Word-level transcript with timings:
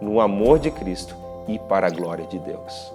no 0.00 0.20
amor 0.20 0.58
de 0.58 0.70
Cristo 0.70 1.14
e 1.48 1.58
para 1.58 1.86
a 1.86 1.90
glória 1.90 2.26
de 2.26 2.38
Deus. 2.38 2.92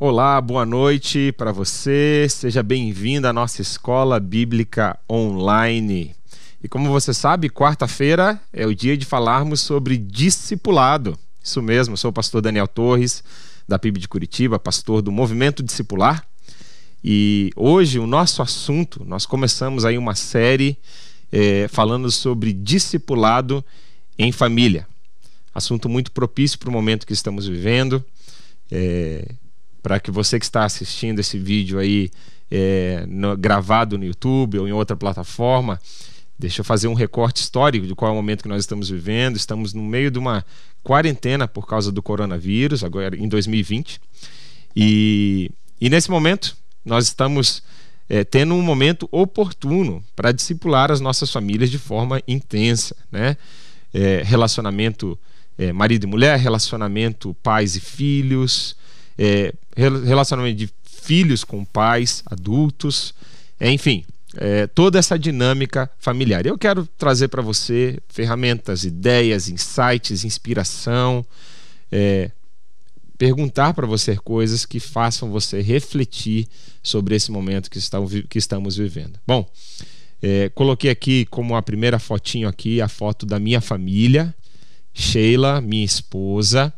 Olá, 0.00 0.40
boa 0.40 0.66
noite 0.66 1.32
para 1.32 1.52
você. 1.52 2.26
Seja 2.28 2.62
bem-vindo 2.62 3.26
à 3.26 3.32
nossa 3.32 3.62
escola 3.62 4.18
bíblica 4.18 4.98
online. 5.10 6.14
E 6.62 6.68
como 6.68 6.90
você 6.90 7.12
sabe, 7.12 7.50
quarta-feira 7.50 8.40
é 8.52 8.66
o 8.66 8.74
dia 8.74 8.96
de 8.96 9.04
falarmos 9.04 9.60
sobre 9.60 9.96
discipulado. 9.96 11.16
Isso 11.42 11.62
mesmo, 11.62 11.96
sou 11.96 12.10
o 12.10 12.12
pastor 12.12 12.40
Daniel 12.40 12.66
Torres, 12.66 13.22
da 13.68 13.78
PIB 13.78 14.00
de 14.00 14.08
Curitiba, 14.08 14.58
pastor 14.58 15.02
do 15.02 15.12
Movimento 15.12 15.62
Discipular. 15.62 16.26
E 17.02 17.50
hoje 17.54 17.98
o 17.98 18.06
nosso 18.06 18.40
assunto, 18.40 19.04
nós 19.04 19.26
começamos 19.26 19.84
aí 19.84 19.98
uma 19.98 20.14
série 20.14 20.78
é, 21.30 21.68
falando 21.68 22.10
sobre 22.10 22.52
discipulado 22.52 23.64
em 24.18 24.32
família 24.32 24.86
assunto 25.54 25.88
muito 25.88 26.10
propício 26.10 26.58
para 26.58 26.68
o 26.68 26.72
momento 26.72 27.06
que 27.06 27.12
estamos 27.12 27.46
vivendo. 27.46 28.04
É, 28.70 29.34
para 29.82 30.00
que 30.00 30.10
você 30.10 30.38
que 30.38 30.44
está 30.44 30.64
assistindo 30.64 31.20
esse 31.20 31.38
vídeo 31.38 31.78
aí 31.78 32.10
é, 32.50 33.04
no, 33.06 33.36
gravado 33.36 33.98
no 33.98 34.04
YouTube 34.04 34.58
ou 34.58 34.66
em 34.66 34.72
outra 34.72 34.96
plataforma, 34.96 35.78
deixa 36.38 36.62
eu 36.62 36.64
fazer 36.64 36.88
um 36.88 36.94
recorte 36.94 37.42
histórico 37.42 37.86
de 37.86 37.94
qual 37.94 38.10
é 38.10 38.12
o 38.12 38.16
momento 38.16 38.42
que 38.42 38.48
nós 38.48 38.62
estamos 38.62 38.88
vivendo. 38.88 39.36
Estamos 39.36 39.74
no 39.74 39.82
meio 39.82 40.10
de 40.10 40.18
uma 40.18 40.44
quarentena 40.82 41.46
por 41.46 41.66
causa 41.66 41.92
do 41.92 42.02
coronavírus, 42.02 42.82
agora 42.82 43.16
em 43.16 43.28
2020. 43.28 44.00
E, 44.74 45.50
e 45.80 45.90
nesse 45.90 46.10
momento, 46.10 46.56
nós 46.84 47.04
estamos 47.04 47.62
é, 48.08 48.24
tendo 48.24 48.54
um 48.54 48.62
momento 48.62 49.08
oportuno 49.10 50.04
para 50.16 50.32
discipular 50.32 50.90
as 50.90 51.00
nossas 51.00 51.30
famílias 51.30 51.70
de 51.70 51.78
forma 51.78 52.20
intensa. 52.26 52.96
Né? 53.10 53.36
É, 53.92 54.22
relacionamento 54.24 55.18
é, 55.58 55.72
marido 55.72 56.04
e 56.04 56.06
mulher, 56.06 56.38
relacionamento 56.38 57.34
pais 57.42 57.76
e 57.76 57.80
filhos, 57.80 58.76
é, 59.18 59.52
relacionamento 59.76 60.56
de 60.56 60.70
filhos 60.84 61.44
com 61.44 61.64
pais, 61.64 62.22
adultos, 62.26 63.14
é, 63.60 63.70
enfim, 63.70 64.04
é, 64.36 64.66
toda 64.66 64.98
essa 64.98 65.18
dinâmica 65.18 65.90
familiar. 65.98 66.46
Eu 66.46 66.58
quero 66.58 66.86
trazer 66.98 67.28
para 67.28 67.42
você 67.42 67.98
ferramentas, 68.08 68.84
ideias, 68.84 69.48
insights, 69.48 70.24
inspiração, 70.24 71.24
é, 71.90 72.30
perguntar 73.16 73.74
para 73.74 73.86
você 73.86 74.16
coisas 74.16 74.66
que 74.66 74.80
façam 74.80 75.30
você 75.30 75.60
refletir 75.60 76.48
sobre 76.82 77.14
esse 77.14 77.30
momento 77.30 77.70
que, 77.70 77.78
está, 77.78 77.98
que 78.28 78.38
estamos 78.38 78.76
vivendo. 78.76 79.18
Bom, 79.26 79.48
é, 80.22 80.48
coloquei 80.50 80.90
aqui 80.90 81.26
como 81.26 81.54
a 81.54 81.62
primeira 81.62 81.98
fotinho 81.98 82.48
aqui 82.48 82.80
a 82.80 82.88
foto 82.88 83.24
da 83.24 83.38
minha 83.38 83.60
família. 83.60 84.34
Sheila, 84.94 85.60
minha 85.60 85.84
esposa, 85.84 86.72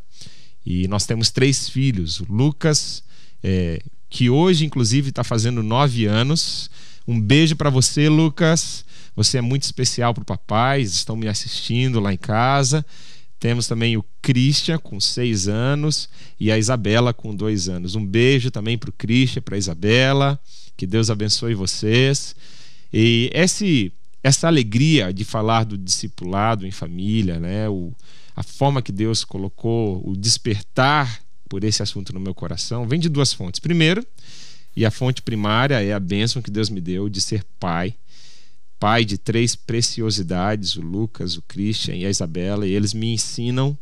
e 0.65 0.88
nós 0.88 1.04
temos 1.06 1.31
três 1.31 1.69
filhos. 1.69 2.19
O 2.21 2.27
Lucas, 2.28 3.04
é, 3.43 3.81
que 4.09 4.31
hoje, 4.31 4.65
inclusive, 4.65 5.10
está 5.10 5.22
fazendo 5.22 5.62
nove 5.62 6.06
anos. 6.06 6.71
Um 7.06 7.21
beijo 7.21 7.54
para 7.54 7.71
você, 7.71 8.09
Lucas. 8.09 8.84
Você 9.15 9.38
é 9.38 9.41
muito 9.41 9.62
especial 9.62 10.12
para 10.15 10.22
o 10.22 10.27
papai. 10.27 10.81
Estão 10.81 11.15
me 11.15 11.28
assistindo 11.28 12.00
lá 12.00 12.12
em 12.12 12.16
casa. 12.16 12.84
Temos 13.38 13.69
também 13.69 13.97
o 13.97 14.04
Christian, 14.22 14.78
com 14.78 14.98
seis 14.98 15.47
anos, 15.47 16.09
e 16.41 16.50
a 16.50 16.59
Isabela, 16.59 17.12
com 17.12 17.34
dois 17.34 17.69
anos. 17.69 17.94
Um 17.94 18.04
beijo 18.04 18.50
também 18.50 18.78
para 18.78 18.91
o 18.91 18.93
Christian, 18.93 19.43
para 19.43 19.56
a 19.56 19.59
Isabela. 19.59 20.41
Que 20.77 20.87
Deus 20.87 21.10
abençoe 21.10 21.54
vocês. 21.54 22.34
E 22.93 23.31
esse 23.34 23.93
essa 24.26 24.48
alegria 24.48 25.12
de 25.12 25.25
falar 25.25 25.62
do 25.64 25.78
discipulado 25.78 26.66
em 26.66 26.72
família, 26.72 27.38
né? 27.38 27.69
O, 27.69 27.92
a 28.34 28.42
forma 28.42 28.82
que 28.82 28.91
Deus 28.91 29.22
colocou, 29.22 30.03
o 30.04 30.16
despertar 30.16 31.20
por 31.48 31.62
esse 31.62 31.81
assunto 31.81 32.12
no 32.12 32.19
meu 32.19 32.34
coração, 32.34 32.88
vem 32.88 32.98
de 32.98 33.09
duas 33.09 33.32
fontes. 33.32 33.60
Primeiro, 33.60 34.04
e 34.75 34.84
a 34.84 34.91
fonte 34.91 35.22
primária 35.22 35.81
é 35.81 35.92
a 35.92 36.00
bênção 36.00 36.42
que 36.42 36.50
Deus 36.50 36.69
me 36.69 36.81
deu 36.81 37.09
de 37.09 37.20
ser 37.20 37.44
pai. 37.60 37.94
Pai 38.81 39.04
de 39.04 39.16
três 39.16 39.54
preciosidades, 39.54 40.75
o 40.75 40.81
Lucas, 40.81 41.36
o 41.36 41.42
Christian 41.42 41.94
e 41.94 42.04
a 42.04 42.10
Isabela, 42.10 42.66
e 42.66 42.72
eles 42.72 42.92
me 42.92 43.12
ensinam 43.15 43.78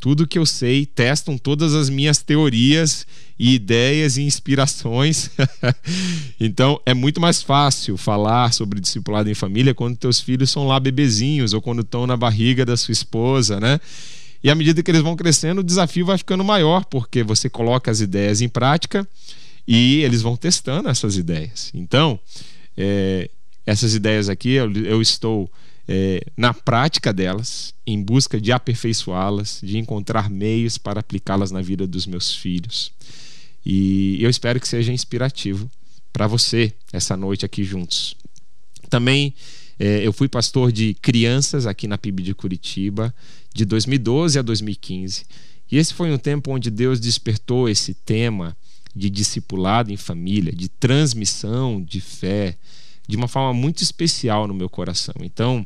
tudo 0.00 0.26
que 0.26 0.40
eu 0.40 0.46
sei, 0.46 0.86
testam 0.86 1.38
todas 1.38 1.72
as 1.72 1.88
minhas 1.88 2.18
teorias 2.18 3.06
e 3.38 3.54
ideias 3.54 4.16
e 4.16 4.22
inspirações. 4.22 5.30
então 6.40 6.80
é 6.84 6.92
muito 6.92 7.20
mais 7.20 7.42
fácil 7.42 7.96
falar 7.96 8.52
sobre 8.52 8.80
discipulado 8.80 9.30
em 9.30 9.34
família 9.34 9.74
quando 9.74 9.96
teus 9.96 10.20
filhos 10.20 10.50
são 10.50 10.66
lá 10.66 10.80
bebezinhos 10.80 11.52
ou 11.52 11.62
quando 11.62 11.82
estão 11.82 12.06
na 12.06 12.16
barriga 12.16 12.66
da 12.66 12.76
sua 12.76 12.92
esposa, 12.92 13.60
né? 13.60 13.80
E 14.42 14.50
à 14.50 14.54
medida 14.54 14.82
que 14.82 14.90
eles 14.90 15.02
vão 15.02 15.16
crescendo, 15.16 15.60
o 15.60 15.64
desafio 15.64 16.06
vai 16.06 16.16
ficando 16.16 16.44
maior, 16.44 16.84
porque 16.84 17.22
você 17.22 17.50
coloca 17.50 17.90
as 17.90 18.00
ideias 18.00 18.40
em 18.40 18.48
prática 18.48 19.06
e 19.66 20.02
eles 20.02 20.22
vão 20.22 20.36
testando 20.36 20.88
essas 20.88 21.16
ideias. 21.16 21.70
Então, 21.74 22.18
é, 22.76 23.28
essas 23.66 23.94
ideias 23.94 24.28
aqui 24.28 24.50
eu, 24.50 24.72
eu 24.72 25.02
estou 25.02 25.50
é, 25.88 26.22
na 26.36 26.52
prática 26.52 27.12
delas, 27.12 27.74
em 27.86 28.00
busca 28.00 28.40
de 28.40 28.52
aperfeiçoá-las, 28.52 29.60
de 29.62 29.78
encontrar 29.78 30.30
meios 30.30 30.78
para 30.78 31.00
aplicá-las 31.00 31.50
na 31.50 31.60
vida 31.60 31.86
dos 31.86 32.06
meus 32.06 32.34
filhos. 32.34 32.92
E 33.64 34.18
eu 34.22 34.30
espero 34.30 34.60
que 34.60 34.68
seja 34.68 34.92
inspirativo 34.92 35.70
para 36.12 36.26
você 36.26 36.72
essa 36.92 37.16
noite 37.16 37.44
aqui 37.44 37.64
juntos. 37.64 38.16
Também 38.88 39.34
é, 39.78 40.06
eu 40.06 40.12
fui 40.12 40.28
pastor 40.28 40.72
de 40.72 40.94
crianças 40.94 41.66
aqui 41.66 41.86
na 41.86 41.96
PIB 41.96 42.22
de 42.22 42.34
Curitiba, 42.34 43.14
de 43.54 43.64
2012 43.64 44.38
a 44.38 44.42
2015. 44.42 45.24
E 45.70 45.76
esse 45.76 45.94
foi 45.94 46.10
um 46.10 46.18
tempo 46.18 46.50
onde 46.50 46.70
Deus 46.70 46.98
despertou 46.98 47.68
esse 47.68 47.94
tema 47.94 48.56
de 48.94 49.08
discipulado 49.08 49.92
em 49.92 49.96
família, 49.96 50.52
de 50.52 50.68
transmissão 50.68 51.80
de 51.80 52.00
fé, 52.00 52.56
de 53.06 53.16
uma 53.16 53.28
forma 53.28 53.52
muito 53.52 53.82
especial 53.82 54.48
no 54.48 54.54
meu 54.54 54.68
coração. 54.68 55.14
Então, 55.20 55.64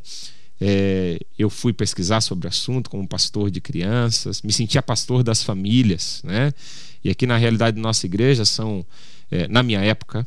é, 0.60 1.18
eu 1.38 1.48
fui 1.48 1.72
pesquisar 1.72 2.20
sobre 2.20 2.46
o 2.46 2.50
assunto 2.50 2.90
como 2.90 3.06
pastor 3.06 3.50
de 3.50 3.60
crianças, 3.60 4.42
me 4.42 4.52
sentia 4.52 4.82
pastor 4.82 5.22
das 5.22 5.42
famílias, 5.42 6.20
né? 6.24 6.52
E 7.04 7.10
aqui 7.10 7.26
na 7.26 7.36
realidade 7.36 7.76
da 7.76 7.82
nossa 7.82 8.06
igreja 8.06 8.44
são, 8.44 8.84
é, 9.30 9.48
na 9.48 9.62
minha 9.62 9.80
época, 9.80 10.26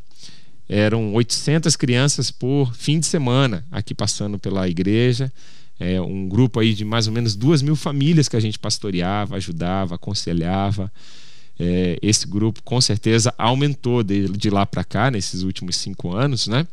eram 0.67 1.13
800 1.13 1.75
crianças 1.75 2.31
por 2.31 2.73
fim 2.75 2.99
de 2.99 3.05
semana 3.05 3.65
aqui 3.71 3.93
passando 3.93 4.39
pela 4.39 4.67
igreja. 4.67 5.31
É, 5.79 5.99
um 5.99 6.27
grupo 6.27 6.59
aí 6.59 6.73
de 6.73 6.85
mais 6.85 7.07
ou 7.07 7.13
menos 7.13 7.35
duas 7.35 7.61
mil 7.61 7.75
famílias 7.75 8.27
que 8.27 8.35
a 8.35 8.39
gente 8.39 8.57
pastoreava, 8.57 9.35
ajudava, 9.35 9.95
aconselhava. 9.95 10.91
É, 11.59 11.97
esse 12.01 12.27
grupo 12.27 12.61
com 12.63 12.81
certeza 12.81 13.33
aumentou 13.37 14.03
de, 14.03 14.27
de 14.29 14.49
lá 14.49 14.65
para 14.65 14.83
cá 14.83 15.09
nesses 15.11 15.41
últimos 15.41 15.77
cinco 15.77 16.13
anos, 16.13 16.47
né? 16.47 16.67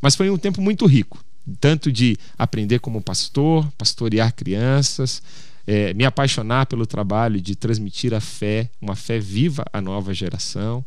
Mas 0.00 0.16
foi 0.16 0.28
um 0.30 0.36
tempo 0.36 0.60
muito 0.60 0.86
rico, 0.86 1.24
tanto 1.60 1.90
de 1.90 2.16
aprender 2.38 2.78
como 2.78 3.00
pastor, 3.00 3.70
pastorear 3.78 4.34
crianças, 4.34 5.22
é, 5.66 5.94
me 5.94 6.04
apaixonar 6.04 6.66
pelo 6.66 6.86
trabalho 6.86 7.40
de 7.40 7.54
transmitir 7.54 8.12
a 8.12 8.20
fé, 8.20 8.70
uma 8.80 8.94
fé 8.94 9.18
viva 9.18 9.64
à 9.72 9.80
nova 9.80 10.12
geração, 10.12 10.84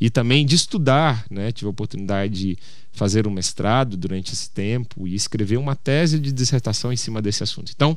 e 0.00 0.08
também 0.08 0.46
de 0.46 0.56
estudar, 0.56 1.26
né? 1.30 1.52
Tive 1.52 1.66
a 1.66 1.70
oportunidade 1.70 2.34
de 2.34 2.58
fazer 2.92 3.26
um 3.26 3.30
mestrado 3.30 3.96
durante 3.96 4.32
esse 4.32 4.50
tempo 4.50 5.06
e 5.06 5.14
escrever 5.14 5.58
uma 5.58 5.76
tese 5.76 6.18
de 6.18 6.32
dissertação 6.32 6.92
em 6.92 6.96
cima 6.96 7.20
desse 7.20 7.42
assunto. 7.42 7.70
Então, 7.74 7.96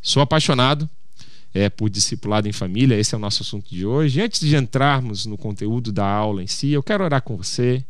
sou 0.00 0.22
apaixonado 0.22 0.88
é, 1.52 1.68
por 1.68 1.90
discipulado 1.90 2.48
em 2.48 2.52
família. 2.52 2.98
Esse 2.98 3.14
é 3.14 3.18
o 3.18 3.20
nosso 3.20 3.42
assunto 3.42 3.68
de 3.68 3.84
hoje. 3.84 4.20
Antes 4.20 4.40
de 4.40 4.56
entrarmos 4.56 5.26
no 5.26 5.36
conteúdo 5.36 5.92
da 5.92 6.06
aula 6.06 6.42
em 6.42 6.46
si, 6.46 6.70
eu 6.70 6.82
quero 6.82 7.04
orar 7.04 7.22
com 7.22 7.36
você, 7.36 7.84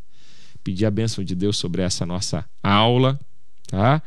pedir 0.63 0.85
a 0.85 0.91
bênção 0.91 1.23
de 1.23 1.35
Deus 1.35 1.57
sobre 1.57 1.81
essa 1.81 2.05
nossa 2.05 2.45
aula, 2.61 3.19
tá? 3.67 4.01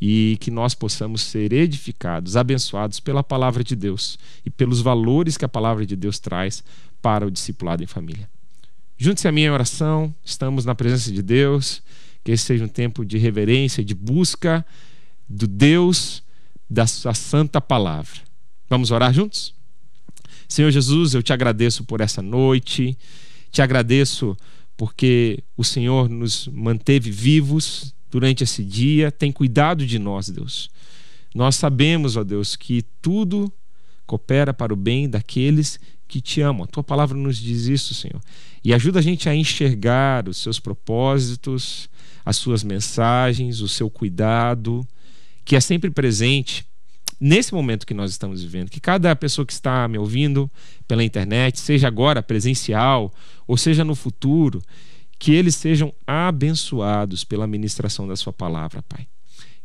E 0.00 0.38
que 0.40 0.50
nós 0.50 0.74
possamos 0.74 1.20
ser 1.20 1.52
edificados, 1.52 2.36
abençoados 2.36 3.00
pela 3.00 3.22
palavra 3.22 3.62
de 3.62 3.76
Deus 3.76 4.18
e 4.44 4.50
pelos 4.50 4.80
valores 4.80 5.36
que 5.36 5.44
a 5.44 5.48
palavra 5.48 5.84
de 5.84 5.94
Deus 5.94 6.18
traz 6.18 6.64
para 7.02 7.26
o 7.26 7.30
discipulado 7.30 7.82
em 7.82 7.86
família. 7.86 8.28
Junte-se 8.96 9.28
à 9.28 9.32
minha 9.32 9.52
oração, 9.52 10.14
estamos 10.24 10.64
na 10.64 10.74
presença 10.74 11.10
de 11.10 11.22
Deus, 11.22 11.82
que 12.22 12.32
esse 12.32 12.44
seja 12.44 12.64
um 12.64 12.68
tempo 12.68 13.04
de 13.04 13.18
reverência, 13.18 13.84
de 13.84 13.94
busca 13.94 14.64
do 15.28 15.46
Deus 15.46 16.22
da 16.68 16.86
sua 16.86 17.14
santa 17.14 17.60
palavra. 17.60 18.20
Vamos 18.68 18.90
orar 18.90 19.12
juntos? 19.12 19.54
Senhor 20.48 20.70
Jesus, 20.70 21.14
eu 21.14 21.22
te 21.22 21.32
agradeço 21.32 21.84
por 21.84 22.00
essa 22.00 22.20
noite, 22.20 22.96
te 23.50 23.62
agradeço 23.62 24.36
porque 24.76 25.42
o 25.56 25.64
Senhor 25.64 26.08
nos 26.08 26.48
manteve 26.48 27.10
vivos 27.10 27.94
durante 28.10 28.44
esse 28.44 28.64
dia, 28.64 29.10
tem 29.10 29.30
cuidado 29.30 29.86
de 29.86 29.98
nós, 29.98 30.28
Deus. 30.28 30.70
Nós 31.34 31.56
sabemos, 31.56 32.16
ó 32.16 32.24
Deus, 32.24 32.56
que 32.56 32.82
tudo 33.00 33.52
coopera 34.06 34.52
para 34.52 34.72
o 34.72 34.76
bem 34.76 35.08
daqueles 35.08 35.78
que 36.08 36.20
te 36.20 36.40
amam. 36.40 36.64
A 36.64 36.66
tua 36.66 36.82
palavra 36.82 37.16
nos 37.16 37.36
diz 37.38 37.66
isso, 37.66 37.94
Senhor. 37.94 38.20
E 38.64 38.74
ajuda 38.74 38.98
a 38.98 39.02
gente 39.02 39.28
a 39.28 39.34
enxergar 39.34 40.28
os 40.28 40.38
seus 40.38 40.58
propósitos, 40.58 41.88
as 42.24 42.36
suas 42.36 42.64
mensagens, 42.64 43.60
o 43.60 43.68
seu 43.68 43.88
cuidado, 43.88 44.86
que 45.44 45.54
é 45.54 45.60
sempre 45.60 45.90
presente 45.90 46.66
nesse 47.20 47.52
momento 47.52 47.86
que 47.86 47.94
nós 47.94 48.10
estamos 48.10 48.42
vivendo, 48.42 48.70
que 48.70 48.80
cada 48.80 49.14
pessoa 49.14 49.46
que 49.46 49.52
está 49.52 49.86
me 49.86 49.98
ouvindo 49.98 50.50
pela 50.88 51.04
internet, 51.04 51.60
seja 51.60 51.86
agora 51.86 52.22
presencial 52.22 53.12
ou 53.46 53.56
seja 53.56 53.84
no 53.84 53.94
futuro, 53.94 54.62
que 55.20 55.32
eles 55.32 55.54
sejam 55.54 55.92
abençoados 56.06 57.24
pela 57.24 57.46
ministração 57.46 58.08
da 58.08 58.16
Sua 58.16 58.32
palavra, 58.32 58.82
Pai. 58.88 59.06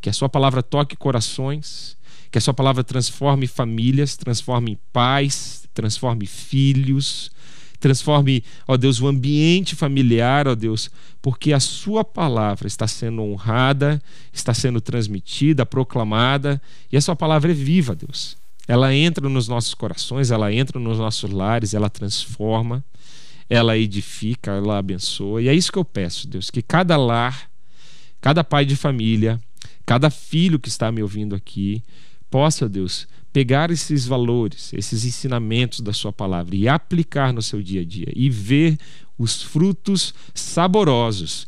Que 0.02 0.10
a 0.10 0.14
Sua 0.14 0.28
palavra 0.28 0.62
toque 0.62 0.98
corações, 0.98 1.98
que 2.30 2.38
a 2.38 2.42
Sua 2.42 2.54
palavra 2.54 2.84
transforme 2.84 3.48
famílias, 3.48 4.18
transforme 4.18 4.78
pais, 4.92 5.66
transforme 5.74 6.26
filhos, 6.26 7.32
transforme, 7.80 8.44
ó 8.68 8.76
Deus, 8.76 9.00
o 9.00 9.08
ambiente 9.08 9.78
familiar, 9.78 10.46
ó 10.46 10.56
Deus, 10.56 10.92
porque 11.22 11.54
a 11.54 11.60
Sua 11.62 12.04
palavra 12.04 12.68
está 12.68 12.86
sendo 12.86 13.22
honrada, 13.24 14.02
está 14.34 14.54
sendo 14.54 14.82
transmitida, 14.82 15.66
proclamada, 15.66 16.62
e 16.92 16.98
a 16.98 17.02
Sua 17.02 17.16
palavra 17.16 17.52
é 17.52 17.56
viva, 17.56 17.96
Deus. 17.96 18.36
Ela 18.68 18.94
entra 18.94 19.30
nos 19.30 19.48
nossos 19.48 19.74
corações, 19.74 20.32
ela 20.32 20.52
entra 20.52 20.82
nos 20.82 20.98
nossos 20.98 21.32
lares, 21.32 21.74
ela 21.74 21.90
transforma, 21.90 22.84
ela 23.50 23.78
edifica, 23.78 24.52
ela 24.52 24.78
abençoa. 24.78 25.42
E 25.42 25.48
é 25.48 25.54
isso 25.54 25.72
que 25.72 25.78
eu 25.78 25.86
peço, 25.86 26.28
Deus, 26.28 26.50
que 26.50 26.62
cada 26.62 26.98
lar, 26.98 27.50
cada 28.20 28.44
pai 28.44 28.66
de 28.66 28.76
família, 28.76 29.40
cada 29.86 30.10
filho 30.10 30.60
que 30.60 30.70
está 30.70 30.92
me 30.92 31.02
ouvindo 31.02 31.36
aqui, 31.36 31.84
possa, 32.30 32.68
Deus, 32.68 33.08
pegar 33.32 33.70
esses 33.70 34.08
valores, 34.08 34.74
esses 34.74 35.06
ensinamentos 35.06 35.82
da 35.82 35.94
sua 35.94 36.12
palavra 36.12 36.56
e 36.56 36.68
aplicar 36.68 37.34
no 37.34 37.42
seu 37.42 37.62
dia 37.62 37.82
a 37.82 37.86
dia 37.86 38.12
e 38.16 38.30
ver 38.30 38.78
os 39.18 39.42
frutos 39.42 40.14
saborosos 40.34 41.48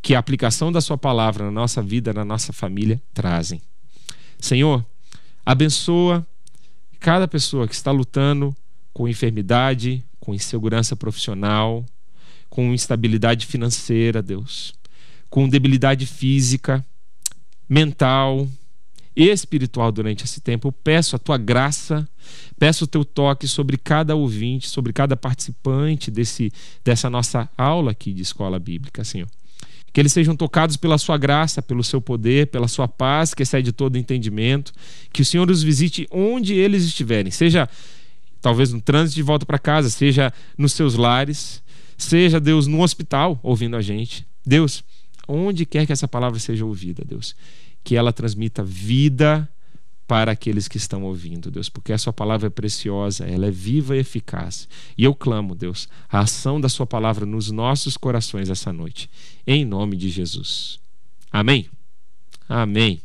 que 0.00 0.14
a 0.14 0.18
aplicação 0.18 0.70
da 0.70 0.80
sua 0.80 0.96
palavra 0.96 1.44
na 1.44 1.50
nossa 1.50 1.82
vida, 1.82 2.12
na 2.12 2.24
nossa 2.24 2.52
família 2.52 3.02
trazem. 3.12 3.60
Senhor, 4.38 4.84
abençoa 5.44 6.24
cada 7.00 7.26
pessoa 7.26 7.66
que 7.66 7.74
está 7.74 7.90
lutando 7.90 8.54
com 8.92 9.08
enfermidade, 9.08 10.04
com 10.26 10.34
insegurança 10.34 10.96
profissional, 10.96 11.86
com 12.50 12.74
instabilidade 12.74 13.46
financeira, 13.46 14.20
Deus, 14.20 14.74
com 15.30 15.48
debilidade 15.48 16.04
física, 16.04 16.84
mental, 17.68 18.48
espiritual 19.14 19.92
durante 19.92 20.24
esse 20.24 20.40
tempo. 20.40 20.66
Eu 20.66 20.72
peço 20.72 21.14
a 21.14 21.18
tua 21.20 21.38
graça, 21.38 22.08
peço 22.58 22.86
o 22.86 22.88
teu 22.88 23.04
toque 23.04 23.46
sobre 23.46 23.78
cada 23.78 24.16
ouvinte, 24.16 24.68
sobre 24.68 24.92
cada 24.92 25.16
participante 25.16 26.10
desse, 26.10 26.52
dessa 26.84 27.08
nossa 27.08 27.48
aula 27.56 27.92
aqui 27.92 28.12
de 28.12 28.22
escola 28.22 28.58
bíblica, 28.58 29.04
Senhor. 29.04 29.28
Que 29.92 30.00
eles 30.00 30.12
sejam 30.12 30.34
tocados 30.34 30.76
pela 30.76 30.98
sua 30.98 31.16
graça, 31.16 31.62
pelo 31.62 31.84
seu 31.84 32.00
poder, 32.00 32.48
pela 32.48 32.66
sua 32.66 32.88
paz, 32.88 33.32
que 33.32 33.44
excede 33.44 33.70
todo 33.70 33.96
entendimento. 33.96 34.72
Que 35.12 35.22
o 35.22 35.24
Senhor 35.24 35.48
os 35.48 35.62
visite 35.62 36.08
onde 36.10 36.52
eles 36.52 36.82
estiverem, 36.82 37.30
seja 37.30 37.68
talvez 38.40 38.72
no 38.72 38.80
trânsito 38.80 39.16
de 39.16 39.22
volta 39.22 39.44
para 39.44 39.58
casa, 39.58 39.90
seja 39.90 40.32
nos 40.56 40.72
seus 40.72 40.94
lares, 40.94 41.62
seja, 41.96 42.40
Deus, 42.40 42.66
no 42.66 42.82
hospital 42.82 43.38
ouvindo 43.42 43.76
a 43.76 43.82
gente. 43.82 44.26
Deus, 44.44 44.84
onde 45.26 45.66
quer 45.66 45.86
que 45.86 45.92
essa 45.92 46.06
palavra 46.06 46.38
seja 46.38 46.64
ouvida, 46.64 47.04
Deus 47.04 47.34
que 47.86 47.94
ela 47.94 48.12
transmita 48.12 48.64
vida 48.64 49.48
para 50.08 50.32
aqueles 50.32 50.66
que 50.66 50.76
estão 50.76 51.04
ouvindo, 51.04 51.52
Deus, 51.52 51.68
porque 51.68 51.92
a 51.92 51.98
sua 51.98 52.12
palavra 52.12 52.48
é 52.48 52.50
preciosa, 52.50 53.24
ela 53.24 53.46
é 53.46 53.50
viva 53.50 53.96
e 53.96 54.00
eficaz. 54.00 54.68
E 54.98 55.04
eu 55.04 55.14
clamo, 55.14 55.54
Deus, 55.54 55.88
a 56.08 56.18
ação 56.18 56.60
da 56.60 56.68
sua 56.68 56.84
palavra 56.84 57.24
nos 57.24 57.52
nossos 57.52 57.96
corações 57.96 58.50
essa 58.50 58.72
noite, 58.72 59.08
em 59.46 59.64
nome 59.64 59.96
de 59.96 60.08
Jesus. 60.08 60.80
Amém. 61.30 61.68
Amém. 62.48 63.00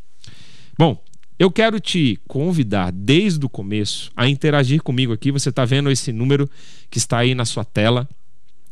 Bom, 0.75 0.99
eu 1.41 1.49
quero 1.49 1.79
te 1.79 2.19
convidar 2.27 2.91
desde 2.91 3.43
o 3.43 3.49
começo 3.49 4.11
a 4.15 4.29
interagir 4.29 4.83
comigo 4.83 5.11
aqui. 5.11 5.31
Você 5.31 5.49
está 5.49 5.65
vendo 5.65 5.89
esse 5.89 6.13
número 6.13 6.47
que 6.87 6.99
está 6.99 7.17
aí 7.17 7.33
na 7.33 7.45
sua 7.45 7.65
tela, 7.65 8.07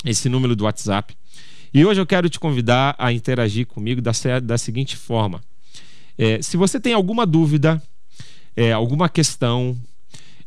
esse 0.05 0.29
número 0.29 0.55
do 0.55 0.65
WhatsApp. 0.65 1.17
E 1.73 1.83
hoje 1.83 1.99
eu 1.99 2.05
quero 2.05 2.29
te 2.29 2.39
convidar 2.39 2.93
a 2.99 3.11
interagir 3.11 3.65
comigo 3.65 4.03
da, 4.03 4.11
da 4.43 4.55
seguinte 4.55 4.95
forma. 4.95 5.41
É, 6.15 6.43
se 6.43 6.57
você 6.57 6.79
tem 6.79 6.93
alguma 6.93 7.25
dúvida, 7.25 7.81
é, 8.55 8.71
alguma 8.71 9.09
questão 9.09 9.75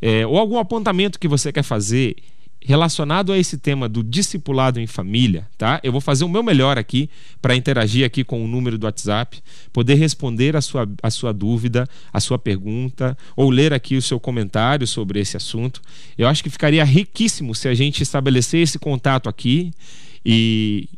é, 0.00 0.25
ou 0.25 0.38
algum 0.38 0.58
apontamento 0.58 1.18
que 1.18 1.26
você 1.26 1.52
quer 1.52 1.64
fazer 1.64 2.14
relacionado 2.64 3.32
a 3.32 3.38
esse 3.38 3.59
tema 3.59 3.88
do 3.88 4.03
discipulado 4.03 4.79
em 4.79 4.87
família, 4.87 5.49
tá? 5.59 5.81
Eu 5.82 5.91
vou 5.91 6.00
fazer 6.00 6.25
o 6.25 6.29
meu 6.29 6.43
melhor 6.43 6.79
aqui 6.79 7.11
para 7.41 7.56
interagir 7.56 8.05
aqui 8.06 8.23
com 8.23 8.44
o 8.44 8.49
número 8.49 8.79
do 8.79 8.85
WhatsApp, 8.85 9.43
poder 9.73 9.94
responder 9.94 10.56
a 10.56 10.61
sua, 10.61 10.88
a 11.03 11.11
sua 11.11 11.32
dúvida, 11.32 11.88
a 12.12 12.20
sua 12.20 12.38
pergunta, 12.38 13.17
ou 13.37 13.50
ler 13.50 13.73
aqui 13.73 13.97
o 13.97 14.03
seu 14.03 14.20
comentário 14.20 14.87
sobre 14.87 15.20
esse 15.20 15.37
assunto. 15.37 15.82
Eu 16.17 16.29
acho 16.29 16.43
que 16.43 16.50
ficaria 16.50 16.85
riquíssimo 16.85 17.54
se 17.54 17.69
a 17.69 17.75
gente 17.75 18.02
estabelecer 18.02 18.62
esse 18.62 18.78
contato 18.78 19.28
aqui 19.28 19.73
e 20.25 20.88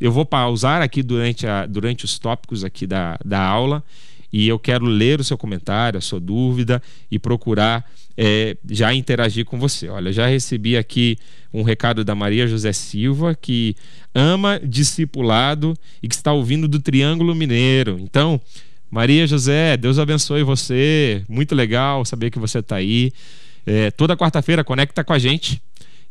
eu 0.00 0.10
vou 0.10 0.26
pausar 0.26 0.82
aqui 0.82 1.02
durante, 1.02 1.46
a, 1.46 1.66
durante 1.66 2.04
os 2.04 2.18
tópicos 2.18 2.64
aqui 2.64 2.86
da, 2.86 3.18
da 3.24 3.40
aula 3.40 3.82
e 4.32 4.48
eu 4.48 4.58
quero 4.58 4.84
ler 4.84 5.20
o 5.20 5.24
seu 5.24 5.38
comentário, 5.38 5.96
a 5.96 6.00
sua 6.00 6.18
dúvida 6.18 6.82
e 7.08 7.20
procurar 7.20 7.88
é, 8.16 8.56
já 8.68 8.94
interagir 8.94 9.44
com 9.44 9.58
você. 9.58 9.88
Olha, 9.88 10.12
já 10.12 10.26
recebi 10.26 10.76
aqui 10.76 11.16
um 11.52 11.62
recado 11.62 12.04
da 12.04 12.14
Maria 12.14 12.46
José 12.46 12.72
Silva, 12.72 13.34
que 13.34 13.76
ama 14.14 14.60
discipulado 14.62 15.74
e 16.02 16.08
que 16.08 16.14
está 16.14 16.32
ouvindo 16.32 16.66
do 16.66 16.80
Triângulo 16.80 17.34
Mineiro. 17.34 17.98
Então, 18.00 18.40
Maria 18.90 19.26
José, 19.26 19.76
Deus 19.76 19.98
abençoe 19.98 20.42
você. 20.42 21.24
Muito 21.28 21.54
legal 21.54 22.04
saber 22.04 22.30
que 22.30 22.38
você 22.38 22.58
está 22.58 22.76
aí. 22.76 23.12
É, 23.66 23.90
toda 23.90 24.16
quarta-feira 24.16 24.62
conecta 24.62 25.02
com 25.02 25.12
a 25.12 25.18
gente. 25.18 25.60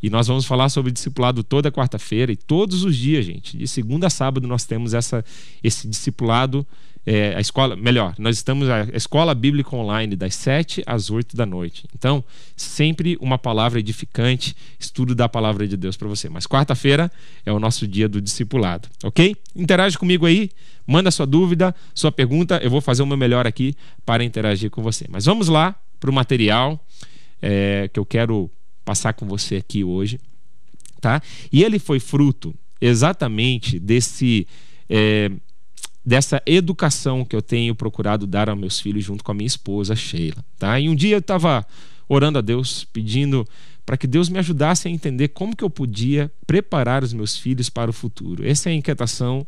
E 0.01 0.09
nós 0.09 0.27
vamos 0.27 0.45
falar 0.45 0.67
sobre 0.67 0.91
discipulado 0.91 1.43
toda 1.45 1.71
quarta-feira 1.71 2.29
e 2.29 2.35
todos 2.35 2.83
os 2.83 2.93
dias, 2.97 3.25
gente. 3.25 3.55
De 3.55 3.65
segunda 3.65 4.07
a 4.07 4.09
sábado 4.09 4.45
nós 4.45 4.65
temos 4.65 4.93
essa, 4.93 5.23
esse 5.63 5.87
discipulado 5.87 6.67
é, 7.05 7.35
a 7.35 7.41
escola, 7.41 7.75
melhor, 7.75 8.15
nós 8.17 8.37
estamos 8.37 8.69
a 8.69 8.83
escola 8.93 9.35
bíblica 9.35 9.75
online 9.75 10.15
das 10.15 10.35
7 10.35 10.83
às 10.85 11.09
8 11.09 11.35
da 11.35 11.45
noite. 11.45 11.85
Então, 11.93 12.23
sempre 12.55 13.17
uma 13.19 13.37
palavra 13.37 13.79
edificante, 13.79 14.55
estudo 14.79 15.13
da 15.13 15.27
palavra 15.27 15.67
de 15.67 15.75
Deus 15.75 15.97
para 15.97 16.07
você. 16.07 16.29
Mas 16.29 16.47
quarta-feira 16.47 17.11
é 17.45 17.51
o 17.51 17.59
nosso 17.59 17.85
dia 17.85 18.07
do 18.07 18.21
discipulado, 18.21 18.87
ok? 19.03 19.35
Interage 19.53 19.97
comigo 19.97 20.25
aí, 20.25 20.49
manda 20.87 21.11
sua 21.11 21.25
dúvida, 21.25 21.75
sua 21.93 22.11
pergunta, 22.11 22.59
eu 22.63 22.69
vou 22.69 22.79
fazer 22.79 23.03
o 23.03 23.05
meu 23.05 23.17
melhor 23.17 23.45
aqui 23.45 23.75
para 24.05 24.23
interagir 24.23 24.69
com 24.69 24.81
você. 24.81 25.05
Mas 25.09 25.25
vamos 25.25 25.49
lá 25.49 25.75
para 25.99 26.09
o 26.09 26.13
material 26.13 26.79
é, 27.41 27.89
que 27.91 27.99
eu 27.99 28.05
quero 28.05 28.49
passar 28.85 29.13
com 29.13 29.25
você 29.25 29.57
aqui 29.57 29.83
hoje, 29.83 30.19
tá? 31.01 31.21
E 31.51 31.63
ele 31.63 31.79
foi 31.79 31.99
fruto 31.99 32.55
exatamente 32.79 33.79
desse 33.79 34.47
é, 34.89 35.31
dessa 36.05 36.41
educação 36.45 37.23
que 37.23 37.35
eu 37.35 37.41
tenho 37.41 37.73
procurado 37.73 38.27
dar 38.27 38.49
aos 38.49 38.59
meus 38.59 38.79
filhos 38.79 39.03
junto 39.03 39.23
com 39.23 39.31
a 39.31 39.35
minha 39.35 39.47
esposa 39.47 39.95
Sheila, 39.95 40.43
tá? 40.59 40.79
E 40.79 40.89
um 40.89 40.95
dia 40.95 41.15
eu 41.15 41.19
estava 41.19 41.65
orando 42.07 42.37
a 42.37 42.41
Deus, 42.41 42.85
pedindo 42.91 43.47
para 43.85 43.97
que 43.97 44.07
Deus 44.07 44.29
me 44.29 44.39
ajudasse 44.39 44.87
a 44.87 44.91
entender 44.91 45.29
como 45.29 45.55
que 45.55 45.63
eu 45.63 45.69
podia 45.69 46.31
preparar 46.45 47.03
os 47.03 47.13
meus 47.13 47.37
filhos 47.37 47.69
para 47.69 47.89
o 47.89 47.93
futuro. 47.93 48.45
Essa 48.45 48.69
é 48.69 48.73
a 48.73 48.75
inquietação 48.75 49.45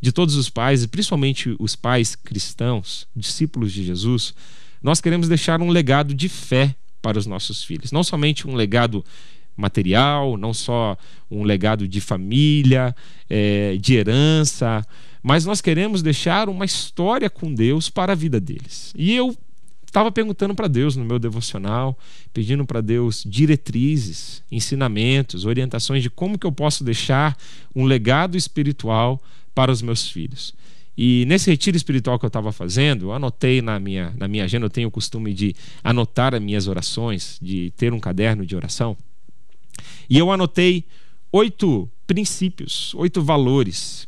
de 0.00 0.12
todos 0.12 0.36
os 0.36 0.48
pais, 0.48 0.82
e 0.82 0.88
principalmente 0.88 1.54
os 1.58 1.74
pais 1.74 2.14
cristãos, 2.14 3.06
discípulos 3.16 3.72
de 3.72 3.84
Jesus. 3.84 4.34
Nós 4.82 5.00
queremos 5.00 5.28
deixar 5.28 5.60
um 5.60 5.70
legado 5.70 6.14
de 6.14 6.28
fé 6.28 6.74
para 7.02 7.18
os 7.18 7.26
nossos 7.26 7.64
filhos. 7.64 7.90
Não 7.90 8.04
somente 8.04 8.46
um 8.46 8.54
legado 8.54 9.04
material, 9.56 10.36
não 10.36 10.54
só 10.54 10.96
um 11.30 11.42
legado 11.42 11.88
de 11.88 12.00
família, 12.00 12.94
é, 13.28 13.76
de 13.76 13.94
herança, 13.94 14.86
mas 15.28 15.44
nós 15.44 15.60
queremos 15.60 16.00
deixar 16.00 16.48
uma 16.48 16.64
história 16.64 17.28
com 17.28 17.52
Deus 17.52 17.90
para 17.90 18.12
a 18.12 18.16
vida 18.16 18.40
deles. 18.40 18.94
E 18.96 19.14
eu 19.14 19.36
estava 19.84 20.10
perguntando 20.10 20.54
para 20.54 20.66
Deus 20.66 20.96
no 20.96 21.04
meu 21.04 21.18
devocional, 21.18 21.98
pedindo 22.32 22.64
para 22.64 22.80
Deus 22.80 23.24
diretrizes, 23.26 24.42
ensinamentos, 24.50 25.44
orientações 25.44 26.02
de 26.02 26.08
como 26.08 26.38
que 26.38 26.46
eu 26.46 26.50
posso 26.50 26.82
deixar 26.82 27.36
um 27.76 27.84
legado 27.84 28.38
espiritual 28.38 29.22
para 29.54 29.70
os 29.70 29.82
meus 29.82 30.08
filhos. 30.08 30.54
E 30.96 31.26
nesse 31.26 31.50
retiro 31.50 31.76
espiritual 31.76 32.18
que 32.18 32.24
eu 32.24 32.28
estava 32.28 32.50
fazendo, 32.50 33.08
eu 33.08 33.12
anotei 33.12 33.60
na 33.60 33.78
minha, 33.78 34.14
na 34.16 34.26
minha 34.26 34.44
agenda, 34.44 34.64
eu 34.64 34.70
tenho 34.70 34.88
o 34.88 34.90
costume 34.90 35.34
de 35.34 35.54
anotar 35.84 36.34
as 36.34 36.40
minhas 36.40 36.66
orações, 36.68 37.38
de 37.42 37.70
ter 37.76 37.92
um 37.92 38.00
caderno 38.00 38.46
de 38.46 38.56
oração. 38.56 38.96
E 40.08 40.16
eu 40.16 40.32
anotei 40.32 40.86
oito 41.30 41.86
princípios, 42.06 42.94
oito 42.94 43.20
valores 43.20 44.07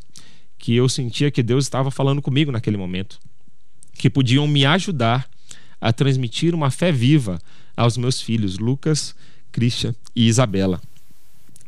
que 0.60 0.76
eu 0.76 0.88
sentia 0.88 1.30
que 1.30 1.42
Deus 1.42 1.64
estava 1.64 1.90
falando 1.90 2.20
comigo 2.20 2.52
naquele 2.52 2.76
momento, 2.76 3.18
que 3.94 4.10
podiam 4.10 4.46
me 4.46 4.66
ajudar 4.66 5.28
a 5.80 5.90
transmitir 5.90 6.54
uma 6.54 6.70
fé 6.70 6.92
viva 6.92 7.40
aos 7.74 7.96
meus 7.96 8.20
filhos, 8.20 8.58
Lucas, 8.58 9.14
Christian 9.50 9.94
e 10.14 10.28
Isabela. 10.28 10.80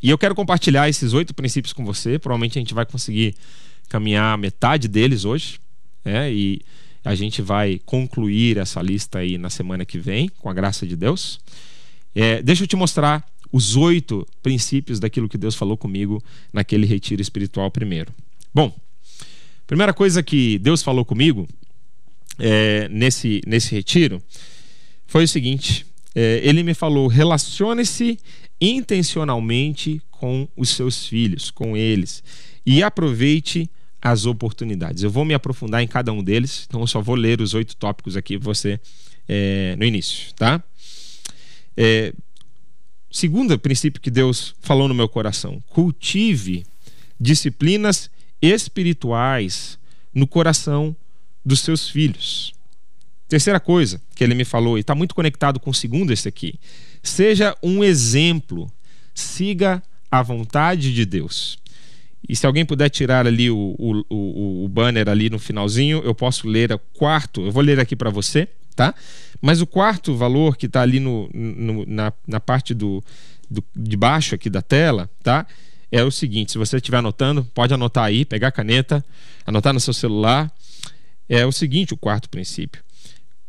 E 0.03 0.11
eu 0.11 0.19
quero 0.19 0.35
compartilhar 0.35 0.91
esses 0.91 1.15
oito 1.15 1.33
princípios 1.33 1.73
com 1.73 1.85
você. 1.85 2.19
Provavelmente 2.19 2.59
a 2.59 2.61
gente 2.61 2.75
vai 2.75 2.85
conseguir 2.85 3.35
caminhar 3.89 4.37
metade 4.37 4.89
deles 4.89 5.25
hoje, 5.25 5.59
né? 6.05 6.31
E 6.31 6.61
a 7.03 7.15
gente 7.15 7.41
vai 7.41 7.81
concluir 7.87 8.59
essa 8.59 8.83
lista 8.83 9.21
aí 9.21 9.39
na 9.39 9.49
semana 9.49 9.87
que 9.87 9.99
vem, 9.99 10.29
com 10.29 10.51
a 10.51 10.53
graça 10.53 10.87
de 10.87 10.97
Deus. 10.97 11.41
É, 12.15 12.43
deixa 12.43 12.65
eu 12.65 12.67
te 12.67 12.77
mostrar 12.77 13.27
os 13.51 13.75
oito 13.77 14.27
princípios 14.43 15.01
daquilo 15.01 15.29
que 15.29 15.39
Deus 15.39 15.55
falou 15.55 15.77
comigo 15.77 16.23
naquele 16.53 16.87
retiro 16.87 17.23
espiritual 17.23 17.71
primeiro. 17.71 18.13
Bom, 18.55 18.75
primeira 19.73 19.95
coisa 19.95 20.23
que 20.23 20.59
Deus 20.59 20.83
falou 20.83 21.03
comigo 21.03 21.49
é, 22.39 22.91
nesse, 22.91 23.41
nesse 23.47 23.75
retiro 23.75 24.23
foi 25.07 25.25
o 25.25 25.29
seguinte: 25.29 25.87
é, 26.15 26.43
ele 26.45 26.63
me 26.63 26.75
falou, 26.75 27.07
relacione-se 27.07 28.19
intencionalmente 28.61 30.03
com 30.11 30.47
os 30.55 30.69
seus 30.69 31.07
filhos, 31.07 31.51
com 31.51 31.75
eles, 31.75 32.23
e 32.67 32.83
aproveite 32.83 33.67
as 34.03 34.27
oportunidades. 34.27 35.05
Eu 35.05 35.11
vou 35.11 35.25
me 35.25 35.33
aprofundar 35.33 35.83
em 35.83 35.89
cada 35.89 36.13
um 36.13 36.23
deles, 36.23 36.67
então 36.69 36.83
eu 36.83 36.87
só 36.87 37.01
vou 37.01 37.15
ler 37.15 37.41
os 37.41 37.55
oito 37.55 37.75
tópicos 37.75 38.15
aqui 38.15 38.37
você 38.37 38.79
é, 39.27 39.75
no 39.79 39.87
início, 39.87 40.35
tá? 40.35 40.63
É, 41.75 42.13
segundo 43.11 43.59
princípio 43.59 44.03
que 44.03 44.11
Deus 44.11 44.55
falou 44.61 44.87
no 44.87 44.95
meu 44.95 45.09
coração: 45.09 45.65
cultive 45.71 46.63
disciplinas 47.19 48.11
espirituais 48.43 49.79
no 50.13 50.27
coração 50.27 50.95
dos 51.45 51.61
seus 51.61 51.89
filhos. 51.89 52.53
Terceira 53.29 53.59
coisa 53.59 54.03
que 54.15 54.23
ele 54.23 54.35
me 54.35 54.45
falou, 54.45 54.77
e 54.77 54.81
está 54.81 54.95
muito 54.95 55.15
conectado 55.15 55.59
com 55.59 55.71
o 55.71 55.75
segundo, 55.75 56.13
esse 56.13 56.29
aqui: 56.29 56.59
seja 57.03 57.57
um 57.63 57.83
exemplo, 57.83 58.71
siga 59.15 59.83
a 60.11 60.21
vontade 60.23 60.93
de 60.93 61.07
Deus. 61.07 61.59
E 62.29 62.37
se 62.37 62.47
alguém 62.47 62.65
puder 62.65 62.89
tirar 62.89 63.27
ali 63.27 63.51
o, 63.51 63.75
o, 63.79 64.05
o, 64.09 64.65
o 64.65 64.69
banner 64.69 65.09
ali 65.09 65.31
no 65.31 65.39
finalzinho, 65.39 66.03
eu 66.05 66.15
posso 66.15 66.47
ler 66.47 66.73
o 66.73 66.79
quarto, 66.79 67.41
eu 67.41 67.51
vou 67.51 67.63
ler 67.63 67.81
aqui 67.81 67.97
para 67.97 68.11
você, 68.11 68.49
tá? 68.77 68.95
Mas 69.41 69.61
o 69.61 69.67
quarto 69.67 70.15
valor 70.15 70.57
que 70.57 70.67
está 70.67 70.83
ali 70.83 71.01
no, 71.01 71.29
no, 71.35 71.85
na, 71.87 72.13
na 72.27 72.39
parte 72.39 72.75
do, 72.75 73.03
do, 73.51 73.65
de 73.75 73.97
baixo 73.97 74.35
aqui 74.35 74.49
da 74.49 74.63
tela, 74.63 75.11
tá? 75.23 75.47
É 75.93 76.03
o 76.03 76.11
seguinte: 76.11 76.53
se 76.53 76.59
você 76.59 76.79
estiver 76.79 76.97
anotando, 76.97 77.45
pode 77.45 77.73
anotar 77.73 78.05
aí, 78.05 78.25
pegar 78.25 78.49
a 78.49 78.53
caneta, 78.53 79.05
anotar 79.47 79.73
no 79.73 79.79
seu 79.79 79.93
celular 79.93 80.51
é 81.29 81.47
o 81.47 81.53
seguinte: 81.53 81.95
o 81.95 81.97
quarto 81.97 82.29
princípio. 82.29 82.83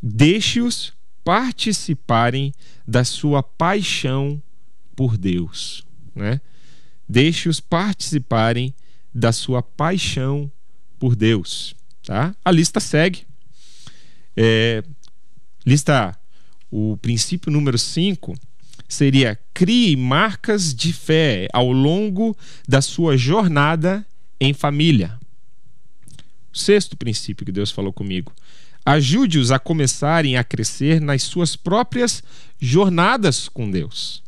Deixe-os 0.02 0.94
participarem 1.24 2.54
da 2.88 3.04
sua 3.04 3.42
paixão 3.42 4.42
por 4.96 5.18
Deus. 5.18 5.86
Né? 6.16 6.40
Deixe-os 7.08 7.60
participarem 7.60 8.74
da 9.14 9.32
sua 9.32 9.62
paixão 9.62 10.52
por 11.00 11.16
Deus. 11.16 11.76
Tá? 12.06 12.36
A 12.44 12.52
lista 12.52 12.80
segue. 12.80 13.26
É, 14.36 14.84
lista 15.66 16.18
o 16.72 16.98
princípio 16.98 17.52
número 17.52 17.78
5 17.78 18.34
seria 18.94 19.40
crie 19.54 19.96
marcas 19.96 20.74
de 20.74 20.94
fé 20.94 21.48
ao 21.52 21.72
longo 21.72 22.38
da 22.68 22.82
sua 22.82 23.18
jornada 23.18 24.06
em 24.40 24.54
família. 24.54 25.20
Sexto 26.54 26.96
princípio 26.96 27.46
que 27.46 27.52
Deus 27.52 27.72
falou 27.72 27.92
comigo. 27.92 28.32
Ajude-os 28.86 29.52
a 29.52 29.58
começarem 29.60 30.38
a 30.38 30.44
crescer 30.44 31.02
nas 31.02 31.24
suas 31.24 31.56
próprias 31.56 32.24
jornadas 32.60 33.50
com 33.50 33.70
Deus. 33.70 34.22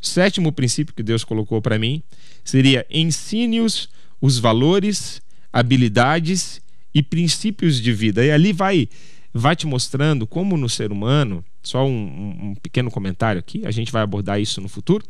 Sétimo 0.00 0.50
princípio 0.52 0.94
que 0.94 1.02
Deus 1.02 1.22
colocou 1.22 1.60
para 1.60 1.78
mim 1.78 2.02
seria 2.44 2.86
ensine-os 2.90 3.88
os 4.20 4.38
valores, 4.38 5.20
habilidades 5.52 6.62
e 6.94 7.02
princípios 7.02 7.80
de 7.80 7.92
vida. 7.92 8.24
E 8.24 8.30
ali 8.30 8.52
vai 8.52 8.88
vai 9.32 9.56
te 9.56 9.66
mostrando 9.66 10.26
como 10.26 10.56
no 10.56 10.68
ser 10.68 10.92
humano, 10.92 11.44
só 11.62 11.86
um, 11.86 12.50
um 12.50 12.54
pequeno 12.54 12.90
comentário 12.90 13.38
aqui, 13.38 13.64
a 13.64 13.70
gente 13.70 13.90
vai 13.90 14.02
abordar 14.02 14.40
isso 14.40 14.60
no 14.60 14.68
futuro, 14.68 15.04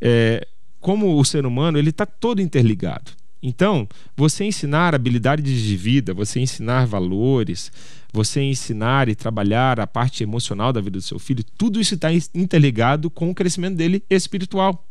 é, 0.00 0.46
como 0.80 1.18
o 1.18 1.24
ser 1.24 1.46
humano 1.46 1.78
ele 1.78 1.90
está 1.90 2.06
todo 2.06 2.40
interligado. 2.40 3.12
Então, 3.42 3.88
você 4.16 4.44
ensinar 4.44 4.94
habilidades 4.94 5.62
de 5.62 5.76
vida, 5.76 6.14
você 6.14 6.38
ensinar 6.38 6.86
valores, 6.86 7.72
você 8.12 8.40
ensinar 8.40 9.08
e 9.08 9.16
trabalhar 9.16 9.80
a 9.80 9.86
parte 9.86 10.22
emocional 10.22 10.72
da 10.72 10.80
vida 10.80 10.98
do 10.98 11.02
seu 11.02 11.18
filho, 11.18 11.42
tudo 11.58 11.80
isso 11.80 11.94
está 11.94 12.08
interligado 12.12 13.10
com 13.10 13.30
o 13.30 13.34
crescimento 13.34 13.76
dele 13.76 14.04
espiritual. 14.08 14.86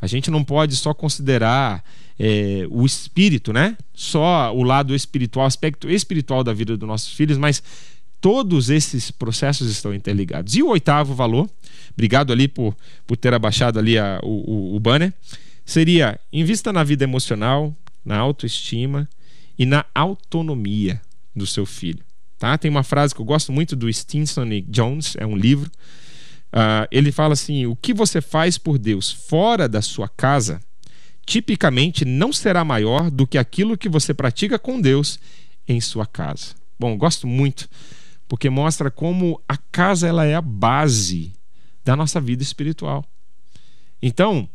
A 0.00 0.06
gente 0.06 0.30
não 0.30 0.44
pode 0.44 0.76
só 0.76 0.94
considerar 0.94 1.84
é, 2.18 2.66
o 2.70 2.84
espírito, 2.86 3.52
né? 3.52 3.76
Só 3.92 4.54
o 4.54 4.62
lado 4.62 4.94
espiritual, 4.94 5.46
aspecto 5.46 5.90
espiritual 5.90 6.44
da 6.44 6.52
vida 6.52 6.76
dos 6.76 6.88
nossos 6.88 7.12
filhos, 7.12 7.38
mas 7.38 7.62
todos 8.20 8.70
esses 8.70 9.10
processos 9.10 9.70
estão 9.70 9.94
interligados. 9.94 10.54
E 10.56 10.62
o 10.62 10.68
oitavo 10.68 11.14
valor, 11.14 11.48
obrigado 11.92 12.32
ali 12.32 12.48
por, 12.48 12.76
por 13.06 13.16
ter 13.16 13.32
abaixado 13.32 13.78
ali 13.78 13.98
a, 13.98 14.20
o, 14.22 14.74
o, 14.74 14.80
banner 14.80 15.12
seria 15.64 16.18
invista 16.32 16.72
na 16.72 16.82
vida 16.82 17.04
emocional, 17.04 17.74
na 18.04 18.16
autoestima 18.16 19.08
e 19.58 19.66
na 19.66 19.84
autonomia 19.94 21.00
do 21.34 21.46
seu 21.46 21.66
filho. 21.66 22.02
Tá? 22.38 22.56
Tem 22.56 22.70
uma 22.70 22.82
frase 22.82 23.14
que 23.14 23.20
eu 23.20 23.24
gosto 23.24 23.52
muito 23.52 23.76
do 23.76 23.92
Stinson 23.92 24.46
Jones, 24.68 25.16
é 25.18 25.26
um 25.26 25.36
livro. 25.36 25.70
Uh, 26.52 26.88
ele 26.90 27.12
fala 27.12 27.34
assim: 27.34 27.66
o 27.66 27.76
que 27.76 27.92
você 27.92 28.20
faz 28.20 28.56
por 28.58 28.78
Deus 28.78 29.10
fora 29.10 29.68
da 29.68 29.82
sua 29.82 30.08
casa, 30.08 30.60
tipicamente 31.24 32.04
não 32.04 32.32
será 32.32 32.64
maior 32.64 33.10
do 33.10 33.26
que 33.26 33.36
aquilo 33.36 33.76
que 33.76 33.88
você 33.88 34.14
pratica 34.14 34.58
com 34.58 34.80
Deus 34.80 35.18
em 35.66 35.80
sua 35.80 36.06
casa. 36.06 36.54
Bom, 36.78 36.96
gosto 36.96 37.26
muito 37.26 37.68
porque 38.28 38.50
mostra 38.50 38.90
como 38.90 39.42
a 39.48 39.56
casa 39.56 40.06
ela 40.06 40.24
é 40.24 40.34
a 40.34 40.42
base 40.42 41.32
da 41.84 41.96
nossa 41.96 42.20
vida 42.20 42.42
espiritual. 42.42 43.02
Então, 44.02 44.48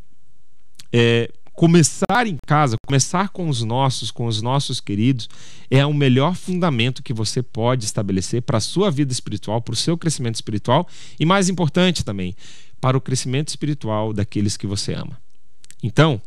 é, 0.92 1.32
começar 1.54 2.26
em 2.26 2.38
casa, 2.46 2.76
começar 2.86 3.30
com 3.30 3.48
os 3.48 3.62
nossos, 3.64 4.12
com 4.12 4.26
os 4.26 4.42
nossos 4.42 4.82
queridos, 4.82 5.30
é 5.70 5.86
o 5.86 5.94
melhor 5.94 6.36
fundamento 6.36 7.04
que 7.04 7.14
você 7.14 7.42
pode 7.42 7.86
estabelecer 7.86 8.42
para 8.42 8.58
a 8.58 8.62
sua 8.62 8.90
vida 8.90 9.12
espiritual, 9.12 9.62
para 9.62 9.74
o 9.74 9.78
seu 9.78 9.98
crescimento 9.98 10.36
espiritual 10.36 10.88
e, 11.20 11.26
mais 11.26 11.50
importante 11.50 12.04
também, 12.04 12.36
para 12.82 12.98
o 12.98 13.02
crescimento 13.02 13.50
espiritual 13.50 14.12
daqueles 14.12 14.58
que 14.58 14.68
você 14.68 14.94
ama. 14.94 15.18
Então, 15.82 16.22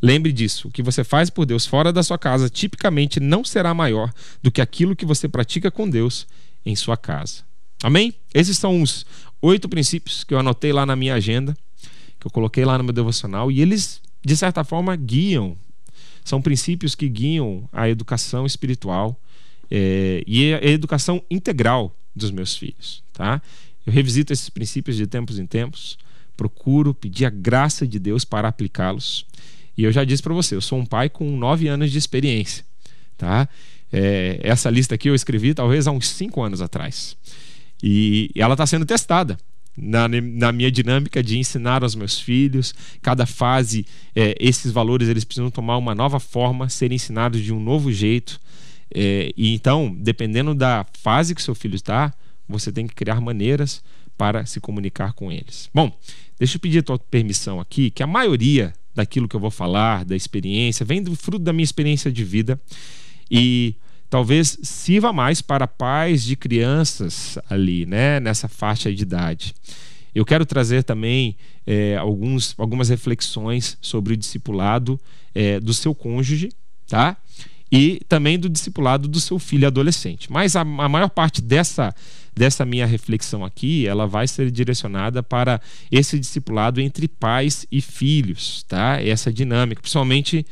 lembre 0.00 0.32
disso: 0.32 0.68
o 0.68 0.70
que 0.70 0.82
você 0.82 1.02
faz 1.02 1.30
por 1.30 1.46
Deus 1.46 1.66
fora 1.66 1.92
da 1.92 2.02
sua 2.02 2.18
casa 2.18 2.48
tipicamente 2.48 3.18
não 3.18 3.44
será 3.44 3.72
maior 3.72 4.12
do 4.42 4.50
que 4.50 4.60
aquilo 4.60 4.94
que 4.94 5.06
você 5.06 5.28
pratica 5.28 5.70
com 5.70 5.88
Deus 5.88 6.26
em 6.64 6.76
sua 6.76 6.96
casa. 6.96 7.44
Amém? 7.82 8.14
Esses 8.34 8.58
são 8.58 8.82
os 8.82 9.06
oito 9.40 9.68
princípios 9.68 10.24
que 10.24 10.34
eu 10.34 10.38
anotei 10.38 10.72
lá 10.72 10.84
na 10.84 10.96
minha 10.96 11.14
agenda, 11.14 11.56
que 12.18 12.26
eu 12.26 12.30
coloquei 12.30 12.64
lá 12.64 12.76
no 12.78 12.84
meu 12.84 12.92
devocional, 12.92 13.50
e 13.50 13.60
eles 13.60 14.00
de 14.26 14.36
certa 14.36 14.64
forma, 14.64 14.96
guiam. 14.96 15.56
São 16.24 16.42
princípios 16.42 16.96
que 16.96 17.08
guiam 17.08 17.68
a 17.72 17.88
educação 17.88 18.44
espiritual 18.44 19.16
é, 19.70 20.24
e 20.26 20.52
a 20.52 20.64
educação 20.64 21.22
integral 21.30 21.96
dos 22.14 22.32
meus 22.32 22.56
filhos. 22.56 23.04
Tá? 23.12 23.40
Eu 23.86 23.92
revisito 23.92 24.32
esses 24.32 24.48
princípios 24.48 24.96
de 24.96 25.06
tempos 25.06 25.38
em 25.38 25.46
tempos, 25.46 25.96
procuro 26.36 26.92
pedir 26.92 27.24
a 27.24 27.30
graça 27.30 27.86
de 27.86 28.00
Deus 28.00 28.24
para 28.24 28.48
aplicá-los. 28.48 29.24
E 29.78 29.84
eu 29.84 29.92
já 29.92 30.02
disse 30.02 30.24
para 30.24 30.34
você, 30.34 30.56
eu 30.56 30.60
sou 30.60 30.80
um 30.80 30.84
pai 30.84 31.08
com 31.08 31.36
nove 31.36 31.68
anos 31.68 31.92
de 31.92 31.98
experiência. 31.98 32.64
Tá? 33.16 33.48
É, 33.92 34.40
essa 34.42 34.68
lista 34.68 34.96
aqui 34.96 35.08
eu 35.08 35.14
escrevi 35.14 35.54
talvez 35.54 35.86
há 35.86 35.92
uns 35.92 36.08
cinco 36.08 36.42
anos 36.42 36.60
atrás. 36.60 37.16
E 37.80 38.32
ela 38.34 38.54
está 38.54 38.66
sendo 38.66 38.84
testada 38.84 39.38
na, 39.76 40.08
na, 40.08 40.52
minha 40.52 40.70
dinâmica 40.70 41.22
de 41.22 41.38
ensinar 41.38 41.82
aos 41.82 41.94
meus 41.94 42.18
filhos. 42.18 42.74
Cada 43.02 43.26
fase, 43.26 43.86
é, 44.14 44.34
esses 44.40 44.72
valores 44.72 45.08
eles 45.08 45.24
precisam 45.24 45.50
tomar 45.50 45.76
uma 45.76 45.94
nova 45.94 46.18
forma, 46.18 46.68
ser 46.68 46.92
ensinados 46.92 47.42
de 47.42 47.52
um 47.52 47.60
novo 47.60 47.92
jeito. 47.92 48.40
É, 48.94 49.32
e 49.36 49.54
então, 49.54 49.94
dependendo 49.98 50.54
da 50.54 50.86
fase 51.00 51.34
que 51.34 51.42
seu 51.42 51.54
filho 51.54 51.76
está, 51.76 52.14
você 52.48 52.72
tem 52.72 52.86
que 52.86 52.94
criar 52.94 53.20
maneiras 53.20 53.82
para 54.16 54.46
se 54.46 54.60
comunicar 54.60 55.12
com 55.12 55.30
eles. 55.30 55.68
Bom, 55.74 55.94
deixa 56.38 56.56
eu 56.56 56.60
pedir 56.60 56.78
a 56.78 56.82
tua 56.82 56.98
permissão 56.98 57.60
aqui, 57.60 57.90
que 57.90 58.02
a 58.02 58.06
maioria 58.06 58.72
daquilo 58.94 59.28
que 59.28 59.36
eu 59.36 59.40
vou 59.40 59.50
falar, 59.50 60.04
da 60.04 60.16
experiência, 60.16 60.86
vem 60.86 61.02
do 61.02 61.14
fruto 61.14 61.44
da 61.44 61.52
minha 61.52 61.64
experiência 61.64 62.10
de 62.10 62.24
vida 62.24 62.58
e 63.30 63.74
talvez 64.08 64.58
sirva 64.62 65.12
mais 65.12 65.42
para 65.42 65.66
pais 65.66 66.22
de 66.24 66.36
crianças 66.36 67.38
ali, 67.48 67.86
né, 67.86 68.20
nessa 68.20 68.48
faixa 68.48 68.92
de 68.92 69.02
idade. 69.02 69.54
Eu 70.14 70.24
quero 70.24 70.46
trazer 70.46 70.82
também 70.82 71.36
é, 71.66 71.96
alguns, 71.96 72.54
algumas 72.56 72.88
reflexões 72.88 73.76
sobre 73.80 74.14
o 74.14 74.16
discipulado 74.16 74.98
é, 75.34 75.60
do 75.60 75.74
seu 75.74 75.94
cônjuge, 75.94 76.50
tá? 76.86 77.16
E 77.70 78.00
também 78.08 78.38
do 78.38 78.48
discipulado 78.48 79.08
do 79.08 79.20
seu 79.20 79.38
filho 79.38 79.66
adolescente. 79.66 80.32
Mas 80.32 80.56
a, 80.56 80.60
a 80.60 80.88
maior 80.88 81.10
parte 81.10 81.42
dessa 81.42 81.94
dessa 82.36 82.66
minha 82.66 82.84
reflexão 82.84 83.42
aqui, 83.42 83.86
ela 83.86 84.06
vai 84.06 84.28
ser 84.28 84.50
direcionada 84.50 85.22
para 85.22 85.58
esse 85.90 86.18
discipulado 86.18 86.82
entre 86.82 87.08
pais 87.08 87.66
e 87.72 87.80
filhos, 87.80 88.62
tá? 88.64 89.00
Essa 89.02 89.32
dinâmica, 89.32 89.80
principalmente 89.80 90.44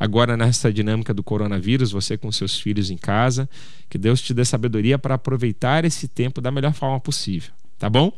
agora 0.00 0.34
nessa 0.34 0.72
dinâmica 0.72 1.12
do 1.12 1.22
coronavírus, 1.22 1.92
você 1.92 2.16
com 2.16 2.32
seus 2.32 2.58
filhos 2.58 2.90
em 2.90 2.96
casa, 2.96 3.48
que 3.90 3.98
Deus 3.98 4.22
te 4.22 4.32
dê 4.32 4.44
sabedoria 4.46 4.98
para 4.98 5.14
aproveitar 5.14 5.84
esse 5.84 6.08
tempo 6.08 6.40
da 6.40 6.50
melhor 6.50 6.72
forma 6.72 6.98
possível, 6.98 7.52
tá 7.78 7.90
bom? 7.90 8.10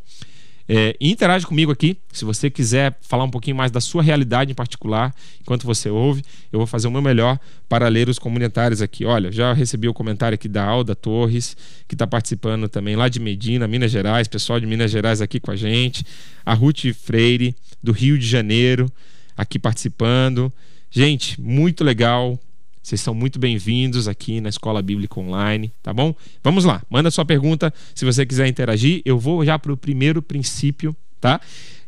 É, 0.69 0.97
interage 1.01 1.45
comigo 1.45 1.73
aqui. 1.73 1.99
Se 2.13 2.25
você 2.25 2.49
quiser 2.49 2.97
falar 3.03 3.25
um 3.25 3.31
pouquinho 3.31 3.57
mais 3.57 3.71
da 3.71 3.81
sua 3.81 4.03
realidade 4.03 4.53
em 4.53 4.55
particular, 4.55 5.13
enquanto 5.41 5.65
você 5.65 5.91
ouve, 5.91 6.23
eu 6.53 6.59
vou 6.61 6.67
fazer 6.67 6.87
o 6.87 6.91
meu 6.91 7.03
melhor 7.03 7.39
para 7.69 7.89
ler 7.89 8.09
os 8.09 8.19
comentários 8.19 8.81
aqui. 8.81 9.05
Olha, 9.05 9.33
já 9.33 9.53
recebi 9.53 9.89
o 9.89 9.95
comentário 9.95 10.37
aqui 10.37 10.49
da 10.49 10.65
Alda 10.65 10.95
Torres, 10.95 11.57
que 11.89 11.95
está 11.95 12.07
participando 12.07 12.69
também 12.69 12.95
lá 12.95 13.09
de 13.09 13.19
Medina, 13.19 13.67
Minas 13.67 13.91
Gerais, 13.91 14.29
pessoal 14.29 14.61
de 14.61 14.67
Minas 14.67 14.91
Gerais 14.91 15.21
aqui 15.21 15.41
com 15.41 15.51
a 15.51 15.57
gente. 15.57 16.07
A 16.47 16.55
Ruth 16.55 16.93
Freire, 16.95 17.57
do 17.83 17.91
Rio 17.91 18.17
de 18.17 18.27
Janeiro, 18.27 18.91
aqui 19.37 19.59
participando. 19.59 20.53
Gente, 20.95 21.41
muito 21.41 21.83
legal. 21.83 22.39
Vocês 22.83 23.01
são 23.01 23.15
muito 23.15 23.39
bem-vindos 23.39 24.07
aqui 24.07 24.43
na 24.43 24.51
Escola 24.51 24.83
Bíblica 24.83 25.19
Online, 25.19 25.73
tá 25.83 25.91
bom? 25.91 26.15
Vamos 26.45 26.67
lá, 26.67 26.83
manda 26.91 27.11
sua 27.11 27.25
pergunta 27.25 27.73
se 27.95 28.05
você 28.05 28.27
quiser 28.27 28.47
interagir. 28.47 29.01
Eu 29.03 29.19
vou 29.19 29.43
já 29.43 29.59
para 29.59 29.73
o 29.73 29.77
primeiro 29.77 30.21
princípio, 30.21 30.95
tá? 31.19 31.41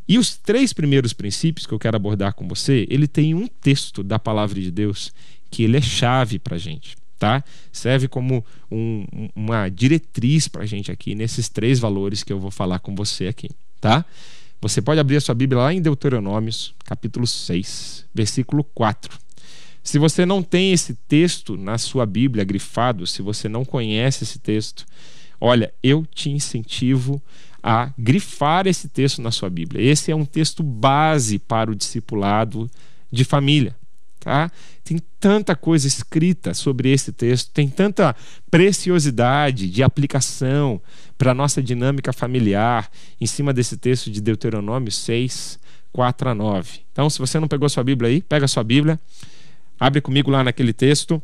E 0.09 0.17
os 0.17 0.39
três 0.39 0.73
primeiros 0.73 1.13
princípios 1.13 1.67
que 1.67 1.75
eu 1.75 1.79
quero 1.79 1.97
abordar 1.97 2.33
com 2.33 2.49
você, 2.49 2.87
ele 2.89 3.07
tem 3.07 3.35
um 3.35 3.47
texto 3.47 4.03
da 4.03 4.19
palavra 4.19 4.59
de 4.59 4.71
Deus 4.71 5.13
que 5.51 5.65
ele 5.65 5.77
é 5.77 5.83
chave 5.83 6.39
para 6.39 6.57
gente, 6.57 6.97
tá? 7.19 7.45
Serve 7.71 8.09
como 8.09 8.43
um, 8.71 9.05
uma 9.37 9.69
diretriz 9.69 10.49
para 10.49 10.65
gente 10.65 10.91
aqui 10.91 11.15
nesses 11.15 11.51
três 11.51 11.79
valores 11.79 12.23
que 12.23 12.33
eu 12.33 12.41
vou 12.41 12.51
falar 12.51 12.79
com 12.79 12.95
você 12.95 13.27
aqui, 13.27 13.51
tá? 13.83 14.03
Você 14.65 14.81
pode 14.81 14.99
abrir 14.99 15.17
a 15.17 15.21
sua 15.21 15.35
Bíblia 15.35 15.61
lá 15.61 15.75
em 15.75 15.83
Deuteronômios, 15.83 16.75
capítulo 16.87 17.27
6, 17.27 18.07
versículo 18.15 18.65
4. 18.65 19.19
Se 19.83 19.99
você 19.99 20.25
não 20.25 20.43
tem 20.43 20.73
esse 20.73 20.95
texto 21.07 21.55
na 21.55 21.77
sua 21.77 22.07
Bíblia 22.07 22.45
grifado, 22.45 23.07
se 23.07 23.21
você 23.21 23.47
não 23.47 23.63
conhece 23.63 24.25
esse 24.25 24.39
texto, 24.39 24.87
olha, 25.39 25.71
eu 25.83 26.07
te 26.07 26.31
incentivo 26.31 27.21
a 27.63 27.93
grifar 27.99 28.67
esse 28.67 28.89
texto 28.89 29.21
na 29.21 29.31
sua 29.31 29.51
Bíblia. 29.51 29.83
Esse 29.83 30.11
é 30.11 30.17
um 30.17 30.25
texto 30.25 30.63
base 30.63 31.39
para 31.39 31.71
o 31.71 31.75
discipulado 31.75 32.67
de 33.13 33.23
família. 33.23 33.77
Tá? 34.25 34.51
Tem 34.83 34.99
tanta 35.21 35.55
coisa 35.55 35.87
escrita 35.87 36.55
sobre 36.55 36.91
esse 36.91 37.13
texto, 37.13 37.51
tem 37.53 37.69
tanta 37.69 38.17
preciosidade 38.51 39.69
de 39.69 39.83
aplicação 39.83 40.81
para 41.19 41.33
a 41.33 41.35
nossa 41.35 41.63
dinâmica 41.63 42.11
familiar 42.11 42.91
em 43.21 43.27
cima 43.27 43.53
desse 43.53 43.77
texto 43.77 44.11
de 44.11 44.23
Deuteronômio 44.23 44.91
6, 44.91 45.59
4 45.93 46.31
a 46.31 46.35
9. 46.35 46.81
Então, 46.91 47.11
se 47.11 47.19
você 47.19 47.39
não 47.39 47.47
pegou 47.47 47.69
sua 47.69 47.85
Bíblia 47.85 48.09
aí, 48.09 48.23
pega 48.23 48.49
sua 48.49 48.65
Bíblia, 48.65 48.99
abre 49.79 50.01
comigo 50.01 50.31
lá 50.31 50.43
naquele 50.43 50.73
texto 50.73 51.23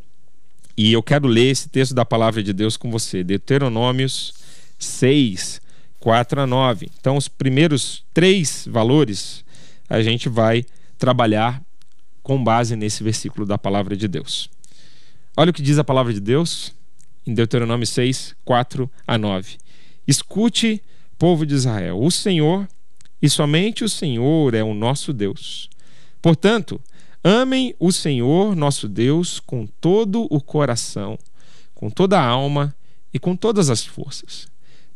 e 0.77 0.93
eu 0.93 1.03
quero 1.03 1.27
ler 1.27 1.51
esse 1.51 1.71
texto 1.71 1.95
da 1.95 2.05
palavra 2.05 2.43
de 2.43 2.53
Deus 2.53 2.77
com 2.77 2.91
você. 2.91 3.25
Deuteronômios 3.25 4.35
6, 4.79 5.59
4 5.99 6.43
a 6.43 6.47
9. 6.47 6.91
Então, 7.01 7.17
os 7.17 7.29
primeiros 7.29 8.05
três 8.13 8.69
valores 8.71 9.43
a 9.89 10.03
gente 10.03 10.29
vai 10.29 10.67
trabalhar 10.99 11.63
com 12.23 12.43
base 12.43 12.77
nesse 12.77 13.03
versículo 13.03 13.47
da 13.47 13.59
palavra 13.59 13.97
de 13.97 14.07
Deus. 14.09 14.51
Olha 15.37 15.51
o 15.51 15.55
que 15.55 15.63
diz 15.63 15.79
a 15.79 15.85
palavra 15.85 16.13
de 16.13 16.21
Deus 16.21 16.75
em 17.27 17.35
Deuteronômio 17.35 17.87
6, 17.87 18.35
4 18.45 18.91
a 19.07 19.19
9. 19.19 19.59
Escute, 20.07 20.83
povo 21.19 21.47
de 21.47 21.55
Israel, 21.55 22.01
o 22.01 22.11
Senhor 22.11 22.67
e 23.23 23.29
somente 23.29 23.85
o 23.85 23.89
Senhor 23.89 24.55
é 24.55 24.63
o 24.63 24.75
nosso 24.75 25.13
Deus. 25.13 25.69
Portanto, 26.23 26.81
amem 27.23 27.75
o 27.79 27.93
Senhor 27.93 28.57
nosso 28.57 28.89
Deus 28.89 29.41
com 29.41 29.67
todo 29.81 30.27
o 30.31 30.41
coração, 30.41 31.19
com 31.75 31.91
toda 31.91 32.19
a 32.19 32.27
alma 32.27 32.75
e 33.13 33.19
com 33.19 33.37
todas 33.37 33.71
as 33.71 33.85
forças. 33.85 34.49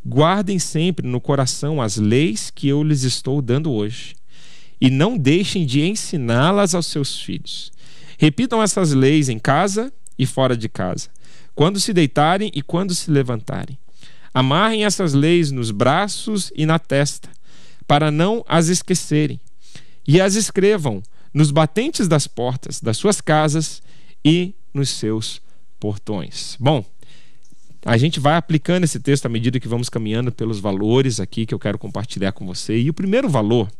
Guardem 0.05 0.59
sempre 0.59 1.07
no 1.07 1.21
coração 1.21 1.81
as 1.81 1.97
leis 1.97 2.51
que 2.51 2.69
eu 2.69 2.83
lhes 2.83 3.03
estou 3.03 3.41
dando 3.41 3.73
hoje 3.73 4.15
e 4.85 4.91
não 4.91 5.17
deixem 5.17 5.65
de 5.65 5.81
ensiná-las 5.81 6.75
aos 6.75 6.89
seus 6.89 7.19
filhos. 7.19 7.73
Repitam 8.19 8.63
essas 8.63 8.93
leis 8.93 9.31
em 9.31 9.39
casa 9.39 9.91
e 10.19 10.27
fora 10.27 10.55
de 10.55 10.69
casa, 10.69 11.09
quando 11.55 11.81
se 11.81 11.95
deitarem 11.95 12.51
e 12.55 12.61
quando 12.61 12.95
se 12.95 13.11
levantarem. 13.11 13.79
Amarrem 14.35 14.85
essas 14.85 15.15
leis 15.15 15.51
nos 15.51 15.71
braços 15.71 16.53
e 16.55 16.67
na 16.67 16.79
testa, 16.79 17.31
para 17.87 18.11
não 18.11 18.45
as 18.47 18.69
esquecerem, 18.69 19.41
e 20.07 20.21
as 20.21 20.35
escrevam 20.35 21.03
nos 21.33 21.51
batentes 21.51 22.07
das 22.07 22.27
portas 22.27 22.79
das 22.79 22.99
suas 22.99 23.23
casas 23.23 23.83
e 24.23 24.55
nos 24.75 24.91
seus 24.91 25.41
portões. 25.81 26.59
Bom, 26.61 26.85
a 27.87 27.97
gente 27.97 28.21
vai 28.21 28.37
aplicando 28.37 28.85
esse 28.85 29.01
texto 29.01 29.25
à 29.25 29.31
medida 29.31 29.59
que 29.59 29.67
vamos 29.67 29.89
caminhando 29.89 30.31
pelos 30.31 30.61
valores 30.61 31.21
aqui 31.21 31.47
que 31.47 31.55
eu 31.55 31.59
quero 31.59 31.79
compartilhar 31.79 32.33
com 32.33 32.45
você. 32.45 32.79
E 32.79 32.91
o 32.91 32.95
primeiro 32.95 33.31
valor 33.31 33.71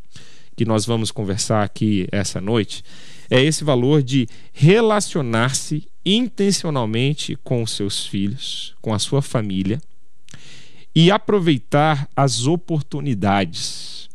que 0.57 0.65
nós 0.65 0.87
vamos 0.87 1.11
conversar 1.11 1.63
aqui 1.63 2.07
essa 2.13 2.41
noite 2.41 2.85
é 3.31 3.43
esse 3.43 3.65
valor 3.65 4.03
de 4.03 4.29
relacionar-se 4.53 5.89
intencionalmente 6.05 7.37
com 7.43 7.63
os 7.63 7.73
seus 7.73 8.07
filhos, 8.07 8.75
com 8.81 8.93
a 8.93 8.99
sua 8.99 9.23
família 9.23 9.81
e 10.95 11.11
aproveitar 11.11 12.09
as 12.15 12.47
oportunidades. 12.47 14.09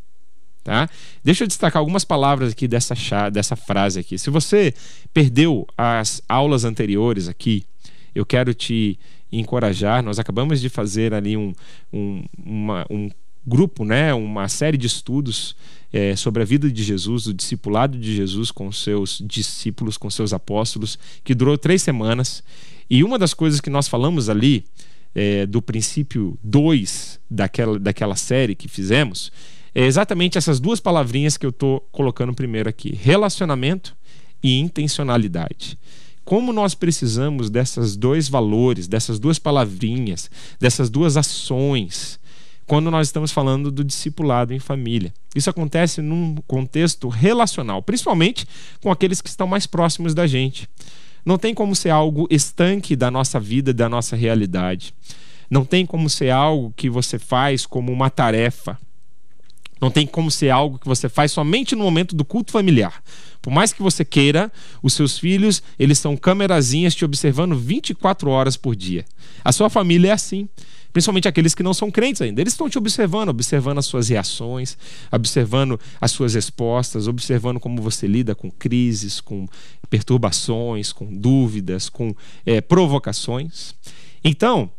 Tá? 0.63 0.88
Deixa 1.23 1.43
eu 1.43 1.47
destacar 1.47 1.80
algumas 1.80 2.06
palavras 2.06 2.52
aqui 2.52 2.67
dessa, 2.67 2.93
dessa 3.30 3.56
frase 3.56 3.99
aqui. 3.99 4.17
Se 4.17 4.30
você 4.30 4.73
perdeu 5.13 5.67
as 5.78 6.21
aulas 6.30 6.63
anteriores 6.63 7.28
aqui, 7.28 7.65
eu 8.13 8.25
quero 8.25 8.54
te 8.54 8.99
encorajar. 9.32 10.04
Nós 10.04 10.19
acabamos 10.19 10.62
de 10.62 10.69
fazer 10.69 11.13
ali 11.13 11.36
um, 11.36 11.54
um, 11.91 12.23
uma, 12.38 12.86
um 12.89 13.10
grupo, 13.45 13.84
né, 13.84 14.13
uma 14.13 14.47
série 14.47 14.78
de 14.78 14.88
estudos 14.88 15.56
é, 15.91 16.15
sobre 16.15 16.41
a 16.41 16.45
vida 16.45 16.69
de 16.71 16.84
Jesus, 16.84 17.28
o 17.28 17.34
discipulado 17.34 17.97
de 17.97 18.15
Jesus 18.15 18.52
com 18.52 18.71
seus 18.71 19.21
discípulos, 19.25 19.97
com 19.97 20.10
seus 20.10 20.34
apóstolos, 20.34 20.99
que 21.23 21.34
durou 21.34 21.58
três 21.58 21.82
semanas. 21.82 22.43
E 22.89 23.04
uma 23.04 23.17
das 23.17 23.34
coisas 23.34 23.60
que 23.60 23.69
nós 23.69 23.88
falamos 23.88 24.30
ali, 24.30 24.65
é, 25.15 25.45
do 25.45 25.62
princípio 25.62 26.38
2 26.43 27.19
daquela, 27.30 27.80
daquela 27.80 28.15
série 28.15 28.56
que 28.56 28.67
fizemos, 28.67 29.32
é 29.73 29.86
exatamente 29.86 30.38
essas 30.38 30.60
duas 30.60 30.80
palavrinhas 30.80 31.38
que 31.38 31.45
eu 31.45 31.52
estou 31.52 31.82
colocando 31.91 32.34
primeiro 32.34 32.69
aqui: 32.69 32.93
relacionamento 32.93 33.95
e 34.41 34.60
intencionalidade 34.60 35.78
como 36.30 36.54
nós 36.54 36.75
precisamos 36.75 37.49
dessas 37.49 37.95
dois 37.95 38.30
valores, 38.30 38.88
dessas 38.88 39.17
duas 39.17 39.39
palavrinhas, 39.39 40.30
dessas 40.60 40.88
duas 40.88 41.17
ações 41.17 42.19
quando 42.70 42.92
nós 42.92 43.08
estamos 43.08 43.32
falando 43.32 43.72
do 43.72 43.84
discipulado 43.84 44.54
em 44.54 44.60
família. 44.60 45.12
Isso 45.34 45.50
acontece 45.50 46.04
num 46.04 46.36
contexto 46.46 47.10
relacional, 47.10 47.82
principalmente 47.82 48.48
com 48.80 48.92
aqueles 48.92 49.22
que 49.22 49.28
estão 49.28 49.48
mais 49.48 49.66
próximos 49.66 50.14
da 50.14 50.28
gente. 50.28 50.70
Não 51.26 51.40
tem 51.40 51.52
como 51.52 51.76
ser 51.76 51.90
algo 51.90 52.28
estanque 52.30 52.96
da 52.96 53.10
nossa 53.10 53.40
vida, 53.40 53.74
da 53.74 53.90
nossa 53.90 54.16
realidade. 54.16 54.94
Não 55.50 55.66
tem 55.66 55.84
como 55.84 56.08
ser 56.12 56.30
algo 56.30 56.72
que 56.78 56.92
você 56.92 57.18
faz 57.18 57.66
como 57.66 57.92
uma 57.92 58.08
tarefa. 58.08 58.78
Não 59.82 59.90
tem 59.90 60.06
como 60.06 60.30
ser 60.30 60.52
algo 60.52 60.78
que 60.78 60.88
você 60.88 61.10
faz 61.10 61.32
somente 61.32 61.76
no 61.76 61.84
momento 61.84 62.16
do 62.16 62.24
culto 62.24 62.52
familiar. 62.52 63.02
Por 63.42 63.52
mais 63.52 63.74
que 63.74 63.82
você 63.82 64.06
queira, 64.06 64.52
os 64.84 64.94
seus 64.94 65.18
filhos, 65.18 65.64
eles 65.80 65.98
são 65.98 66.16
câmerazinhas 66.16 66.94
te 66.94 67.04
observando 67.04 67.56
24 67.56 68.30
horas 68.30 68.56
por 68.56 68.76
dia. 68.76 69.06
A 69.44 69.52
sua 69.52 69.72
família 69.72 70.10
é 70.10 70.12
assim. 70.12 70.48
Principalmente 70.91 71.28
aqueles 71.28 71.54
que 71.54 71.62
não 71.62 71.73
são 71.73 71.91
crentes 71.91 72.21
ainda. 72.21 72.41
Eles 72.41 72.54
estão 72.54 72.69
te 72.69 72.78
observando, 72.78 73.30
observando 73.30 73.78
as 73.78 73.86
suas 73.86 74.10
reações, 74.10 74.78
observando 75.12 75.80
as 76.02 76.12
suas 76.12 76.34
respostas, 76.34 77.08
observando 77.08 77.60
como 77.60 77.82
você 77.82 78.08
lida 78.08 78.34
com 78.34 78.49
crises, 78.49 79.21
com 79.21 79.47
perturbações, 79.89 80.91
com 80.91 81.06
dúvidas, 81.06 81.89
com 81.89 82.15
é, 82.45 82.60
provocações. 82.60 83.75
Então, 84.23 84.71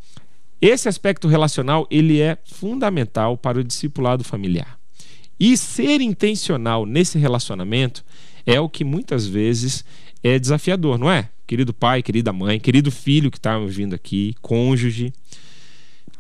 esse 0.61 0.89
aspecto 0.89 1.27
relacional 1.27 1.87
ele 1.91 2.21
é 2.21 2.37
fundamental 2.45 3.37
para 3.37 3.59
o 3.59 3.65
discipulado 3.65 4.23
familiar. 4.23 4.79
E 5.39 5.57
ser 5.57 6.03
intencional 6.03 6.85
nesse 6.85 7.19
relacionamento 7.19 8.05
é 8.45 8.61
o 8.61 8.69
que 8.69 8.85
muitas 8.85 9.27
vezes 9.27 9.85
é 10.23 10.39
desafiador, 10.39 10.99
não 10.99 11.11
é? 11.11 11.31
Querido 11.47 11.73
pai, 11.73 12.03
querida 12.03 12.33
mãe, 12.33 12.61
querido 12.61 12.91
filho 12.91 13.31
que 13.31 13.39
está 13.39 13.57
me 13.57 13.65
ouvindo 13.65 13.95
aqui, 13.95 14.35
cônjuge. 14.43 15.13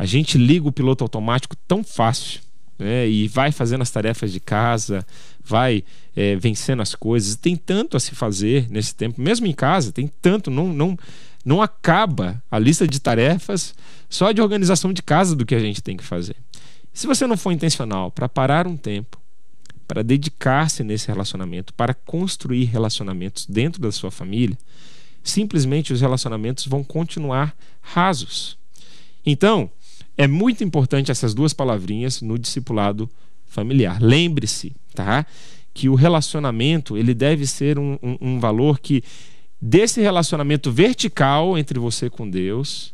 A 0.00 0.06
gente 0.06 0.38
liga 0.38 0.66
o 0.66 0.72
piloto 0.72 1.04
automático 1.04 1.54
tão 1.68 1.84
fácil 1.84 2.40
né? 2.78 3.06
e 3.06 3.28
vai 3.28 3.52
fazendo 3.52 3.82
as 3.82 3.90
tarefas 3.90 4.32
de 4.32 4.40
casa, 4.40 5.06
vai 5.44 5.84
é, 6.16 6.36
vencendo 6.36 6.80
as 6.80 6.94
coisas. 6.94 7.36
Tem 7.36 7.54
tanto 7.54 7.98
a 7.98 8.00
se 8.00 8.14
fazer 8.14 8.66
nesse 8.70 8.94
tempo, 8.94 9.20
mesmo 9.20 9.46
em 9.46 9.52
casa, 9.52 9.92
tem 9.92 10.10
tanto, 10.22 10.50
não, 10.50 10.72
não, 10.72 10.98
não 11.44 11.60
acaba 11.60 12.42
a 12.50 12.58
lista 12.58 12.88
de 12.88 12.98
tarefas 12.98 13.74
só 14.08 14.32
de 14.32 14.40
organização 14.40 14.90
de 14.90 15.02
casa 15.02 15.36
do 15.36 15.44
que 15.44 15.54
a 15.54 15.60
gente 15.60 15.82
tem 15.82 15.98
que 15.98 16.04
fazer. 16.04 16.36
Se 16.94 17.06
você 17.06 17.26
não 17.26 17.36
for 17.36 17.52
intencional 17.52 18.10
para 18.10 18.26
parar 18.26 18.66
um 18.66 18.78
tempo, 18.78 19.20
para 19.86 20.02
dedicar-se 20.02 20.82
nesse 20.82 21.08
relacionamento, 21.08 21.74
para 21.74 21.92
construir 21.92 22.64
relacionamentos 22.64 23.44
dentro 23.44 23.82
da 23.82 23.92
sua 23.92 24.10
família, 24.10 24.56
simplesmente 25.22 25.92
os 25.92 26.00
relacionamentos 26.00 26.66
vão 26.66 26.82
continuar 26.82 27.54
rasos. 27.82 28.58
Então, 29.26 29.70
é 30.20 30.26
muito 30.26 30.62
importante 30.62 31.10
essas 31.10 31.32
duas 31.32 31.54
palavrinhas 31.54 32.20
no 32.20 32.38
discipulado 32.38 33.08
familiar. 33.46 33.98
Lembre-se, 34.02 34.74
tá? 34.94 35.24
Que 35.72 35.88
o 35.88 35.94
relacionamento 35.94 36.96
ele 36.96 37.14
deve 37.14 37.46
ser 37.46 37.78
um, 37.78 37.98
um, 38.02 38.18
um 38.20 38.40
valor 38.40 38.78
que 38.80 39.02
desse 39.60 40.00
relacionamento 40.00 40.70
vertical 40.70 41.56
entre 41.56 41.78
você 41.78 42.10
com 42.10 42.28
Deus 42.28 42.92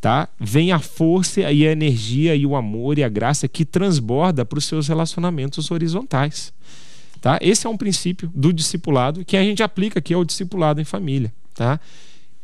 tá? 0.00 0.28
Vem 0.38 0.70
a 0.70 0.78
força 0.78 1.50
e 1.50 1.66
a 1.66 1.72
energia 1.72 2.36
e 2.36 2.44
o 2.44 2.54
amor 2.54 2.98
e 2.98 3.02
a 3.02 3.08
graça 3.08 3.48
que 3.48 3.64
transborda 3.64 4.44
para 4.44 4.58
os 4.58 4.66
seus 4.66 4.86
relacionamentos 4.86 5.70
horizontais. 5.70 6.52
Tá? 7.22 7.38
Esse 7.40 7.66
é 7.66 7.70
um 7.70 7.76
princípio 7.76 8.30
do 8.34 8.52
discipulado 8.52 9.24
que 9.24 9.34
a 9.34 9.42
gente 9.42 9.62
aplica 9.62 10.00
aqui 10.00 10.12
ao 10.12 10.22
discipulado 10.22 10.78
em 10.78 10.84
família. 10.84 11.32
Tá? 11.54 11.80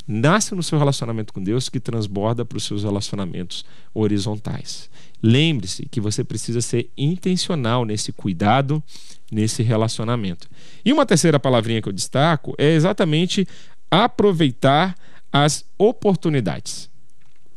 Nasce 0.06 0.54
no 0.54 0.62
seu 0.62 0.78
relacionamento 0.78 1.32
com 1.32 1.42
Deus 1.42 1.68
que 1.68 1.78
transborda 1.78 2.44
para 2.44 2.58
os 2.58 2.64
seus 2.64 2.82
relacionamentos 2.82 3.64
horizontais. 3.94 4.90
Lembre-se 5.22 5.86
que 5.86 6.00
você 6.00 6.24
precisa 6.24 6.60
ser 6.60 6.90
intencional 6.96 7.84
nesse 7.84 8.12
cuidado, 8.12 8.82
nesse 9.30 9.62
relacionamento. 9.62 10.48
E 10.84 10.92
uma 10.92 11.06
terceira 11.06 11.38
palavrinha 11.38 11.80
que 11.80 11.88
eu 11.88 11.92
destaco 11.92 12.54
é 12.58 12.72
exatamente 12.72 13.46
aproveitar 13.90 14.96
as 15.32 15.64
oportunidades. 15.78 16.90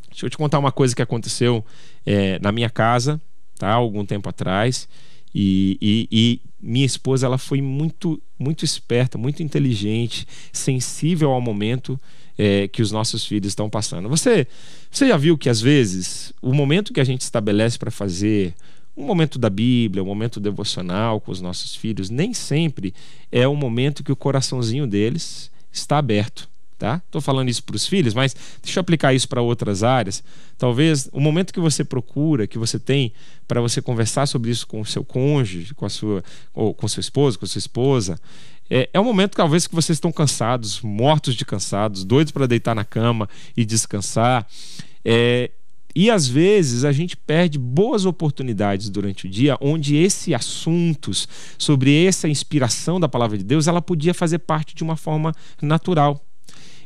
Deixa 0.10 0.26
eu 0.26 0.30
te 0.30 0.38
contar 0.38 0.60
uma 0.60 0.72
coisa 0.72 0.96
que 0.96 1.02
aconteceu 1.02 1.66
é, 2.06 2.38
na 2.40 2.52
minha 2.52 2.70
casa, 2.70 3.20
tá? 3.58 3.72
Algum 3.72 4.06
tempo 4.06 4.30
atrás. 4.30 4.88
E, 5.34 5.78
e, 5.82 6.08
e, 6.12 6.42
minha 6.62 6.86
esposa 6.86 7.26
ela 7.26 7.40
foi 7.40 7.62
muito 7.62 8.22
muito 8.38 8.64
esperta, 8.64 9.18
muito 9.18 9.42
inteligente, 9.42 10.28
sensível 10.52 11.32
ao 11.32 11.42
momento 11.42 12.00
é, 12.38 12.68
que 12.68 12.82
os 12.82 12.92
nossos 12.92 13.26
filhos 13.26 13.48
estão 13.48 13.70
passando. 13.70 14.10
Você 14.10 14.48
você 14.90 15.08
já 15.08 15.18
viu 15.18 15.38
que 15.38 15.50
às 15.50 15.60
vezes 15.60 16.34
o 16.42 16.54
momento 16.54 16.94
que 16.94 17.00
a 17.00 17.04
gente 17.04 17.22
estabelece 17.22 17.80
para 17.80 17.92
fazer 17.92 18.54
um 18.96 19.06
momento 19.06 19.40
da 19.40 19.50
Bíblia, 19.50 20.04
um 20.04 20.08
momento 20.08 20.40
devocional 20.40 21.20
com 21.20 21.32
os 21.32 21.42
nossos 21.42 21.76
filhos, 21.76 22.10
nem 22.10 22.34
sempre 22.34 22.94
é 23.32 23.48
o 23.48 23.56
momento 23.56 24.04
que 24.04 24.12
o 24.12 24.16
coraçãozinho 24.16 24.86
deles 24.86 25.50
está 25.72 25.98
aberto 25.98 26.48
tá? 26.84 27.02
Estou 27.06 27.22
falando 27.22 27.48
isso 27.48 27.64
para 27.64 27.78
os 27.78 27.88
filhos, 27.88 28.14
mas 28.14 28.36
deixa 28.62 28.78
eu 28.78 28.82
aplicar 28.82 29.14
isso 29.14 29.30
para 29.30 29.42
outras 29.42 29.84
áreas. 29.84 30.22
Talvez 30.58 31.10
o 31.14 31.20
momento 31.22 31.54
que 31.54 31.60
você 31.62 31.82
procura, 31.82 32.46
que 32.46 32.58
você 32.58 32.78
tem 32.78 33.14
para 33.48 33.62
você 33.62 33.82
conversar 33.82 34.26
sobre 34.26 34.52
isso 34.52 34.68
com 34.68 34.82
o 34.82 34.86
seu 34.86 35.02
cônjuge, 35.02 35.74
com 35.74 35.86
a 35.86 35.90
sua, 35.90 36.22
ou 36.54 36.74
com 36.74 36.86
seu 36.90 37.00
esposo, 37.00 37.40
com 37.40 37.46
a 37.46 37.48
sua 37.48 37.60
esposa, 37.60 38.20
é, 38.70 38.90
é 38.94 39.00
um 39.00 39.04
momento 39.04 39.36
talvez 39.36 39.68
que 39.68 39.76
vocês 39.76 39.98
estão 39.98 40.12
cansados, 40.12 40.82
mortos 40.82 41.36
de 41.36 41.46
cansados, 41.46 42.04
doidos 42.04 42.32
para 42.32 42.48
deitar 42.48 42.76
na 42.76 42.84
cama 42.84 43.30
e 43.56 43.66
descansar. 43.66 44.48
É, 45.04 45.52
e 45.96 46.10
às 46.10 46.28
vezes 46.28 46.84
a 46.84 46.92
gente 46.92 47.16
perde 47.16 47.60
boas 47.60 48.06
oportunidades 48.06 48.90
durante 48.90 49.28
o 49.28 49.30
dia 49.30 49.58
onde 49.62 49.96
esse 49.96 50.34
assuntos 50.34 51.28
sobre 51.58 52.06
essa 52.06 52.28
inspiração 52.28 53.00
da 53.00 53.08
palavra 53.08 53.38
de 53.38 53.44
Deus, 53.44 53.68
ela 53.68 53.82
podia 53.82 54.14
fazer 54.14 54.40
parte 54.40 54.74
de 54.74 54.84
uma 54.84 54.96
forma 54.96 55.34
natural. 55.62 56.26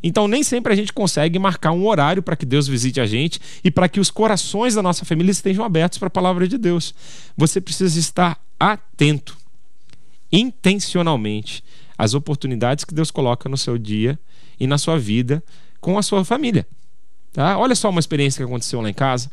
Então, 0.03 0.27
nem 0.27 0.43
sempre 0.43 0.73
a 0.73 0.75
gente 0.75 0.93
consegue 0.93 1.39
marcar 1.39 1.71
um 1.71 1.87
horário 1.87 2.21
para 2.21 2.35
que 2.35 2.45
Deus 2.45 2.67
visite 2.67 2.99
a 2.99 3.05
gente 3.05 3.39
e 3.63 3.71
para 3.71 3.89
que 3.89 3.99
os 3.99 4.11
corações 4.11 4.75
da 4.75 4.83
nossa 4.83 5.05
família 5.05 5.31
estejam 5.31 5.65
abertos 5.65 5.97
para 5.97 6.07
a 6.07 6.11
palavra 6.11 6.47
de 6.47 6.57
Deus. 6.57 6.93
Você 7.35 7.59
precisa 7.59 7.97
estar 7.97 8.39
atento, 8.59 9.37
intencionalmente, 10.31 11.63
às 11.97 12.13
oportunidades 12.13 12.85
que 12.85 12.93
Deus 12.93 13.11
coloca 13.11 13.49
no 13.49 13.57
seu 13.57 13.77
dia 13.77 14.19
e 14.59 14.67
na 14.67 14.77
sua 14.77 14.99
vida 14.99 15.43
com 15.79 15.97
a 15.97 16.03
sua 16.03 16.23
família. 16.23 16.67
Tá? 17.33 17.57
Olha 17.57 17.75
só 17.75 17.89
uma 17.89 17.99
experiência 17.99 18.43
que 18.43 18.49
aconteceu 18.49 18.81
lá 18.81 18.89
em 18.89 18.93
casa. 18.93 19.31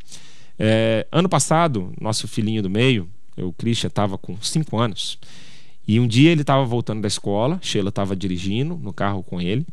É, 0.58 1.06
ano 1.10 1.28
passado, 1.28 1.92
nosso 2.00 2.28
filhinho 2.28 2.62
do 2.62 2.70
meio, 2.70 3.08
o 3.36 3.52
Christian, 3.52 3.88
estava 3.88 4.16
com 4.16 4.40
5 4.40 4.78
anos. 4.78 5.18
E 5.86 6.00
um 6.00 6.06
dia 6.06 6.30
ele 6.30 6.40
estava 6.40 6.64
voltando 6.64 7.02
da 7.02 7.08
escola, 7.08 7.58
Sheila 7.60 7.90
estava 7.90 8.16
dirigindo 8.16 8.76
no 8.76 8.92
carro 8.92 9.22
com 9.22 9.40
ele. 9.40 9.66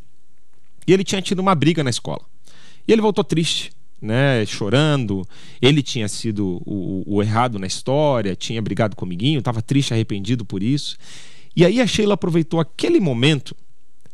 E 0.87 0.93
ele 0.93 1.03
tinha 1.03 1.21
tido 1.21 1.39
uma 1.39 1.55
briga 1.55 1.83
na 1.83 1.89
escola. 1.89 2.21
E 2.87 2.91
ele 2.91 3.01
voltou 3.01 3.23
triste, 3.23 3.71
né, 4.01 4.45
chorando. 4.45 5.27
Ele 5.61 5.83
tinha 5.83 6.07
sido 6.07 6.61
o, 6.65 7.03
o 7.05 7.21
errado 7.21 7.59
na 7.59 7.67
história, 7.67 8.35
tinha 8.35 8.61
brigado 8.61 8.95
com 8.95 9.05
o 9.05 9.07
amiguinho, 9.07 9.39
estava 9.39 9.61
triste, 9.61 9.93
arrependido 9.93 10.43
por 10.43 10.63
isso. 10.63 10.97
E 11.55 11.65
aí 11.65 11.81
a 11.81 11.87
Sheila 11.87 12.15
aproveitou 12.15 12.59
aquele 12.59 12.99
momento 12.99 13.55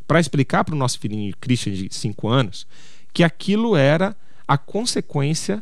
para 0.08 0.20
explicar 0.20 0.64
para 0.64 0.76
o 0.76 0.78
nosso 0.78 1.00
filhinho 1.00 1.34
Christian 1.40 1.74
de 1.74 1.88
5 1.92 2.28
anos 2.28 2.68
que 3.14 3.24
aquilo 3.24 3.76
era 3.76 4.16
a 4.48 4.58
consequência 4.58 5.62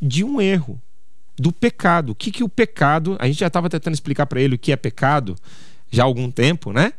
de 0.00 0.24
um 0.24 0.40
erro, 0.40 0.80
do 1.38 1.52
pecado. 1.52 2.10
O 2.10 2.14
que, 2.14 2.30
que 2.30 2.44
o 2.44 2.48
pecado. 2.48 3.16
A 3.18 3.26
gente 3.26 3.38
já 3.38 3.46
estava 3.46 3.70
tentando 3.70 3.94
explicar 3.94 4.26
para 4.26 4.40
ele 4.40 4.56
o 4.56 4.58
que 4.58 4.72
é 4.72 4.76
pecado 4.76 5.36
já 5.90 6.02
há 6.02 6.06
algum 6.06 6.30
tempo, 6.30 6.72
né? 6.72 6.92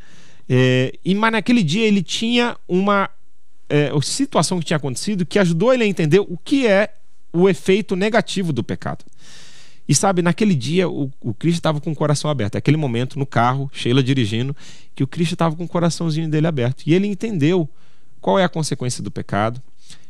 É, 0.50 0.94
e, 1.06 1.14
mas 1.14 1.32
naquele 1.32 1.62
dia 1.62 1.86
ele 1.86 2.02
tinha 2.02 2.58
uma 2.68 3.10
é, 3.72 3.92
a 3.96 4.02
situação 4.02 4.60
que 4.60 4.66
tinha 4.66 4.78
acontecido 4.78 5.26
que 5.26 5.40
ajudou 5.40 5.74
ele 5.74 5.84
a 5.84 5.88
entender 5.88 6.20
o 6.20 6.38
que 6.38 6.68
é 6.68 6.94
o 7.32 7.48
efeito 7.48 7.96
negativo 7.96 8.52
do 8.52 8.64
pecado. 8.64 9.06
E 9.88 9.96
sabe, 9.96 10.22
naquele 10.22 10.54
dia 10.54 10.90
o, 10.90 11.10
o 11.22 11.34
Cristo 11.34 11.58
estava 11.58 11.80
com 11.80 11.92
o 11.92 11.96
coração 11.96 12.30
aberto. 12.30 12.58
Aquele 12.58 12.78
momento 12.78 13.18
no 13.18 13.26
carro, 13.26 13.70
Sheila 13.74 14.04
dirigindo, 14.04 14.56
que 14.94 15.04
o 15.04 15.08
Cristo 15.08 15.34
estava 15.34 15.56
com 15.56 15.64
o 15.64 15.68
coraçãozinho 15.68 16.30
dele 16.30 16.48
aberto. 16.48 16.84
E 16.86 16.94
ele 16.94 17.08
entendeu 17.08 17.68
qual 18.20 18.38
é 18.38 18.44
a 18.44 18.50
consequência 18.50 19.02
do 19.02 19.10
pecado. 19.10 19.62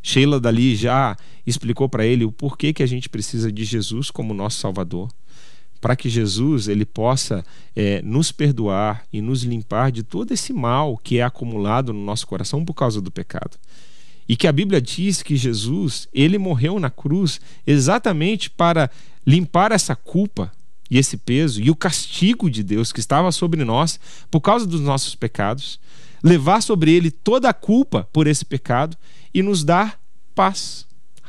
Sheila 0.02 0.40
dali 0.40 0.76
já 0.76 1.16
explicou 1.46 1.88
para 1.88 2.06
ele 2.06 2.26
o 2.26 2.32
porquê 2.32 2.74
que 2.74 2.84
a 2.84 2.88
gente 2.88 3.08
precisa 3.08 3.52
de 3.52 3.64
Jesus 3.64 4.10
como 4.10 4.34
nosso 4.34 4.60
Salvador 4.60 5.10
para 5.82 5.96
que 5.96 6.08
Jesus 6.08 6.68
ele 6.68 6.86
possa 6.86 7.44
é, 7.76 8.02
nos 8.04 8.32
perdoar 8.32 9.04
e 9.12 9.20
nos 9.20 9.42
limpar 9.42 9.92
de 9.92 10.04
todo 10.04 10.32
esse 10.32 10.54
mal 10.54 10.96
que 10.96 11.18
é 11.18 11.24
acumulado 11.24 11.92
no 11.92 12.06
nosso 12.06 12.28
coração 12.28 12.64
por 12.64 12.76
causa 12.76 13.02
do 13.02 13.10
pecado. 13.10 13.58
E 14.30 14.36
que 14.38 14.48
a 14.48 14.52
Bíblia 14.52 14.80
diz 14.80 15.24
que 15.24 15.36
Jesus 15.36 16.08
ele 16.14 16.38
morreu 16.38 16.80
na 16.80 16.92
cruz 16.92 17.42
exatamente 17.66 18.50
para 18.50 18.92
limpar 19.26 19.72
essa 19.72 19.96
culpa 19.96 20.52
e 20.90 20.98
esse 20.98 21.18
peso 21.18 21.60
e 21.60 21.72
o 21.72 21.76
castigo 21.76 22.50
de 22.50 22.62
Deus 22.62 22.92
que 22.92 23.00
estava 23.00 23.32
sobre 23.32 23.66
nós 23.66 24.00
por 24.30 24.40
causa 24.40 24.68
dos 24.68 24.82
nossos 24.82 25.16
pecados, 25.16 25.80
levar 26.22 26.62
sobre 26.62 26.92
ele 26.92 27.10
toda 27.10 27.50
a 27.50 27.54
culpa 27.54 28.08
por 28.14 28.28
esse 28.28 28.46
pecado 28.46 28.96
e 29.34 29.42
nos 29.42 29.64
dar 29.64 30.00
paz, 30.36 30.86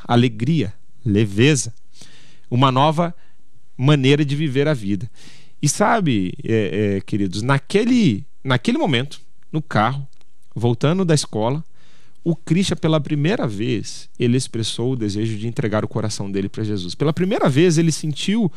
alegria, 0.07 0.73
leveza, 1.03 1.73
uma 2.51 2.71
nova 2.71 3.15
maneira 3.77 4.23
de 4.23 4.35
viver 4.35 4.67
a 4.67 4.73
vida. 4.73 5.09
E 5.61 5.69
sabe, 5.69 6.33
é, 6.43 6.97
é, 6.97 7.01
queridos, 7.01 7.41
naquele, 7.41 8.25
naquele 8.43 8.77
momento, 8.77 9.21
no 9.51 9.61
carro, 9.61 10.07
voltando 10.53 11.05
da 11.05 11.13
escola, 11.15 11.63
o 12.23 12.35
Christian, 12.35 12.77
pela 12.77 13.01
primeira 13.01 13.47
vez, 13.47 14.09
ele 14.17 14.37
expressou 14.37 14.93
o 14.93 14.95
desejo 14.95 15.37
de 15.37 15.47
entregar 15.47 15.83
o 15.83 15.87
coração 15.87 16.31
dele 16.31 16.47
para 16.47 16.63
Jesus. 16.63 16.95
Pela 16.95 17.11
primeira 17.11 17.49
vez, 17.49 17.77
ele 17.77 17.91
sentiu 17.91 18.51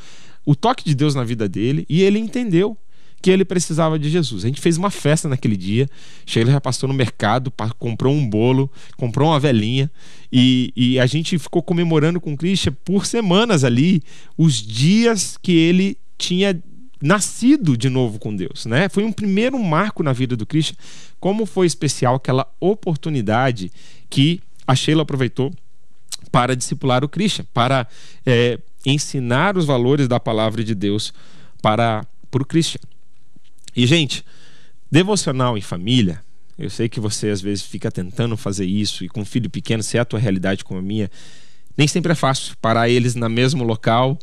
o 0.44 0.55
toque 0.55 0.85
de 0.85 0.94
Deus 0.94 1.14
na 1.14 1.24
vida 1.24 1.48
dele 1.48 1.85
e 1.88 2.02
ele 2.02 2.18
entendeu 2.18 2.76
que 3.20 3.31
ele 3.31 3.44
precisava 3.44 3.98
de 3.98 4.09
Jesus. 4.09 4.44
A 4.44 4.48
gente 4.48 4.61
fez 4.61 4.76
uma 4.76 4.90
festa 4.90 5.29
naquele 5.29 5.57
dia. 5.57 5.88
Sheila 6.24 6.52
já 6.52 6.61
passou 6.61 6.88
no 6.88 6.94
mercado, 6.94 7.52
comprou 7.79 8.14
um 8.14 8.29
bolo, 8.29 8.70
comprou 8.96 9.31
uma 9.31 9.40
velhinha 9.40 9.90
e, 10.33 10.72
e 10.76 10.98
a 10.98 11.07
gente 11.07 11.38
ficou 11.38 11.62
comemorando 11.62 12.20
com 12.20 12.35
o 12.35 12.37
Christian 12.37 12.74
por 12.85 13.07
semanas 13.07 13.64
ali 13.64 14.02
os 14.37 14.55
dias 14.55 15.37
que 15.40 15.52
ele 15.52 15.98
tinha 16.18 16.61
nascido 17.00 17.76
de 17.76 17.88
novo 17.88 18.18
com 18.18 18.35
Deus, 18.35 18.64
né? 18.66 18.88
Foi 18.88 19.05
um 19.05 19.12
primeiro 19.12 19.59
marco 19.59 20.02
na 20.02 20.12
vida 20.12 20.37
do 20.37 20.46
Christian. 20.46 20.76
Como 21.20 21.44
foi 21.46 21.66
especial 21.66 22.14
aquela 22.14 22.46
oportunidade 22.59 23.70
que 24.09 24.40
a 24.66 24.74
Sheila 24.74 25.02
aproveitou 25.02 25.52
para 26.31 26.57
discipular 26.57 27.05
o 27.05 27.09
Christian, 27.09 27.44
para 27.52 27.87
é, 28.24 28.59
ensinar 28.85 29.57
os 29.57 29.64
valores 29.64 30.09
da 30.09 30.18
palavra 30.18 30.62
de 30.62 30.74
Deus 30.74 31.12
para, 31.62 32.07
para 32.31 32.42
o 32.42 32.46
Christian. 32.46 32.81
E, 33.77 33.87
gente, 33.87 34.25
devocional 34.91 35.59
em 35.59 35.61
família, 35.61 36.23
eu 36.59 36.71
sei 36.71 36.89
que 36.89 36.99
você 36.99 37.29
às 37.29 37.43
vezes 37.43 37.62
fica 37.62 37.91
tentando 37.91 38.35
fazer 38.35 38.65
isso 38.65 39.05
e 39.05 39.09
com 39.09 39.21
um 39.21 39.25
filho 39.25 39.51
pequeno, 39.51 39.83
se 39.83 39.99
é 39.99 40.01
a 40.01 40.05
tua 40.05 40.19
realidade 40.19 40.65
como 40.65 40.81
a 40.81 40.83
minha, 40.83 41.11
nem 41.77 41.87
sempre 41.87 42.12
é 42.12 42.15
fácil 42.15 42.57
parar 42.57 42.89
eles 42.89 43.15
no 43.15 43.29
mesmo 43.29 43.62
local, 43.62 44.19